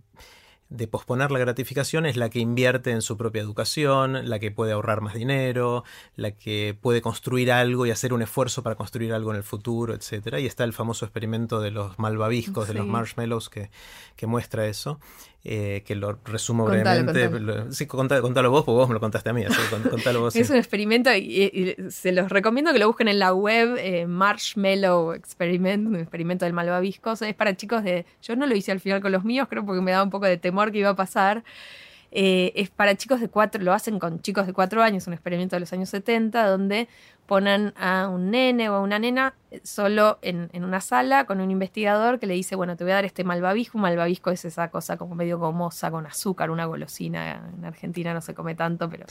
posponer 0.87 1.31
la 1.31 1.39
gratificación 1.39 2.05
es 2.05 2.17
la 2.17 2.29
que 2.29 2.39
invierte 2.39 2.91
en 2.91 3.01
su 3.01 3.17
propia 3.17 3.41
educación, 3.41 4.29
la 4.29 4.39
que 4.39 4.51
puede 4.51 4.73
ahorrar 4.73 5.01
más 5.01 5.13
dinero, 5.13 5.83
la 6.15 6.31
que 6.31 6.77
puede 6.79 7.01
construir 7.01 7.51
algo 7.51 7.85
y 7.85 7.91
hacer 7.91 8.13
un 8.13 8.21
esfuerzo 8.21 8.63
para 8.63 8.75
construir 8.75 9.13
algo 9.13 9.31
en 9.31 9.37
el 9.37 9.43
futuro, 9.43 9.93
etc. 9.93 10.37
Y 10.39 10.45
está 10.45 10.63
el 10.63 10.73
famoso 10.73 11.05
experimento 11.05 11.61
de 11.61 11.71
los 11.71 11.97
malvaviscos, 11.99 12.67
de 12.67 12.73
los 12.73 12.87
marshmallows, 12.87 13.49
que, 13.49 13.69
que 14.15 14.27
muestra 14.27 14.67
eso. 14.67 14.99
Eh, 15.47 15.83
que 15.85 15.93
lo 15.93 16.17
resumo 16.25 16.65
brevemente. 16.65 17.29
Sí, 17.69 17.85
contalo, 17.85 18.49
vos, 18.49 18.63
porque 18.65 18.77
vos 18.77 18.87
me 18.87 18.95
lo 18.95 18.99
contaste 18.99 19.29
a 19.29 19.33
mí. 19.33 19.45
vos, 20.19 20.35
es 20.35 20.49
un 20.49 20.55
experimento 20.55 21.13
y, 21.15 21.75
se 21.89 22.11
los 22.11 22.29
recomiendo 22.29 22.73
que 22.73 22.79
lo 22.79 22.87
busquen 22.87 23.07
en 23.07 23.19
la 23.19 23.31
web, 23.31 23.75
eh, 23.77 24.07
Marshmallow 24.07 25.13
Experiment, 25.13 25.87
un 25.87 25.97
experimento 25.97 26.45
del 26.45 26.53
malvavisco. 26.53 27.13
Es 27.13 27.35
para 27.35 27.55
chicos 27.55 27.83
de... 27.83 28.07
Yo 28.23 28.35
no 28.35 28.47
lo 28.47 28.55
hice 28.55 28.71
al 28.71 28.79
final 28.79 29.01
con 29.01 29.11
los 29.11 29.23
míos, 29.23 29.47
creo 29.47 29.63
porque 29.63 29.81
me 29.81 29.91
daba 29.91 30.03
un 30.03 30.09
poco 30.09 30.25
de 30.25 30.37
temor 30.37 30.71
que 30.71 30.79
iba 30.79 30.89
a 30.89 30.95
pasar. 30.95 31.43
Eh, 32.17 32.53
es 32.55 32.69
para 32.69 32.95
chicos 32.95 33.19
de 33.19 33.27
cuatro, 33.27 33.61
lo 33.61 33.73
hacen 33.73 33.99
con 33.99 34.21
chicos 34.21 34.47
de 34.47 34.53
cuatro 34.53 34.81
años, 34.81 35.05
un 35.05 35.11
experimento 35.11 35.57
de 35.57 35.59
los 35.59 35.73
años 35.73 35.89
70, 35.89 36.47
donde 36.47 36.87
ponen 37.25 37.73
a 37.75 38.07
un 38.07 38.31
nene 38.31 38.69
o 38.69 38.75
a 38.75 38.79
una 38.79 38.99
nena 38.99 39.33
solo 39.63 40.17
en, 40.21 40.49
una 40.53 40.79
sala 40.79 41.25
con 41.25 41.41
un 41.41 41.51
investigador 41.51 42.17
que 42.17 42.25
le 42.25 42.33
dice, 42.33 42.55
bueno, 42.55 42.77
te 42.77 42.85
voy 42.85 42.91
a 42.91 42.95
dar 42.95 43.05
este 43.05 43.25
malvavisco. 43.25 43.77
Malvavisco 43.77 44.31
es 44.31 44.45
esa 44.45 44.69
cosa 44.69 44.95
como 44.95 45.13
medio 45.13 45.39
gomosa 45.39 45.91
con 45.91 46.05
azúcar, 46.05 46.51
una 46.51 46.63
golosina. 46.63 47.51
En 47.57 47.65
Argentina 47.65 48.13
no 48.13 48.21
se 48.21 48.33
come 48.33 48.55
tanto, 48.55 48.89
pero 48.89 49.07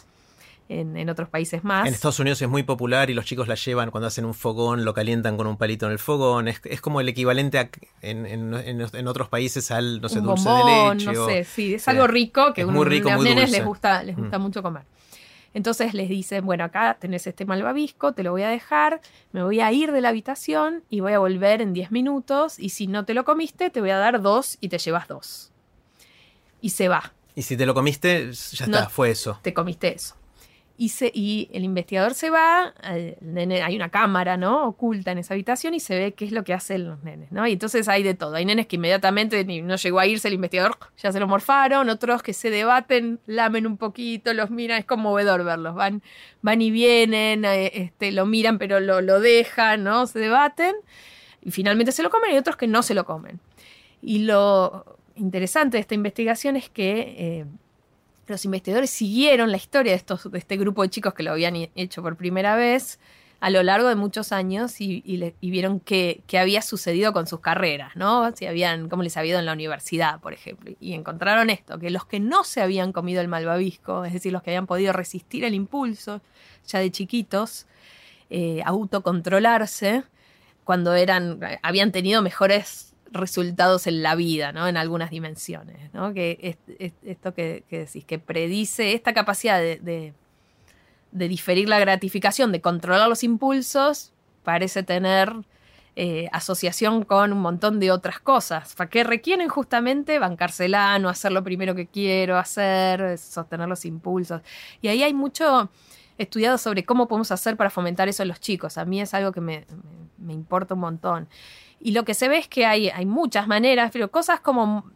en, 0.68 1.08
otros 1.08 1.28
países 1.28 1.64
más. 1.64 1.86
En 1.86 1.94
Estados 1.94 2.18
Unidos 2.20 2.40
es 2.40 2.48
muy 2.48 2.62
popular 2.62 3.10
y 3.10 3.14
los 3.14 3.24
chicos 3.24 3.48
la 3.48 3.54
llevan 3.54 3.90
cuando 3.90 4.08
hacen 4.08 4.24
un 4.24 4.34
fogón, 4.34 4.84
lo 4.84 4.94
calientan 4.94 5.36
con 5.36 5.46
un 5.46 5.56
palito 5.56 5.86
en 5.86 5.92
el 5.92 5.98
fogón. 5.98 6.48
Es, 6.48 6.60
como 6.80 7.00
el 7.00 7.08
equivalente 7.08 7.70
en, 8.02 9.06
otros 9.08 9.28
países 9.28 9.70
al, 9.70 10.00
no 10.00 10.08
sé, 10.08 10.20
dulce 10.20 10.48
de 10.48 10.94
leche. 10.94 11.12
No 11.12 11.26
sé, 11.26 11.44
sí, 11.44 11.74
es 11.74 11.88
algo 11.88 12.06
rico 12.06 12.54
que 12.54 12.62
a 12.62 12.66
los 12.66 13.24
nenes 13.24 13.50
les 13.50 13.64
gusta, 13.64 14.02
les 14.02 14.16
gusta 14.16 14.38
mm. 14.38 14.42
mucho 14.42 14.62
comer. 14.62 14.84
Entonces 15.54 15.94
les 15.94 16.08
dicen, 16.08 16.44
bueno, 16.44 16.64
acá 16.64 16.96
tenés 17.00 17.28
este 17.28 17.44
malvavisco, 17.44 18.12
te 18.12 18.24
lo 18.24 18.32
voy 18.32 18.42
a 18.42 18.48
dejar, 18.48 19.00
me 19.30 19.44
voy 19.44 19.60
a 19.60 19.70
ir 19.70 19.92
de 19.92 20.00
la 20.00 20.08
habitación 20.08 20.82
y 20.90 20.98
voy 20.98 21.12
a 21.12 21.20
volver 21.20 21.62
en 21.62 21.72
10 21.72 21.92
minutos 21.92 22.58
y 22.58 22.70
si 22.70 22.88
no 22.88 23.04
te 23.04 23.14
lo 23.14 23.24
comiste, 23.24 23.70
te 23.70 23.80
voy 23.80 23.90
a 23.90 23.98
dar 23.98 24.20
dos 24.20 24.58
y 24.60 24.68
te 24.68 24.78
llevas 24.78 25.06
dos. 25.06 25.52
Y 26.60 26.70
se 26.70 26.88
va. 26.88 27.12
Y 27.36 27.42
si 27.42 27.56
te 27.56 27.66
lo 27.66 27.74
comiste, 27.74 28.32
ya 28.32 28.64
está, 28.64 28.88
fue 28.88 29.10
eso. 29.10 29.38
Te 29.42 29.54
comiste 29.54 29.94
eso. 29.94 30.16
Y, 30.76 31.48
el 31.52 31.62
investigador 31.62 32.14
se 32.14 32.30
va, 32.30 32.74
hay 32.82 33.76
una 33.76 33.90
cámara 33.90 34.36
¿no? 34.36 34.66
oculta 34.66 35.12
en 35.12 35.18
esa 35.18 35.34
habitación 35.34 35.72
y 35.72 35.78
se 35.78 35.96
ve 35.96 36.12
qué 36.14 36.24
es 36.24 36.32
lo 36.32 36.42
que 36.42 36.52
hacen 36.52 36.88
los 36.88 37.02
nenes. 37.04 37.30
¿no? 37.30 37.46
Y 37.46 37.52
entonces 37.52 37.86
hay 37.86 38.02
de 38.02 38.14
todo. 38.14 38.34
Hay 38.34 38.44
nenes 38.44 38.66
que 38.66 38.74
inmediatamente 38.74 39.44
no 39.44 39.76
llegó 39.76 40.00
a 40.00 40.06
irse 40.06 40.26
el 40.26 40.34
investigador, 40.34 40.76
ya 40.96 41.12
se 41.12 41.20
lo 41.20 41.28
morfaron, 41.28 41.88
otros 41.90 42.24
que 42.24 42.32
se 42.32 42.50
debaten, 42.50 43.20
lamen 43.26 43.68
un 43.68 43.76
poquito, 43.76 44.34
los 44.34 44.50
miran, 44.50 44.78
es 44.78 44.84
conmovedor 44.84 45.44
verlos. 45.44 45.76
Van, 45.76 46.02
van 46.42 46.60
y 46.60 46.72
vienen, 46.72 47.44
eh, 47.44 47.70
este, 47.74 48.10
lo 48.10 48.26
miran 48.26 48.58
pero 48.58 48.80
lo, 48.80 49.00
lo 49.00 49.20
dejan, 49.20 49.84
¿no? 49.84 50.08
se 50.08 50.18
debaten 50.18 50.74
y 51.40 51.52
finalmente 51.52 51.92
se 51.92 52.02
lo 52.02 52.10
comen 52.10 52.34
y 52.34 52.38
otros 52.38 52.56
que 52.56 52.66
no 52.66 52.82
se 52.82 52.94
lo 52.94 53.04
comen. 53.04 53.38
Y 54.02 54.20
lo 54.20 54.98
interesante 55.14 55.76
de 55.76 55.82
esta 55.82 55.94
investigación 55.94 56.56
es 56.56 56.68
que... 56.68 57.14
Eh, 57.16 57.44
los 58.26 58.44
investigadores 58.44 58.90
siguieron 58.90 59.50
la 59.50 59.56
historia 59.56 59.92
de, 59.92 59.96
estos, 59.96 60.30
de 60.30 60.38
este 60.38 60.56
grupo 60.56 60.82
de 60.82 60.90
chicos 60.90 61.14
que 61.14 61.22
lo 61.22 61.32
habían 61.32 61.54
hecho 61.74 62.02
por 62.02 62.16
primera 62.16 62.56
vez 62.56 62.98
a 63.44 63.50
lo 63.50 63.62
largo 63.62 63.88
de 63.88 63.94
muchos 63.94 64.32
años 64.32 64.80
y, 64.80 65.02
vieron 65.42 65.78
qué, 65.78 66.22
había 66.38 66.62
sucedido 66.62 67.12
con 67.12 67.26
sus 67.26 67.40
carreras, 67.40 67.94
¿no? 67.94 68.34
Si 68.34 68.46
habían, 68.46 68.88
cómo 68.88 69.02
les 69.02 69.18
había 69.18 69.32
ido 69.32 69.38
en 69.38 69.44
la 69.44 69.52
universidad, 69.52 70.18
por 70.20 70.32
ejemplo. 70.32 70.72
Y 70.80 70.94
encontraron 70.94 71.50
esto, 71.50 71.78
que 71.78 71.90
los 71.90 72.06
que 72.06 72.20
no 72.20 72.44
se 72.44 72.62
habían 72.62 72.92
comido 72.92 73.20
el 73.20 73.28
malvavisco, 73.28 74.06
es 74.06 74.14
decir, 74.14 74.32
los 74.32 74.42
que 74.42 74.50
habían 74.50 74.66
podido 74.66 74.94
resistir 74.94 75.44
el 75.44 75.52
impulso 75.52 76.22
ya 76.66 76.78
de 76.78 76.90
chiquitos, 76.90 77.66
eh, 78.30 78.62
autocontrolarse, 78.64 80.04
cuando 80.64 80.94
eran, 80.94 81.38
habían 81.62 81.92
tenido 81.92 82.22
mejores 82.22 82.93
resultados 83.14 83.86
en 83.86 84.02
la 84.02 84.14
vida, 84.14 84.52
¿no? 84.52 84.68
En 84.68 84.76
algunas 84.76 85.10
dimensiones, 85.10 85.92
¿no? 85.94 86.12
Que 86.12 86.58
esto 87.02 87.32
que, 87.32 87.64
decís, 87.70 88.04
que 88.04 88.18
predice 88.18 88.92
esta 88.92 89.14
capacidad 89.14 89.58
de, 89.58 90.12
diferir 91.12 91.68
la 91.68 91.78
gratificación, 91.78 92.52
de 92.52 92.60
controlar 92.60 93.08
los 93.08 93.22
impulsos, 93.22 94.12
parece 94.42 94.82
tener 94.82 95.32
eh, 95.96 96.28
asociación 96.32 97.04
con 97.04 97.32
un 97.32 97.38
montón 97.38 97.78
de 97.78 97.92
otras 97.92 98.18
cosas, 98.18 98.74
que 98.90 99.04
requieren 99.04 99.48
justamente 99.48 100.18
bancársela, 100.18 100.98
no 100.98 101.08
hacer 101.08 101.30
lo 101.32 101.44
primero 101.44 101.74
que 101.74 101.86
quiero 101.86 102.36
hacer, 102.36 103.16
sostener 103.16 103.68
los 103.68 103.84
impulsos. 103.84 104.42
Y 104.82 104.88
ahí 104.88 105.04
hay 105.04 105.14
mucho 105.14 105.70
estudiado 106.18 106.58
sobre 106.58 106.84
cómo 106.84 107.08
podemos 107.08 107.30
hacer 107.30 107.56
para 107.56 107.70
fomentar 107.70 108.08
eso 108.08 108.22
en 108.22 108.28
los 108.28 108.40
chicos. 108.40 108.76
A 108.76 108.84
mí 108.84 109.00
es 109.00 109.14
algo 109.14 109.30
que 109.32 109.40
me 109.40 109.64
importa 110.28 110.74
un 110.74 110.80
montón. 110.80 111.28
Y 111.84 111.92
lo 111.92 112.06
que 112.06 112.14
se 112.14 112.28
ve 112.30 112.38
es 112.38 112.48
que 112.48 112.64
hay, 112.64 112.88
hay 112.88 113.04
muchas 113.04 113.46
maneras, 113.46 113.90
pero 113.92 114.10
cosas 114.10 114.40
como 114.40 114.90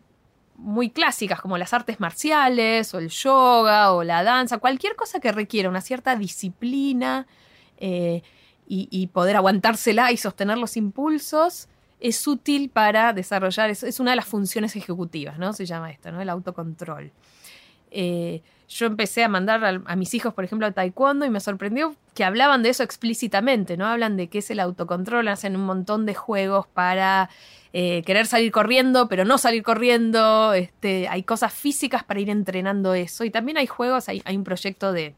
muy 0.57 0.89
clásicas, 0.89 1.39
como 1.39 1.59
las 1.59 1.75
artes 1.75 2.01
marciales, 2.01 2.95
o 2.95 2.99
el 2.99 3.11
yoga, 3.11 3.93
o 3.93 4.03
la 4.03 4.25
danza, 4.25 4.57
cualquier 4.57 4.97
cosa 4.97 5.21
que 5.21 5.31
requiera 5.31 5.69
una 5.69 5.83
cierta 5.83 6.17
disciplina 6.17 7.27
eh, 7.77 8.23
y, 8.67 9.07
poder 9.09 9.37
aguantársela 9.37 10.13
y 10.13 10.17
sostener 10.17 10.57
los 10.57 10.79
impulsos, 10.79 11.69
es 12.01 12.27
útil 12.27 12.71
para 12.71 13.13
desarrollar, 13.13 13.69
es, 13.69 13.83
es 13.83 14.01
una 14.01 14.13
de 14.13 14.17
las 14.17 14.27
funciones 14.27 14.75
ejecutivas, 14.75 15.39
¿no? 15.39 15.53
Se 15.53 15.67
llama 15.67 15.91
esto, 15.91 16.11
¿no? 16.11 16.23
El 16.23 16.31
autocontrol. 16.31 17.13
Eh, 17.91 18.41
yo 18.69 18.87
empecé 18.87 19.25
a 19.25 19.29
mandar 19.29 19.83
a, 19.87 19.97
mis 19.97 20.13
hijos, 20.15 20.35
por 20.35 20.45
ejemplo, 20.45 20.67
a 20.67 20.73
taekwondo 20.73 21.25
y 21.25 21.31
me 21.31 21.41
sorprendió 21.41 21.97
que 22.15 22.25
hablaban 22.25 22.63
de 22.63 22.69
eso 22.69 22.83
explícitamente, 22.83 23.77
¿no? 23.77 23.87
Hablan 23.87 24.17
de 24.17 24.29
qué 24.29 24.39
es 24.39 24.51
el 24.51 24.61
autocontrol, 24.61 25.27
hacen 25.29 25.57
un 25.57 25.65
montón 25.65 26.05
de 26.05 26.15
juegos 26.15 26.67
para 26.67 27.31
eh, 27.73 28.03
querer 28.05 28.27
salir 28.27 28.53
corriendo, 28.53 29.09
pero 29.09 29.25
no 29.25 29.39
salir 29.39 29.63
corriendo. 29.63 30.53
Este, 30.53 31.09
hay 31.09 31.23
cosas 31.23 31.55
físicas 31.55 32.05
para 32.05 32.21
ir 32.21 32.29
entrenando 32.29 32.93
eso. 32.93 33.25
Y 33.25 33.31
también 33.31 33.57
hay 33.57 33.67
juegos, 33.67 34.09
hay, 34.11 34.21
hay 34.27 34.37
un 34.37 34.45
proyecto 34.45 34.93
de 34.93 35.15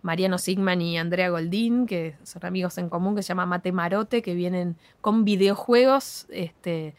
Mariano 0.00 0.38
Sigman 0.38 0.80
y 0.80 0.96
Andrea 0.96 1.28
Goldín, 1.28 1.86
que 1.86 2.14
son 2.22 2.46
amigos 2.46 2.78
en 2.78 2.88
común, 2.88 3.16
que 3.16 3.22
se 3.22 3.28
llama 3.28 3.44
Mate 3.44 3.72
Marote, 3.72 4.22
que 4.22 4.34
vienen 4.34 4.76
con 5.02 5.26
videojuegos. 5.26 6.26
Este, 6.30 6.94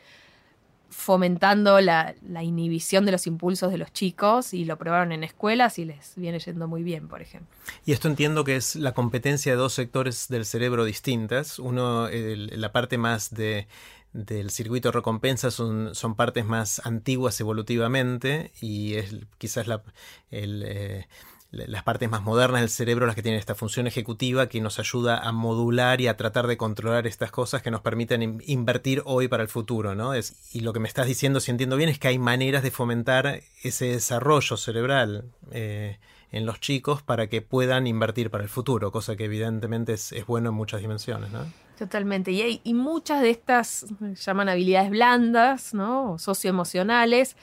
fomentando 0.89 1.79
la, 1.81 2.15
inhibición 2.41 3.05
de 3.05 3.11
los 3.11 3.27
impulsos 3.27 3.71
de 3.71 3.77
los 3.77 3.91
chicos 3.93 4.53
y 4.53 4.65
lo 4.65 4.77
probaron 4.77 5.11
en 5.11 5.23
escuelas 5.23 5.79
y 5.79 5.85
les 5.85 6.13
viene 6.15 6.39
yendo 6.39 6.67
muy 6.67 6.83
bien, 6.83 7.07
por 7.07 7.21
ejemplo. 7.21 7.49
Y 7.85 7.91
esto 7.91 8.07
entiendo 8.07 8.43
que 8.43 8.55
es 8.55 8.75
la 8.75 8.93
competencia 8.93 9.51
de 9.51 9.57
dos 9.57 9.73
sectores 9.73 10.27
del 10.29 10.45
cerebro 10.45 10.85
distintas. 10.85 11.59
Uno, 11.59 12.07
la 12.11 12.71
parte 12.71 12.97
más 12.97 13.33
de, 13.33 13.67
del 14.13 14.49
circuito 14.49 14.91
recompensa 14.91 15.51
son, 15.51 15.93
son 15.93 16.15
partes 16.15 16.45
más 16.45 16.81
antiguas 16.85 17.39
evolutivamente 17.39 18.51
y 18.61 18.95
es 18.95 19.15
quizás 19.37 19.67
la, 19.67 19.83
el, 20.31 20.63
eh, 20.65 21.07
las 21.51 21.83
partes 21.83 22.09
más 22.09 22.21
modernas 22.21 22.61
del 22.61 22.69
cerebro 22.69 23.07
las 23.07 23.15
que 23.15 23.23
tienen 23.23 23.39
esta 23.39 23.55
función 23.55 23.87
ejecutiva 23.87 24.47
que 24.47 24.61
nos 24.61 24.77
ayuda 24.77 25.17
a 25.17 25.31
modular 25.31 25.99
y 25.99 26.07
a 26.07 26.15
tratar 26.15 26.45
de 26.45 26.57
controlar 26.57 27.07
estas 27.07 27.31
cosas 27.31 27.63
que 27.63 27.71
nos 27.71 27.81
permiten 27.81 28.39
invertir 28.45 29.01
hoy 29.05 29.27
para 29.27 29.41
el 29.41 29.49
futuro, 29.49 29.95
¿no? 29.95 30.11
y 30.15 30.59
lo 30.59 30.73
que 30.73 30.79
me 30.79 30.87
estás 30.87 31.07
diciendo, 31.07 31.39
si 31.39 31.49
entiendo 31.49 31.75
bien, 31.75 31.89
es 31.89 31.97
que 31.97 32.07
hay 32.07 32.19
maneras 32.19 32.61
de 32.61 32.69
fomentar 32.69 33.41
ese 33.63 33.85
desarrollo 33.85 34.57
cerebral 34.57 35.25
eh, 35.51 35.97
en 36.31 36.45
los 36.45 36.59
chicos 36.59 37.01
para 37.01 37.27
que 37.27 37.41
puedan 37.41 37.87
invertir 37.87 38.29
para 38.29 38.43
el 38.43 38.49
futuro, 38.49 38.91
cosa 38.91 39.15
que 39.15 39.25
evidentemente 39.25 39.93
es, 39.93 40.13
bueno 40.27 40.49
en 40.49 40.55
muchas 40.55 40.81
dimensiones, 40.81 41.31
¿no? 41.31 41.39
Totalmente. 41.77 42.31
Y, 42.31 42.41
hay, 42.41 42.61
y 42.63 42.73
muchas 42.73 43.21
de 43.21 43.29
estas 43.29 43.85
llaman 44.23 44.49
habilidades 44.49 44.91
blandas, 44.91 45.73
¿no? 45.73 46.19
socioemocionales. 46.19 47.37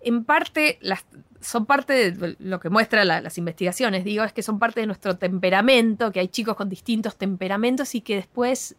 En 0.00 0.24
parte 0.24 0.78
las 0.80 1.04
son 1.40 1.66
parte 1.66 2.12
de 2.12 2.36
lo 2.38 2.60
que 2.60 2.68
muestran 2.68 3.08
las 3.08 3.38
investigaciones, 3.38 4.04
digo, 4.04 4.24
es 4.24 4.32
que 4.32 4.42
son 4.42 4.58
parte 4.58 4.80
de 4.80 4.86
nuestro 4.86 5.16
temperamento, 5.16 6.12
que 6.12 6.20
hay 6.20 6.28
chicos 6.28 6.54
con 6.54 6.68
distintos 6.68 7.16
temperamentos 7.16 7.94
y 7.94 8.02
que 8.02 8.16
después 8.16 8.76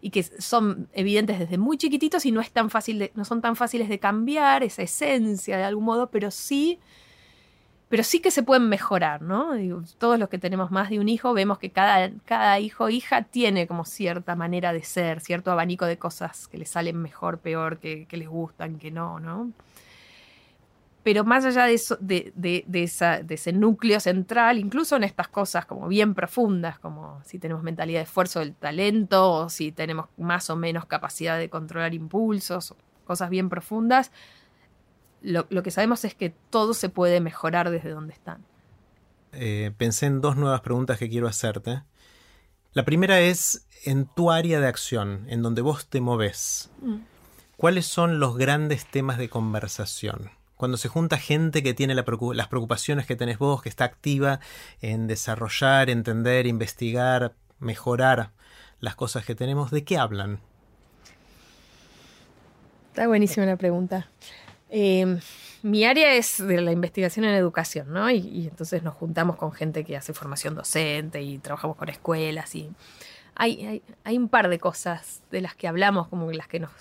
y 0.00 0.10
que 0.10 0.22
son 0.22 0.88
evidentes 0.92 1.40
desde 1.40 1.58
muy 1.58 1.76
chiquititos 1.76 2.24
y 2.24 2.30
no, 2.30 2.40
es 2.40 2.52
tan 2.52 2.70
fácil 2.70 3.10
no 3.14 3.24
son 3.24 3.40
tan 3.40 3.56
fáciles 3.56 3.88
de 3.88 3.98
cambiar 3.98 4.62
esa 4.62 4.82
esencia 4.82 5.56
de 5.56 5.64
algún 5.64 5.84
modo, 5.84 6.08
pero 6.08 6.30
sí, 6.30 6.78
pero 7.88 8.04
sí 8.04 8.20
que 8.20 8.30
se 8.30 8.44
pueden 8.44 8.68
mejorar, 8.68 9.22
¿no? 9.22 9.54
todos 9.98 10.16
los 10.20 10.28
que 10.28 10.38
tenemos 10.38 10.70
más 10.70 10.90
de 10.90 11.00
un 11.00 11.08
hijo 11.08 11.34
vemos 11.34 11.58
que 11.58 11.70
cada, 11.70 12.12
cada 12.24 12.60
hijo 12.60 12.84
o 12.84 12.88
hija 12.90 13.22
tiene 13.22 13.66
como 13.66 13.84
cierta 13.84 14.36
manera 14.36 14.72
de 14.72 14.84
ser, 14.84 15.20
cierto 15.20 15.50
abanico 15.50 15.86
de 15.86 15.98
cosas 15.98 16.46
que 16.46 16.58
les 16.58 16.68
salen 16.68 16.98
mejor, 17.02 17.38
peor, 17.38 17.78
que, 17.78 18.06
que 18.06 18.16
les 18.16 18.28
gustan, 18.28 18.78
que 18.78 18.92
no, 18.92 19.18
¿no? 19.18 19.50
Pero 21.08 21.24
más 21.24 21.42
allá 21.46 21.64
de, 21.64 21.72
eso, 21.72 21.96
de, 22.02 22.34
esa, 22.74 23.22
de, 23.22 23.36
ese 23.36 23.50
núcleo 23.54 23.98
central, 23.98 24.58
incluso 24.58 24.94
en 24.94 25.04
estas 25.04 25.26
cosas 25.26 25.64
como 25.64 25.88
bien 25.88 26.12
profundas, 26.12 26.78
como 26.78 27.22
si 27.24 27.38
tenemos 27.38 27.62
mentalidad 27.62 28.00
de 28.00 28.04
esfuerzo 28.04 28.40
del 28.40 28.54
talento, 28.54 29.32
o 29.32 29.48
si 29.48 29.72
tenemos 29.72 30.10
más 30.18 30.50
o 30.50 30.56
menos 30.56 30.84
capacidad 30.84 31.38
de 31.38 31.48
controlar 31.48 31.94
impulsos, 31.94 32.74
cosas 33.06 33.30
bien 33.30 33.48
profundas, 33.48 34.12
lo, 35.22 35.46
que 35.62 35.70
sabemos 35.70 36.04
es 36.04 36.14
que 36.14 36.28
todo 36.50 36.74
se 36.74 36.90
puede 36.90 37.22
mejorar 37.22 37.70
desde 37.70 37.88
donde 37.88 38.12
están. 38.12 38.44
Eh, 39.32 39.72
pensé 39.78 40.04
en 40.04 40.20
dos 40.20 40.36
nuevas 40.36 40.60
preguntas 40.60 40.98
que 40.98 41.08
quiero 41.08 41.26
hacerte. 41.26 41.84
La 42.74 42.84
primera 42.84 43.18
es 43.18 43.66
en 43.86 44.04
tu 44.04 44.30
área 44.30 44.60
de 44.60 44.66
acción, 44.66 45.24
en 45.30 45.40
donde 45.40 45.62
vos 45.62 45.86
te 45.86 46.02
moves. 46.02 46.70
Mm. 46.82 46.96
¿Cuáles 47.56 47.86
son 47.86 48.20
los 48.20 48.36
grandes 48.36 48.84
temas 48.84 49.16
de 49.16 49.30
conversación? 49.30 50.36
Cuando 50.58 50.76
se 50.76 50.88
junta 50.88 51.16
gente 51.16 51.62
que 51.62 51.72
tiene 51.72 51.94
las 51.94 52.48
preocupaciones 52.48 53.06
que 53.06 53.16
tenés 53.16 53.38
vos, 53.38 53.62
que 53.62 53.68
está 53.68 53.84
activa 53.84 54.40
en 54.82 55.06
desarrollar, 55.06 55.88
entender, 55.88 56.46
investigar, 56.46 57.32
mejorar 57.60 58.32
las 58.80 58.96
cosas 58.96 59.24
que 59.24 59.34
tenemos, 59.34 59.70
¿de 59.70 59.84
qué 59.84 59.96
hablan? 59.96 60.40
Está 62.90 63.06
buenísima 63.06 63.46
la 63.46 63.56
pregunta. 63.56 64.08
Em, 64.68 65.20
mi 65.62 65.84
área 65.84 66.14
es 66.14 66.44
de 66.44 66.60
la 66.60 66.72
investigación 66.72 67.24
en 67.24 67.34
educación, 67.34 67.92
¿no? 67.92 68.10
Y, 68.10 68.48
entonces 68.48 68.82
nos 68.82 68.94
juntamos 68.94 69.36
con 69.36 69.52
gente 69.52 69.84
que 69.84 69.96
hace 69.96 70.12
formación 70.12 70.56
docente 70.56 71.22
y 71.22 71.38
trabajamos 71.38 71.76
con 71.76 71.88
escuelas 71.88 72.54
y 72.56 72.70
hay, 73.36 73.82
un 74.04 74.28
par 74.28 74.48
de 74.48 74.58
cosas 74.58 75.22
de 75.30 75.40
las 75.40 75.54
que 75.54 75.68
hablamos, 75.68 76.08
como 76.08 76.32
las 76.32 76.48
que 76.48 76.58
nos 76.58 76.72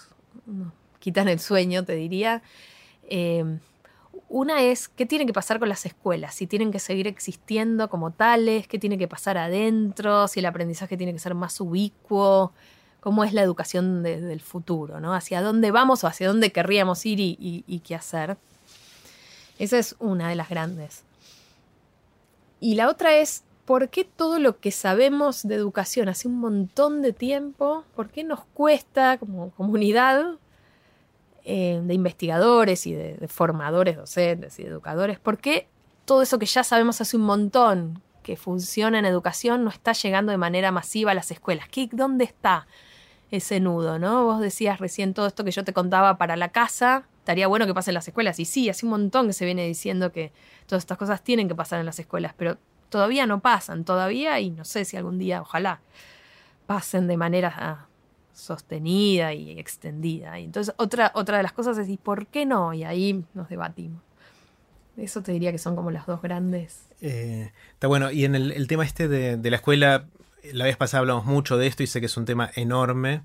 quitan 1.00 1.28
el 1.28 1.40
sueño, 1.40 1.86
te 1.86 1.94
diría. 1.94 2.42
Em, 3.08 3.60
una 4.30 4.62
es 4.62 4.90
qué 4.90 5.06
tiene 5.06 5.26
que 5.26 5.34
pasar 5.34 5.60
con 5.60 5.70
las 5.70 5.86
escuelas, 5.86 6.36
si 6.36 6.48
tienen 6.48 6.72
que 6.72 6.80
seguir 6.80 7.08
existiendo 7.08 7.90
como 7.90 8.12
tales, 8.12 8.68
qué 8.68 8.78
tiene 8.78 8.98
que 8.98 9.08
pasar 9.08 9.38
adentro, 9.38 10.28
si 10.28 10.42
el 10.42 10.46
aprendizaje 10.46 10.98
tiene 10.98 11.14
que 11.14 11.20
ser 11.20 11.34
más 11.34 11.60
ubicuo, 11.62 12.52
cómo 13.00 13.24
es 13.24 13.32
la 13.32 13.42
educación 13.42 14.04
del 14.04 14.42
futuro, 14.42 15.00
¿no? 15.00 15.14
Hacia 15.14 15.42
dónde 15.42 15.72
vamos 15.72 16.04
o 16.04 16.08
hacia 16.08 16.28
dónde 16.28 16.52
querríamos 16.52 17.06
ir 17.06 17.20
y, 17.20 17.82
qué 17.86 17.96
hacer. 17.96 18.38
Esa 19.60 19.80
es 19.80 19.96
una 20.00 20.30
de 20.30 20.36
las 20.36 20.50
grandes. 20.50 21.04
Y 22.60 22.76
la 22.76 22.90
otra 22.90 23.16
es, 23.16 23.44
¿por 23.66 23.88
qué 23.90 24.04
todo 24.04 24.40
lo 24.40 24.60
que 24.60 24.72
sabemos 24.72 25.48
de 25.48 25.56
educación 25.56 26.10
hace 26.10 26.28
un 26.28 26.40
montón 26.40 27.02
de 27.02 27.14
tiempo, 27.14 27.86
por 27.96 28.10
qué 28.10 28.26
nos 28.26 28.44
cuesta 28.54 29.18
como 29.18 29.52
comunidad 29.52 30.38
eh, 31.50 31.80
de 31.82 31.94
investigadores 31.94 32.86
y 32.88 32.94
de, 32.94 33.26
formadores 33.30 33.96
docentes 33.96 34.60
y 34.60 34.64
educadores, 34.64 35.18
¿por 35.18 35.38
qué 35.38 35.70
todo 36.04 36.22
eso 36.22 36.38
que 36.40 36.46
ya 36.46 36.62
sabemos 36.62 37.00
hace 37.00 37.16
un 37.16 37.24
montón 37.24 38.02
que 38.22 38.36
funciona 38.36 39.00
en 39.00 39.06
educación 39.06 39.64
no 39.64 39.70
está 39.70 39.94
llegando 39.94 40.34
de 40.34 40.38
manera 40.38 40.74
masiva 40.74 41.12
a 41.12 41.14
las 41.14 41.32
escuelas? 41.32 41.70
¿Qué, 41.70 41.88
¿Dónde 41.90 42.26
está 42.26 42.68
ese 43.32 43.62
nudo? 43.62 43.98
¿no? 43.98 44.26
Vos 44.26 44.42
decías 44.42 44.82
recién 44.82 45.14
todo 45.14 45.26
esto 45.26 45.46
que 45.46 45.52
yo 45.52 45.64
te 45.64 45.72
contaba 45.72 46.18
para 46.18 46.36
la 46.36 46.50
casa, 46.50 47.08
estaría 47.20 47.48
bueno 47.48 47.66
que 47.66 47.74
pase 47.74 47.92
en 47.92 47.96
las 47.96 48.10
escuelas. 48.10 48.42
Y 48.42 48.44
sí, 48.44 48.68
hace 48.70 48.86
un 48.86 48.90
montón 48.90 49.28
que 49.28 49.34
se 49.34 49.46
viene 49.46 49.66
diciendo 49.66 50.12
que 50.12 50.34
todas 50.66 50.84
estas 50.84 50.98
cosas 50.98 51.24
tienen 51.24 51.48
que 51.48 51.56
pasar 51.56 51.80
en 51.80 51.86
las 51.86 51.98
escuelas, 51.98 52.34
pero 52.36 52.58
todavía 52.90 53.26
no 53.26 53.40
pasan, 53.40 53.86
todavía, 53.86 54.38
y 54.42 54.50
no 54.50 54.66
sé 54.66 54.84
si 54.84 54.98
algún 54.98 55.18
día, 55.18 55.42
ojalá, 55.42 55.80
pasen 56.66 57.08
de 57.08 57.16
manera 57.16 57.54
ah, 57.58 57.88
sostenida 58.38 59.34
y 59.34 59.60
extendida. 59.60 60.40
Y 60.40 60.46
entonces 60.46 60.74
otra, 60.78 61.12
otra 61.16 61.38
de 61.38 61.44
las 61.44 61.54
cosas 61.54 61.78
es, 61.78 61.90
¿y 61.90 61.98
por 61.98 62.28
qué 62.28 62.46
no? 62.46 62.74
Y 62.74 62.84
ahí 62.84 63.24
nos 63.34 63.50
debatimos. 63.50 64.02
Eso 64.96 65.22
te 65.22 65.32
diría 65.32 65.52
que 65.52 65.58
son 65.58 65.76
como 65.76 65.92
las 65.92 66.06
dos 66.06 66.22
grandes. 66.22 66.88
Eh, 67.02 67.52
está 67.74 67.88
bueno, 67.88 68.12
y 68.12 68.26
en 68.26 68.36
el, 68.36 68.68
tema 68.68 68.86
este 68.86 69.08
de, 69.08 69.38
de, 69.38 69.50
la 69.50 69.58
escuela, 69.58 70.06
la 70.54 70.66
vez 70.66 70.78
pasada 70.78 71.00
hablamos 71.02 71.26
mucho 71.26 71.58
de 71.58 71.68
esto 71.68 71.84
y 71.84 71.88
sé 71.88 72.00
que 72.00 72.08
es 72.08 72.18
un 72.18 72.26
tema 72.26 72.50
enorme. 72.56 73.22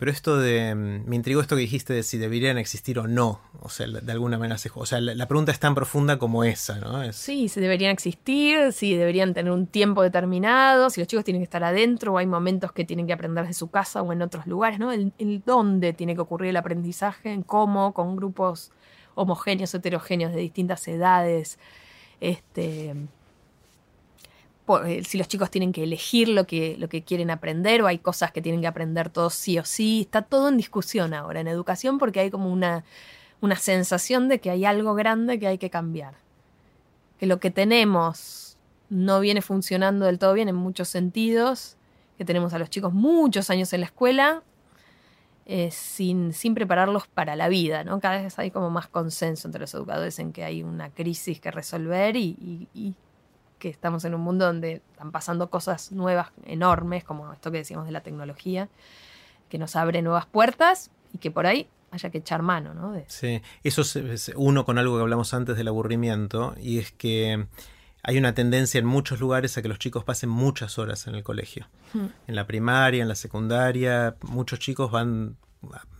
Pero 0.00 0.12
esto 0.12 0.38
de. 0.38 0.74
Mm, 0.74 1.08
me 1.10 1.14
intrigó 1.14 1.42
esto 1.42 1.56
que 1.56 1.60
dijiste 1.60 1.92
de 1.92 2.02
si 2.02 2.16
deberían 2.16 2.56
existir 2.56 2.98
o 2.98 3.06
no. 3.06 3.42
O 3.60 3.68
sea, 3.68 3.86
de 3.86 4.12
alguna 4.12 4.38
manera 4.38 4.56
se. 4.56 4.70
O 4.74 4.86
sea, 4.86 4.98
la, 4.98 5.28
pregunta 5.28 5.52
es 5.52 5.60
tan 5.60 5.74
profunda 5.74 6.18
como 6.18 6.42
esa, 6.42 6.78
¿no? 6.78 7.12
Sí, 7.12 7.50
si 7.50 7.60
deberían 7.60 7.92
existir, 7.92 8.72
si 8.72 8.96
deberían 8.96 9.34
tener 9.34 9.52
un 9.52 9.66
tiempo 9.66 10.02
determinado, 10.02 10.88
si 10.88 11.02
los 11.02 11.06
chicos 11.06 11.22
tienen 11.22 11.42
que 11.42 11.44
estar 11.44 11.62
adentro 11.62 12.14
o 12.14 12.18
hay 12.18 12.26
momentos 12.26 12.72
que 12.72 12.86
tienen 12.86 13.06
que 13.06 13.12
aprender 13.12 13.46
de 13.46 13.52
su 13.52 13.68
casa 13.70 14.00
o 14.00 14.10
en 14.14 14.22
otros 14.22 14.46
lugares, 14.46 14.78
¿no? 14.78 14.90
El, 14.90 15.12
el 15.18 15.42
dónde 15.44 15.92
tiene 15.92 16.14
que 16.14 16.22
ocurrir 16.22 16.48
el 16.48 16.56
aprendizaje, 16.56 17.30
en 17.34 17.42
cómo, 17.42 17.92
con 17.92 18.16
grupos 18.16 18.72
homogéneos, 19.16 19.74
heterogéneos 19.74 20.32
de 20.32 20.40
distintas 20.40 20.88
edades. 20.88 21.58
Este 22.22 22.94
eh, 24.78 25.04
si 25.04 25.18
los 25.18 25.28
chicos 25.28 25.50
tienen 25.50 25.72
que 25.72 25.82
elegir 25.82 26.28
lo 26.28 26.46
que, 26.46 26.76
lo 26.78 26.88
que 26.88 27.02
quieren 27.02 27.30
aprender 27.30 27.82
o 27.82 27.86
hay 27.86 27.98
cosas 27.98 28.32
que 28.32 28.42
tienen 28.42 28.60
que 28.60 28.66
aprender 28.66 29.10
todos 29.10 29.34
sí 29.34 29.58
o 29.58 29.64
sí. 29.64 30.02
Está 30.02 30.22
todo 30.22 30.48
en 30.48 30.56
discusión 30.56 31.14
ahora 31.14 31.40
en 31.40 31.48
educación 31.48 31.98
porque 31.98 32.20
hay 32.20 32.30
como 32.30 32.52
una, 32.52 32.84
una 33.40 33.56
sensación 33.56 34.28
de 34.28 34.40
que 34.40 34.50
hay 34.50 34.64
algo 34.64 34.94
grande 34.94 35.38
que 35.38 35.46
hay 35.46 35.58
que 35.58 35.70
cambiar. 35.70 36.14
Que 37.18 37.26
lo 37.26 37.40
que 37.40 37.50
tenemos 37.50 38.56
no 38.88 39.20
viene 39.20 39.42
funcionando 39.42 40.06
del 40.06 40.18
todo 40.18 40.32
bien 40.32 40.48
en 40.48 40.56
muchos 40.56 40.88
sentidos, 40.88 41.76
que 42.18 42.24
tenemos 42.24 42.54
a 42.54 42.58
los 42.58 42.70
chicos 42.70 42.92
muchos 42.92 43.50
años 43.50 43.72
en 43.72 43.80
la 43.80 43.86
escuela 43.86 44.42
eh, 45.46 45.70
sin, 45.70 46.32
sin, 46.32 46.54
prepararlos 46.54 47.06
para 47.06 47.34
la 47.36 47.48
vida, 47.48 47.82
¿no? 47.82 48.00
Cada 48.00 48.22
vez 48.22 48.38
hay 48.38 48.50
como 48.50 48.70
más 48.70 48.88
consenso 48.88 49.48
entre 49.48 49.60
los 49.60 49.74
educadores 49.74 50.18
en 50.18 50.32
que 50.32 50.44
hay 50.44 50.62
una 50.62 50.90
crisis 50.90 51.40
que 51.40 51.50
resolver 51.50 52.16
y 52.16 52.94
que 53.60 53.68
estamos 53.68 54.04
en 54.04 54.14
un 54.14 54.22
mundo 54.22 54.46
donde 54.46 54.82
están 54.90 55.12
pasando 55.12 55.50
cosas 55.50 55.92
nuevas, 55.92 56.32
enormes, 56.44 57.04
como 57.04 57.32
esto 57.32 57.52
que 57.52 57.58
decíamos 57.58 57.86
de 57.86 57.92
la 57.92 58.00
tecnología, 58.00 58.68
que 59.48 59.58
nos 59.58 59.76
abre 59.76 60.02
nuevas 60.02 60.26
puertas 60.26 60.90
y 61.12 61.18
que 61.18 61.30
por 61.30 61.46
ahí 61.46 61.68
haya 61.92 62.10
que 62.10 62.18
echar 62.18 62.42
mano, 62.42 62.74
¿no? 62.74 63.00
Sí, 63.06 63.42
eso 63.62 63.82
es 63.82 64.32
uno 64.34 64.64
con 64.64 64.78
algo 64.78 64.96
que 64.96 65.02
hablamos 65.02 65.34
antes 65.34 65.56
del 65.56 65.68
aburrimiento, 65.68 66.54
y 66.60 66.78
es 66.78 66.92
que 66.92 67.46
hay 68.02 68.18
una 68.18 68.34
tendencia 68.34 68.78
en 68.78 68.86
muchos 68.86 69.20
lugares 69.20 69.56
a 69.58 69.62
que 69.62 69.68
los 69.68 69.78
chicos 69.78 70.04
pasen 70.04 70.30
muchas 70.30 70.78
horas 70.78 71.06
en 71.06 71.14
el 71.14 71.22
colegio. 71.22 71.68
Hmm. 71.92 72.06
En 72.26 72.34
la 72.34 72.46
primaria, 72.46 73.02
en 73.02 73.08
la 73.08 73.14
secundaria, 73.14 74.16
muchos 74.22 74.58
chicos 74.58 74.90
van 74.90 75.36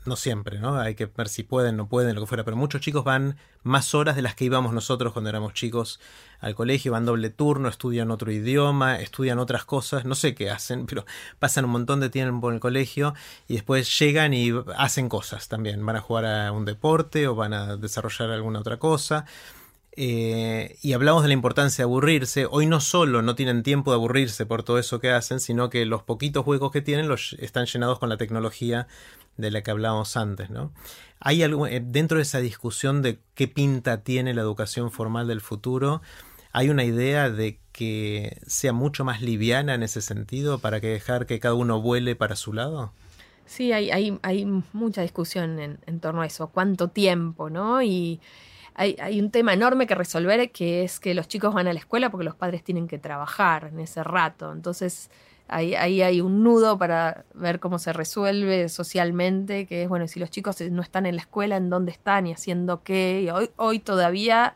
no 0.06 0.16
siempre, 0.16 0.58
¿no? 0.58 0.78
Hay 0.78 0.94
que 0.94 1.06
ver 1.06 1.28
si 1.28 1.42
pueden, 1.42 1.76
no 1.76 1.86
pueden, 1.86 2.14
lo 2.14 2.22
que 2.22 2.26
fuera, 2.26 2.44
pero 2.44 2.56
muchos 2.56 2.80
chicos 2.80 3.04
van 3.04 3.36
más 3.62 3.94
horas 3.94 4.16
de 4.16 4.22
las 4.22 4.34
que 4.34 4.46
íbamos 4.46 4.72
nosotros 4.72 5.12
cuando 5.12 5.28
éramos 5.28 5.52
chicos 5.52 6.00
al 6.40 6.54
colegio, 6.54 6.92
van 6.92 7.04
doble 7.04 7.28
turno, 7.28 7.68
estudian 7.68 8.10
otro 8.10 8.32
idioma, 8.32 8.98
estudian 9.00 9.38
otras 9.38 9.64
cosas, 9.64 10.06
no 10.06 10.14
sé 10.14 10.34
qué 10.34 10.50
hacen, 10.50 10.86
pero 10.88 11.04
pasan 11.38 11.66
un 11.66 11.72
montón 11.72 12.00
de 12.00 12.08
tiempo 12.08 12.48
en 12.48 12.54
el 12.54 12.60
colegio 12.60 13.14
y 13.46 13.54
después 13.54 13.98
llegan 13.98 14.32
y 14.32 14.52
hacen 14.76 15.08
cosas 15.08 15.48
también, 15.48 15.84
van 15.84 15.96
a 15.96 16.00
jugar 16.00 16.24
a 16.24 16.52
un 16.52 16.64
deporte 16.64 17.28
o 17.28 17.34
van 17.34 17.52
a 17.52 17.76
desarrollar 17.76 18.30
alguna 18.30 18.60
otra 18.60 18.78
cosa. 18.78 19.26
Eh, 19.96 20.78
y 20.82 20.92
hablamos 20.92 21.22
de 21.22 21.28
la 21.28 21.34
importancia 21.34 21.82
de 21.82 21.90
aburrirse. 21.90 22.46
Hoy 22.48 22.66
no 22.66 22.80
solo 22.80 23.22
no 23.22 23.34
tienen 23.34 23.62
tiempo 23.62 23.90
de 23.90 23.96
aburrirse 23.96 24.46
por 24.46 24.62
todo 24.62 24.78
eso 24.78 25.00
que 25.00 25.10
hacen, 25.10 25.40
sino 25.40 25.68
que 25.68 25.84
los 25.84 26.02
poquitos 26.02 26.46
huecos 26.46 26.70
que 26.70 26.80
tienen 26.80 27.08
los 27.08 27.34
están 27.34 27.66
llenados 27.66 27.98
con 27.98 28.08
la 28.08 28.16
tecnología 28.16 28.86
de 29.36 29.50
la 29.50 29.62
que 29.62 29.70
hablábamos 29.70 30.16
antes, 30.16 30.50
¿no? 30.50 30.72
¿Hay 31.20 31.42
algo, 31.42 31.66
eh, 31.66 31.82
dentro 31.84 32.16
de 32.16 32.22
esa 32.22 32.40
discusión 32.40 33.02
de 33.02 33.20
qué 33.34 33.46
pinta 33.48 34.02
tiene 34.02 34.34
la 34.34 34.40
educación 34.40 34.90
formal 34.90 35.28
del 35.28 35.40
futuro, 35.40 36.00
hay 36.52 36.70
una 36.70 36.84
idea 36.84 37.30
de 37.30 37.58
que 37.72 38.38
sea 38.46 38.72
mucho 38.72 39.04
más 39.04 39.22
liviana 39.22 39.74
en 39.74 39.82
ese 39.82 40.00
sentido 40.00 40.58
para 40.58 40.80
que 40.80 40.88
dejar 40.88 41.26
que 41.26 41.38
cada 41.38 41.54
uno 41.54 41.80
vuele 41.80 42.16
para 42.16 42.36
su 42.36 42.52
lado? 42.52 42.92
Sí, 43.46 43.72
hay, 43.72 43.90
hay, 43.90 44.18
hay 44.22 44.46
mucha 44.72 45.02
discusión 45.02 45.58
en, 45.58 46.00
torno 46.00 46.22
a 46.22 46.26
eso. 46.26 46.48
¿Cuánto 46.48 46.88
tiempo, 46.88 47.50
no? 47.50 47.82
Y 47.82 48.20
hay, 48.74 48.96
hay, 49.00 49.20
un 49.20 49.30
tema 49.30 49.52
enorme 49.52 49.86
que 49.86 49.94
resolver 49.94 50.52
que 50.52 50.84
es 50.84 51.00
que 51.00 51.14
los 51.14 51.26
chicos 51.26 51.52
van 51.52 51.66
a 51.66 51.72
la 51.72 51.80
escuela 51.80 52.10
porque 52.10 52.24
los 52.24 52.36
padres 52.36 52.62
tienen 52.62 52.86
que 52.86 52.98
trabajar 52.98 53.70
en 53.72 53.80
ese 53.80 54.04
rato. 54.04 54.52
Entonces, 54.52 55.10
ahí, 55.50 55.74
hay 55.74 56.20
un 56.20 56.42
nudo 56.42 56.78
para 56.78 57.24
ver 57.34 57.60
cómo 57.60 57.78
se 57.78 57.92
resuelve 57.92 58.68
socialmente, 58.68 59.66
que 59.66 59.82
es, 59.82 59.88
bueno, 59.88 60.08
si 60.08 60.20
los 60.20 60.30
chicos 60.30 60.60
no 60.60 60.82
están 60.82 61.06
en 61.06 61.16
la 61.16 61.22
escuela, 61.22 61.56
¿en 61.56 61.70
dónde 61.70 61.92
están 61.92 62.26
y 62.26 62.32
haciendo 62.32 62.82
qué? 62.82 63.22
Y 63.22 63.30
hoy, 63.30 63.50
hoy 63.56 63.78
todavía 63.78 64.54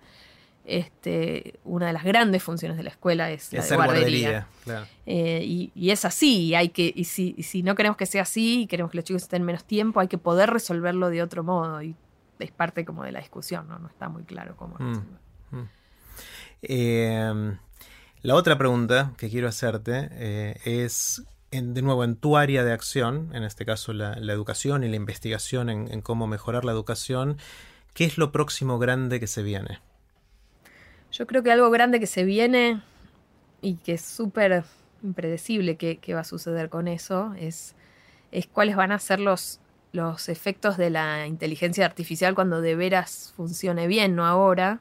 este, 0.65 1.59
una 1.65 1.89
de 1.89 1.93
las 1.93 2.05
grandes 2.05 2.43
funciones 2.43 2.77
de 2.77 2.85
la 2.85 2.91
escuela 2.91 3.31
es 3.31 3.53
la 3.53 3.63
de 3.63 3.77
guardería. 3.77 4.47
Eh, 5.05 5.43
y, 5.75 5.91
es 5.91 6.05
así, 6.05 6.55
hay 6.55 6.71
que, 6.71 6.91
y 6.95 7.05
si, 7.05 7.35
si, 7.43 7.63
no 7.63 7.75
queremos 7.75 7.97
que 7.97 8.07
sea 8.07 8.23
así 8.23 8.63
y 8.63 8.67
queremos 8.67 8.91
que 8.91 8.97
los 8.97 9.05
chicos 9.05 9.23
estén 9.23 9.43
menos 9.43 9.65
tiempo, 9.65 10.01
hay 10.01 10.09
que 10.09 10.19
poder 10.19 10.51
resolverlo 10.51 11.11
de 11.11 11.23
otro 11.23 11.45
modo. 11.45 11.83
Y 11.83 11.95
es 12.39 12.51
parte 12.51 12.85
como 12.85 13.05
de 13.05 13.13
la 13.13 13.21
discusión, 13.21 13.69
¿no? 13.69 13.79
No 13.79 13.89
está 13.89 14.09
muy 14.09 14.25
claro 14.25 14.57
cómo 14.57 14.77
mm, 14.79 15.57
mm. 15.57 15.69
Em, 16.63 17.59
la 18.25 18.35
otra 18.35 18.59
pregunta 18.59 19.13
que 19.17 19.29
quiero 19.29 19.47
hacerte 19.49 20.09
eh, 20.13 20.57
es, 20.65 21.23
de 21.53 21.83
nuevo, 21.83 22.03
en 22.03 22.17
tu 22.17 22.37
área 22.37 22.65
de 22.65 22.73
acción, 22.73 23.31
en 23.35 23.45
este 23.45 23.65
caso 23.65 23.93
la, 23.93 24.15
educación 24.15 24.83
y 24.83 24.89
la 24.89 24.97
investigación 24.97 25.69
en 25.69 26.01
cómo 26.01 26.27
mejorar 26.27 26.65
la 26.65 26.73
educación, 26.73 27.37
¿qué 27.93 28.07
es 28.07 28.19
lo 28.19 28.33
próximo 28.33 28.79
grande 28.79 29.21
que 29.21 29.27
se 29.27 29.43
viene? 29.43 29.81
Yo 31.13 31.27
creo 31.27 31.43
que 31.43 31.53
algo 31.53 31.71
grande 31.71 32.01
que 32.01 32.07
se 32.07 32.25
viene 32.25 32.83
y 33.61 33.75
que 33.77 33.93
es 33.93 34.01
súper 34.01 34.65
impredecible 35.03 35.77
que, 35.77 36.15
va 36.15 36.21
a 36.21 36.25
suceder 36.25 36.71
con 36.71 36.89
eso 36.89 37.35
es, 37.39 37.75
es 38.33 38.47
cuáles 38.47 38.75
van 38.75 38.91
a 38.91 38.99
ser 38.99 39.21
los, 39.21 39.61
los 39.93 40.29
efectos 40.31 40.77
de 40.77 40.89
la 40.89 41.27
inteligencia 41.27 41.85
artificial 41.85 42.35
cuando 42.35 42.63
de 42.63 42.75
veras 42.75 43.33
funcione 43.37 43.87
bien, 43.87 44.17
no 44.17 44.27
ahora, 44.27 44.81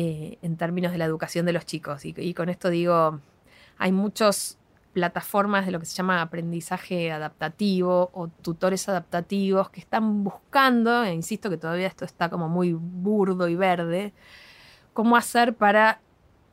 eh, 0.00 0.38
en 0.42 0.56
términos 0.56 0.92
de 0.92 0.98
la 0.98 1.06
educación 1.06 1.44
de 1.44 1.52
los 1.52 1.66
chicos. 1.66 2.04
Y, 2.04 2.14
y, 2.16 2.32
con 2.32 2.48
esto 2.48 2.70
digo, 2.70 3.18
hay 3.78 3.90
muchas 3.90 4.56
plataformas 4.92 5.66
de 5.66 5.72
lo 5.72 5.80
que 5.80 5.86
se 5.86 5.96
llama 5.96 6.22
aprendizaje 6.22 7.10
adaptativo 7.10 8.08
o 8.12 8.28
tutores 8.28 8.88
adaptativos 8.88 9.70
que 9.70 9.80
están 9.80 10.22
buscando, 10.22 11.02
e 11.02 11.12
insisto 11.12 11.50
que 11.50 11.56
todavía 11.56 11.88
esto 11.88 12.04
está 12.04 12.30
como 12.30 12.48
muy 12.48 12.74
burdo 12.74 13.48
y 13.48 13.56
verde, 13.56 14.12
cómo 14.92 15.16
hacer 15.16 15.54
para 15.56 16.00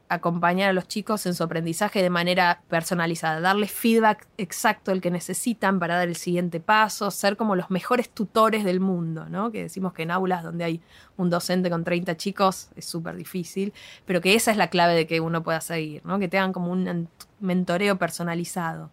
acompañar 0.07 0.69
a 0.69 0.73
los 0.73 0.87
chicos 0.87 1.25
en 1.25 1.33
su 1.33 1.43
aprendizaje 1.43 2.01
de 2.01 2.09
manera 2.09 2.61
personalizada, 2.69 3.39
darles 3.39 3.71
feedback 3.71 4.27
exacto 4.37 4.91
el 4.91 5.01
que 5.01 5.09
necesitan 5.09 5.79
para 5.79 5.95
dar 5.95 6.07
el 6.07 6.15
siguiente 6.15 6.59
paso, 6.59 7.09
ser 7.11 7.37
como 7.37 7.55
los 7.55 7.71
mejores 7.71 8.09
tutores 8.09 8.63
del 8.63 8.79
mundo, 8.79 9.27
¿no? 9.29 9.51
Que 9.51 9.63
decimos 9.63 9.93
que 9.93 10.03
en 10.03 10.11
aulas 10.11 10.43
donde 10.43 10.63
hay 10.63 10.81
un 11.17 11.29
docente 11.29 11.69
con 11.69 11.83
30 11.83 12.17
chicos 12.17 12.69
es 12.75 12.85
súper 12.85 13.15
difícil, 13.15 13.73
pero 14.05 14.21
que 14.21 14.35
esa 14.35 14.51
es 14.51 14.57
la 14.57 14.69
clave 14.69 14.93
de 14.93 15.07
que 15.07 15.19
uno 15.19 15.43
pueda 15.43 15.61
seguir, 15.61 16.05
¿no? 16.05 16.19
Que 16.19 16.27
tengan 16.27 16.53
como 16.53 16.71
un 16.71 17.09
mentoreo 17.39 17.97
personalizado. 17.97 18.91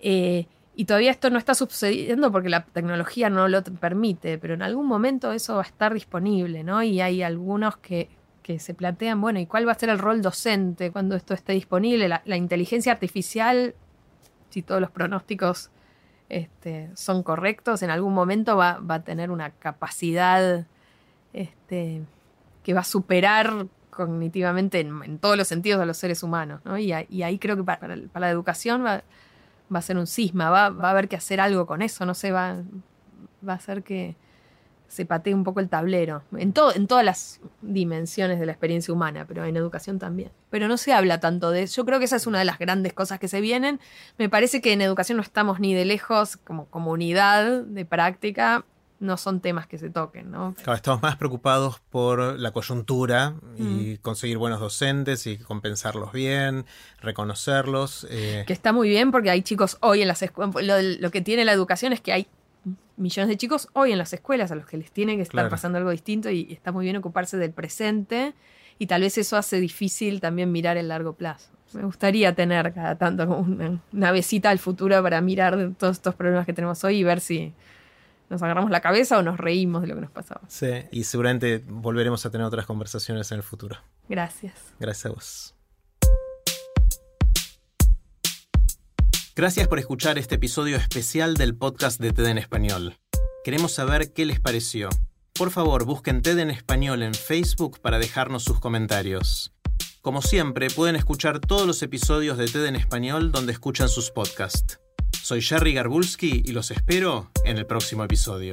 Eh, 0.00 0.46
y 0.74 0.86
todavía 0.86 1.10
esto 1.10 1.28
no 1.28 1.38
está 1.38 1.54
sucediendo 1.54 2.32
porque 2.32 2.48
la 2.48 2.64
tecnología 2.64 3.28
no 3.28 3.48
lo 3.48 3.62
permite, 3.62 4.38
pero 4.38 4.54
en 4.54 4.62
algún 4.62 4.86
momento 4.86 5.30
eso 5.32 5.56
va 5.56 5.62
a 5.62 5.66
estar 5.66 5.92
disponible, 5.92 6.64
¿no? 6.64 6.82
Y 6.82 7.02
hay 7.02 7.22
algunos 7.22 7.76
que 7.76 8.08
que 8.42 8.58
se 8.58 8.74
plantean, 8.74 9.20
bueno, 9.20 9.38
¿y 9.38 9.46
cuál 9.46 9.66
va 9.66 9.72
a 9.72 9.78
ser 9.78 9.90
el 9.90 9.98
rol 9.98 10.22
docente 10.22 10.90
cuando 10.90 11.16
esto 11.16 11.34
esté 11.34 11.52
disponible? 11.52 12.08
La, 12.08 12.36
inteligencia 12.36 12.92
artificial, 12.92 13.74
si 14.48 14.62
todos 14.62 14.80
los 14.80 14.90
pronósticos 14.90 15.70
este, 16.28 16.90
son 16.94 17.22
correctos, 17.22 17.82
en 17.82 17.90
algún 17.90 18.14
momento 18.14 18.56
va, 18.56 18.80
a 18.88 19.02
tener 19.02 19.30
una 19.30 19.50
capacidad 19.50 20.66
este, 21.32 22.02
que 22.62 22.74
va 22.74 22.80
a 22.80 22.84
superar 22.84 23.66
cognitivamente 23.90 24.80
en, 24.80 25.18
todos 25.18 25.36
los 25.36 25.48
sentidos 25.48 25.80
a 25.80 25.86
los 25.86 25.96
seres 25.96 26.22
humanos. 26.22 26.60
¿no? 26.64 26.78
Y, 26.78 26.92
ahí 26.92 27.38
creo 27.38 27.56
que 27.56 27.64
para, 27.64 27.96
la 27.96 28.30
educación 28.30 28.84
va, 28.84 29.02
va, 29.72 29.78
a 29.78 29.82
ser 29.82 29.98
un 29.98 30.06
cisma, 30.06 30.50
va, 30.50 30.70
va, 30.70 30.88
a 30.88 30.90
haber 30.92 31.08
que 31.08 31.16
hacer 31.16 31.40
algo 31.40 31.66
con 31.66 31.82
eso, 31.82 32.06
no 32.06 32.14
sé, 32.14 32.32
va, 32.32 32.56
va 33.46 33.54
a 33.54 33.60
ser 33.60 33.82
que 33.82 34.16
se 34.90 35.06
patea 35.06 35.36
un 35.36 35.44
poco 35.44 35.60
el 35.60 35.68
tablero, 35.68 36.24
en, 36.36 36.52
todo, 36.52 36.74
en 36.74 36.88
todas 36.88 37.04
las 37.04 37.40
dimensiones 37.62 38.40
de 38.40 38.46
la 38.46 38.52
experiencia 38.52 38.92
humana, 38.92 39.24
pero 39.26 39.44
en 39.44 39.56
educación 39.56 40.00
también. 40.00 40.32
Pero 40.50 40.66
no 40.66 40.76
se 40.76 40.92
habla 40.92 41.20
tanto 41.20 41.52
de 41.52 41.62
eso. 41.62 41.76
Yo 41.76 41.86
creo 41.86 42.00
que 42.00 42.06
esa 42.06 42.16
es 42.16 42.26
una 42.26 42.40
de 42.40 42.44
las 42.44 42.58
grandes 42.58 42.92
cosas 42.92 43.20
que 43.20 43.28
se 43.28 43.40
vienen. 43.40 43.78
Me 44.18 44.28
parece 44.28 44.60
que 44.60 44.72
en 44.72 44.82
educación 44.82 45.16
no 45.16 45.22
estamos 45.22 45.60
ni 45.60 45.74
de 45.74 45.84
lejos 45.84 46.36
como 46.36 46.66
comunidad 46.66 47.62
de 47.62 47.84
práctica, 47.84 48.64
no 48.98 49.16
son 49.16 49.40
temas 49.40 49.68
que 49.68 49.78
se 49.78 49.90
toquen, 49.90 50.32
¿no? 50.32 50.54
Claro, 50.56 50.74
estamos 50.74 51.00
más 51.02 51.16
preocupados 51.16 51.80
por 51.88 52.38
la 52.38 52.50
coyuntura 52.50 53.34
y 53.56 53.62
mm. 53.62 53.96
conseguir 54.02 54.38
buenos 54.38 54.60
docentes 54.60 55.26
y 55.28 55.38
compensarlos 55.38 56.12
bien, 56.12 56.66
reconocerlos. 57.00 58.08
Eh. 58.10 58.44
Que 58.46 58.52
está 58.52 58.72
muy 58.72 58.88
bien 58.88 59.12
porque 59.12 59.30
hay 59.30 59.42
chicos 59.42 59.78
hoy 59.80 60.02
en 60.02 60.08
las 60.08 60.20
escuelas, 60.22 60.84
lo, 61.00 61.10
que 61.10 61.22
tiene 61.22 61.44
la 61.44 61.52
educación 61.52 61.92
es 61.92 62.00
que 62.00 62.12
hay 62.12 62.26
millones 62.96 63.28
de 63.28 63.36
chicos 63.36 63.68
hoy 63.72 63.92
en 63.92 63.98
las 63.98 64.12
escuelas 64.12 64.50
a 64.50 64.54
los 64.54 64.66
que 64.66 64.76
les 64.76 64.90
tiene 64.90 65.16
que 65.16 65.22
estar 65.22 65.48
pasando 65.48 65.78
algo 65.78 65.90
distinto 65.90 66.30
y, 66.30 66.52
está 66.52 66.72
muy 66.72 66.84
bien 66.84 66.96
ocuparse 66.96 67.36
del 67.36 67.52
presente 67.52 68.34
y 68.78 68.86
tal 68.86 69.02
vez 69.02 69.18
eso 69.18 69.36
hace 69.36 69.60
difícil 69.60 70.20
también 70.20 70.52
mirar 70.52 70.76
el 70.76 70.88
largo 70.88 71.14
plazo. 71.14 71.50
Me 71.72 71.84
gustaría 71.84 72.34
tener 72.34 72.72
cada 72.72 72.96
tanto 72.96 73.24
una, 73.28 73.80
una 73.92 74.12
al 74.44 74.58
futuro 74.58 75.02
para 75.02 75.20
mirar 75.20 75.72
todos 75.78 75.96
estos 75.96 76.14
problemas 76.14 76.46
que 76.46 76.52
tenemos 76.52 76.82
hoy 76.84 76.96
y 76.96 77.04
ver 77.04 77.20
si 77.20 77.52
nos 78.28 78.42
agarramos 78.42 78.70
la 78.70 78.80
cabeza 78.80 79.18
o 79.18 79.22
nos 79.22 79.38
reímos 79.38 79.82
de 79.82 79.88
lo 79.88 79.96
que 79.96 80.00
nos 80.02 80.10
pasaba. 80.10 80.40
Sí, 80.48 80.70
y 80.90 81.04
seguramente 81.04 81.62
volveremos 81.66 82.24
a 82.26 82.30
tener 82.30 82.46
otras 82.46 82.66
conversaciones 82.66 83.30
en 83.32 83.38
el 83.38 83.42
futuro. 83.42 83.76
Gracias. 84.08 84.54
Gracias 84.78 85.06
a 85.06 85.10
vos. 85.10 85.54
Gracias 89.40 89.68
por 89.68 89.78
escuchar 89.78 90.18
este 90.18 90.34
episodio 90.34 90.76
especial 90.76 91.32
del 91.32 91.56
podcast 91.56 91.98
de 91.98 92.12
TED 92.12 92.26
en 92.26 92.36
Español. 92.36 92.98
Queremos 93.42 93.72
saber 93.72 94.12
qué 94.12 94.26
les 94.26 94.38
pareció. 94.38 94.90
Por 95.32 95.50
favor, 95.50 95.86
busquen 95.86 96.20
TED 96.20 96.40
en 96.40 96.50
Español 96.50 97.02
en 97.02 97.14
Facebook 97.14 97.80
para 97.80 97.98
dejarnos 97.98 98.44
sus 98.44 98.60
comentarios. 98.60 99.54
Como 100.02 100.20
siempre, 100.20 100.68
pueden 100.68 100.94
escuchar 100.94 101.40
todos 101.40 101.66
los 101.66 101.82
episodios 101.82 102.36
de 102.36 102.48
TED 102.48 102.66
en 102.66 102.76
Español 102.76 103.32
donde 103.32 103.52
escuchan 103.52 103.88
sus 103.88 104.10
podcasts. 104.10 104.78
Soy 105.22 105.40
Jerry 105.40 105.72
Garbulski 105.72 106.42
y 106.44 106.52
los 106.52 106.70
espero 106.70 107.30
en 107.46 107.56
el 107.56 107.64
próximo 107.64 108.04
episodio. 108.04 108.52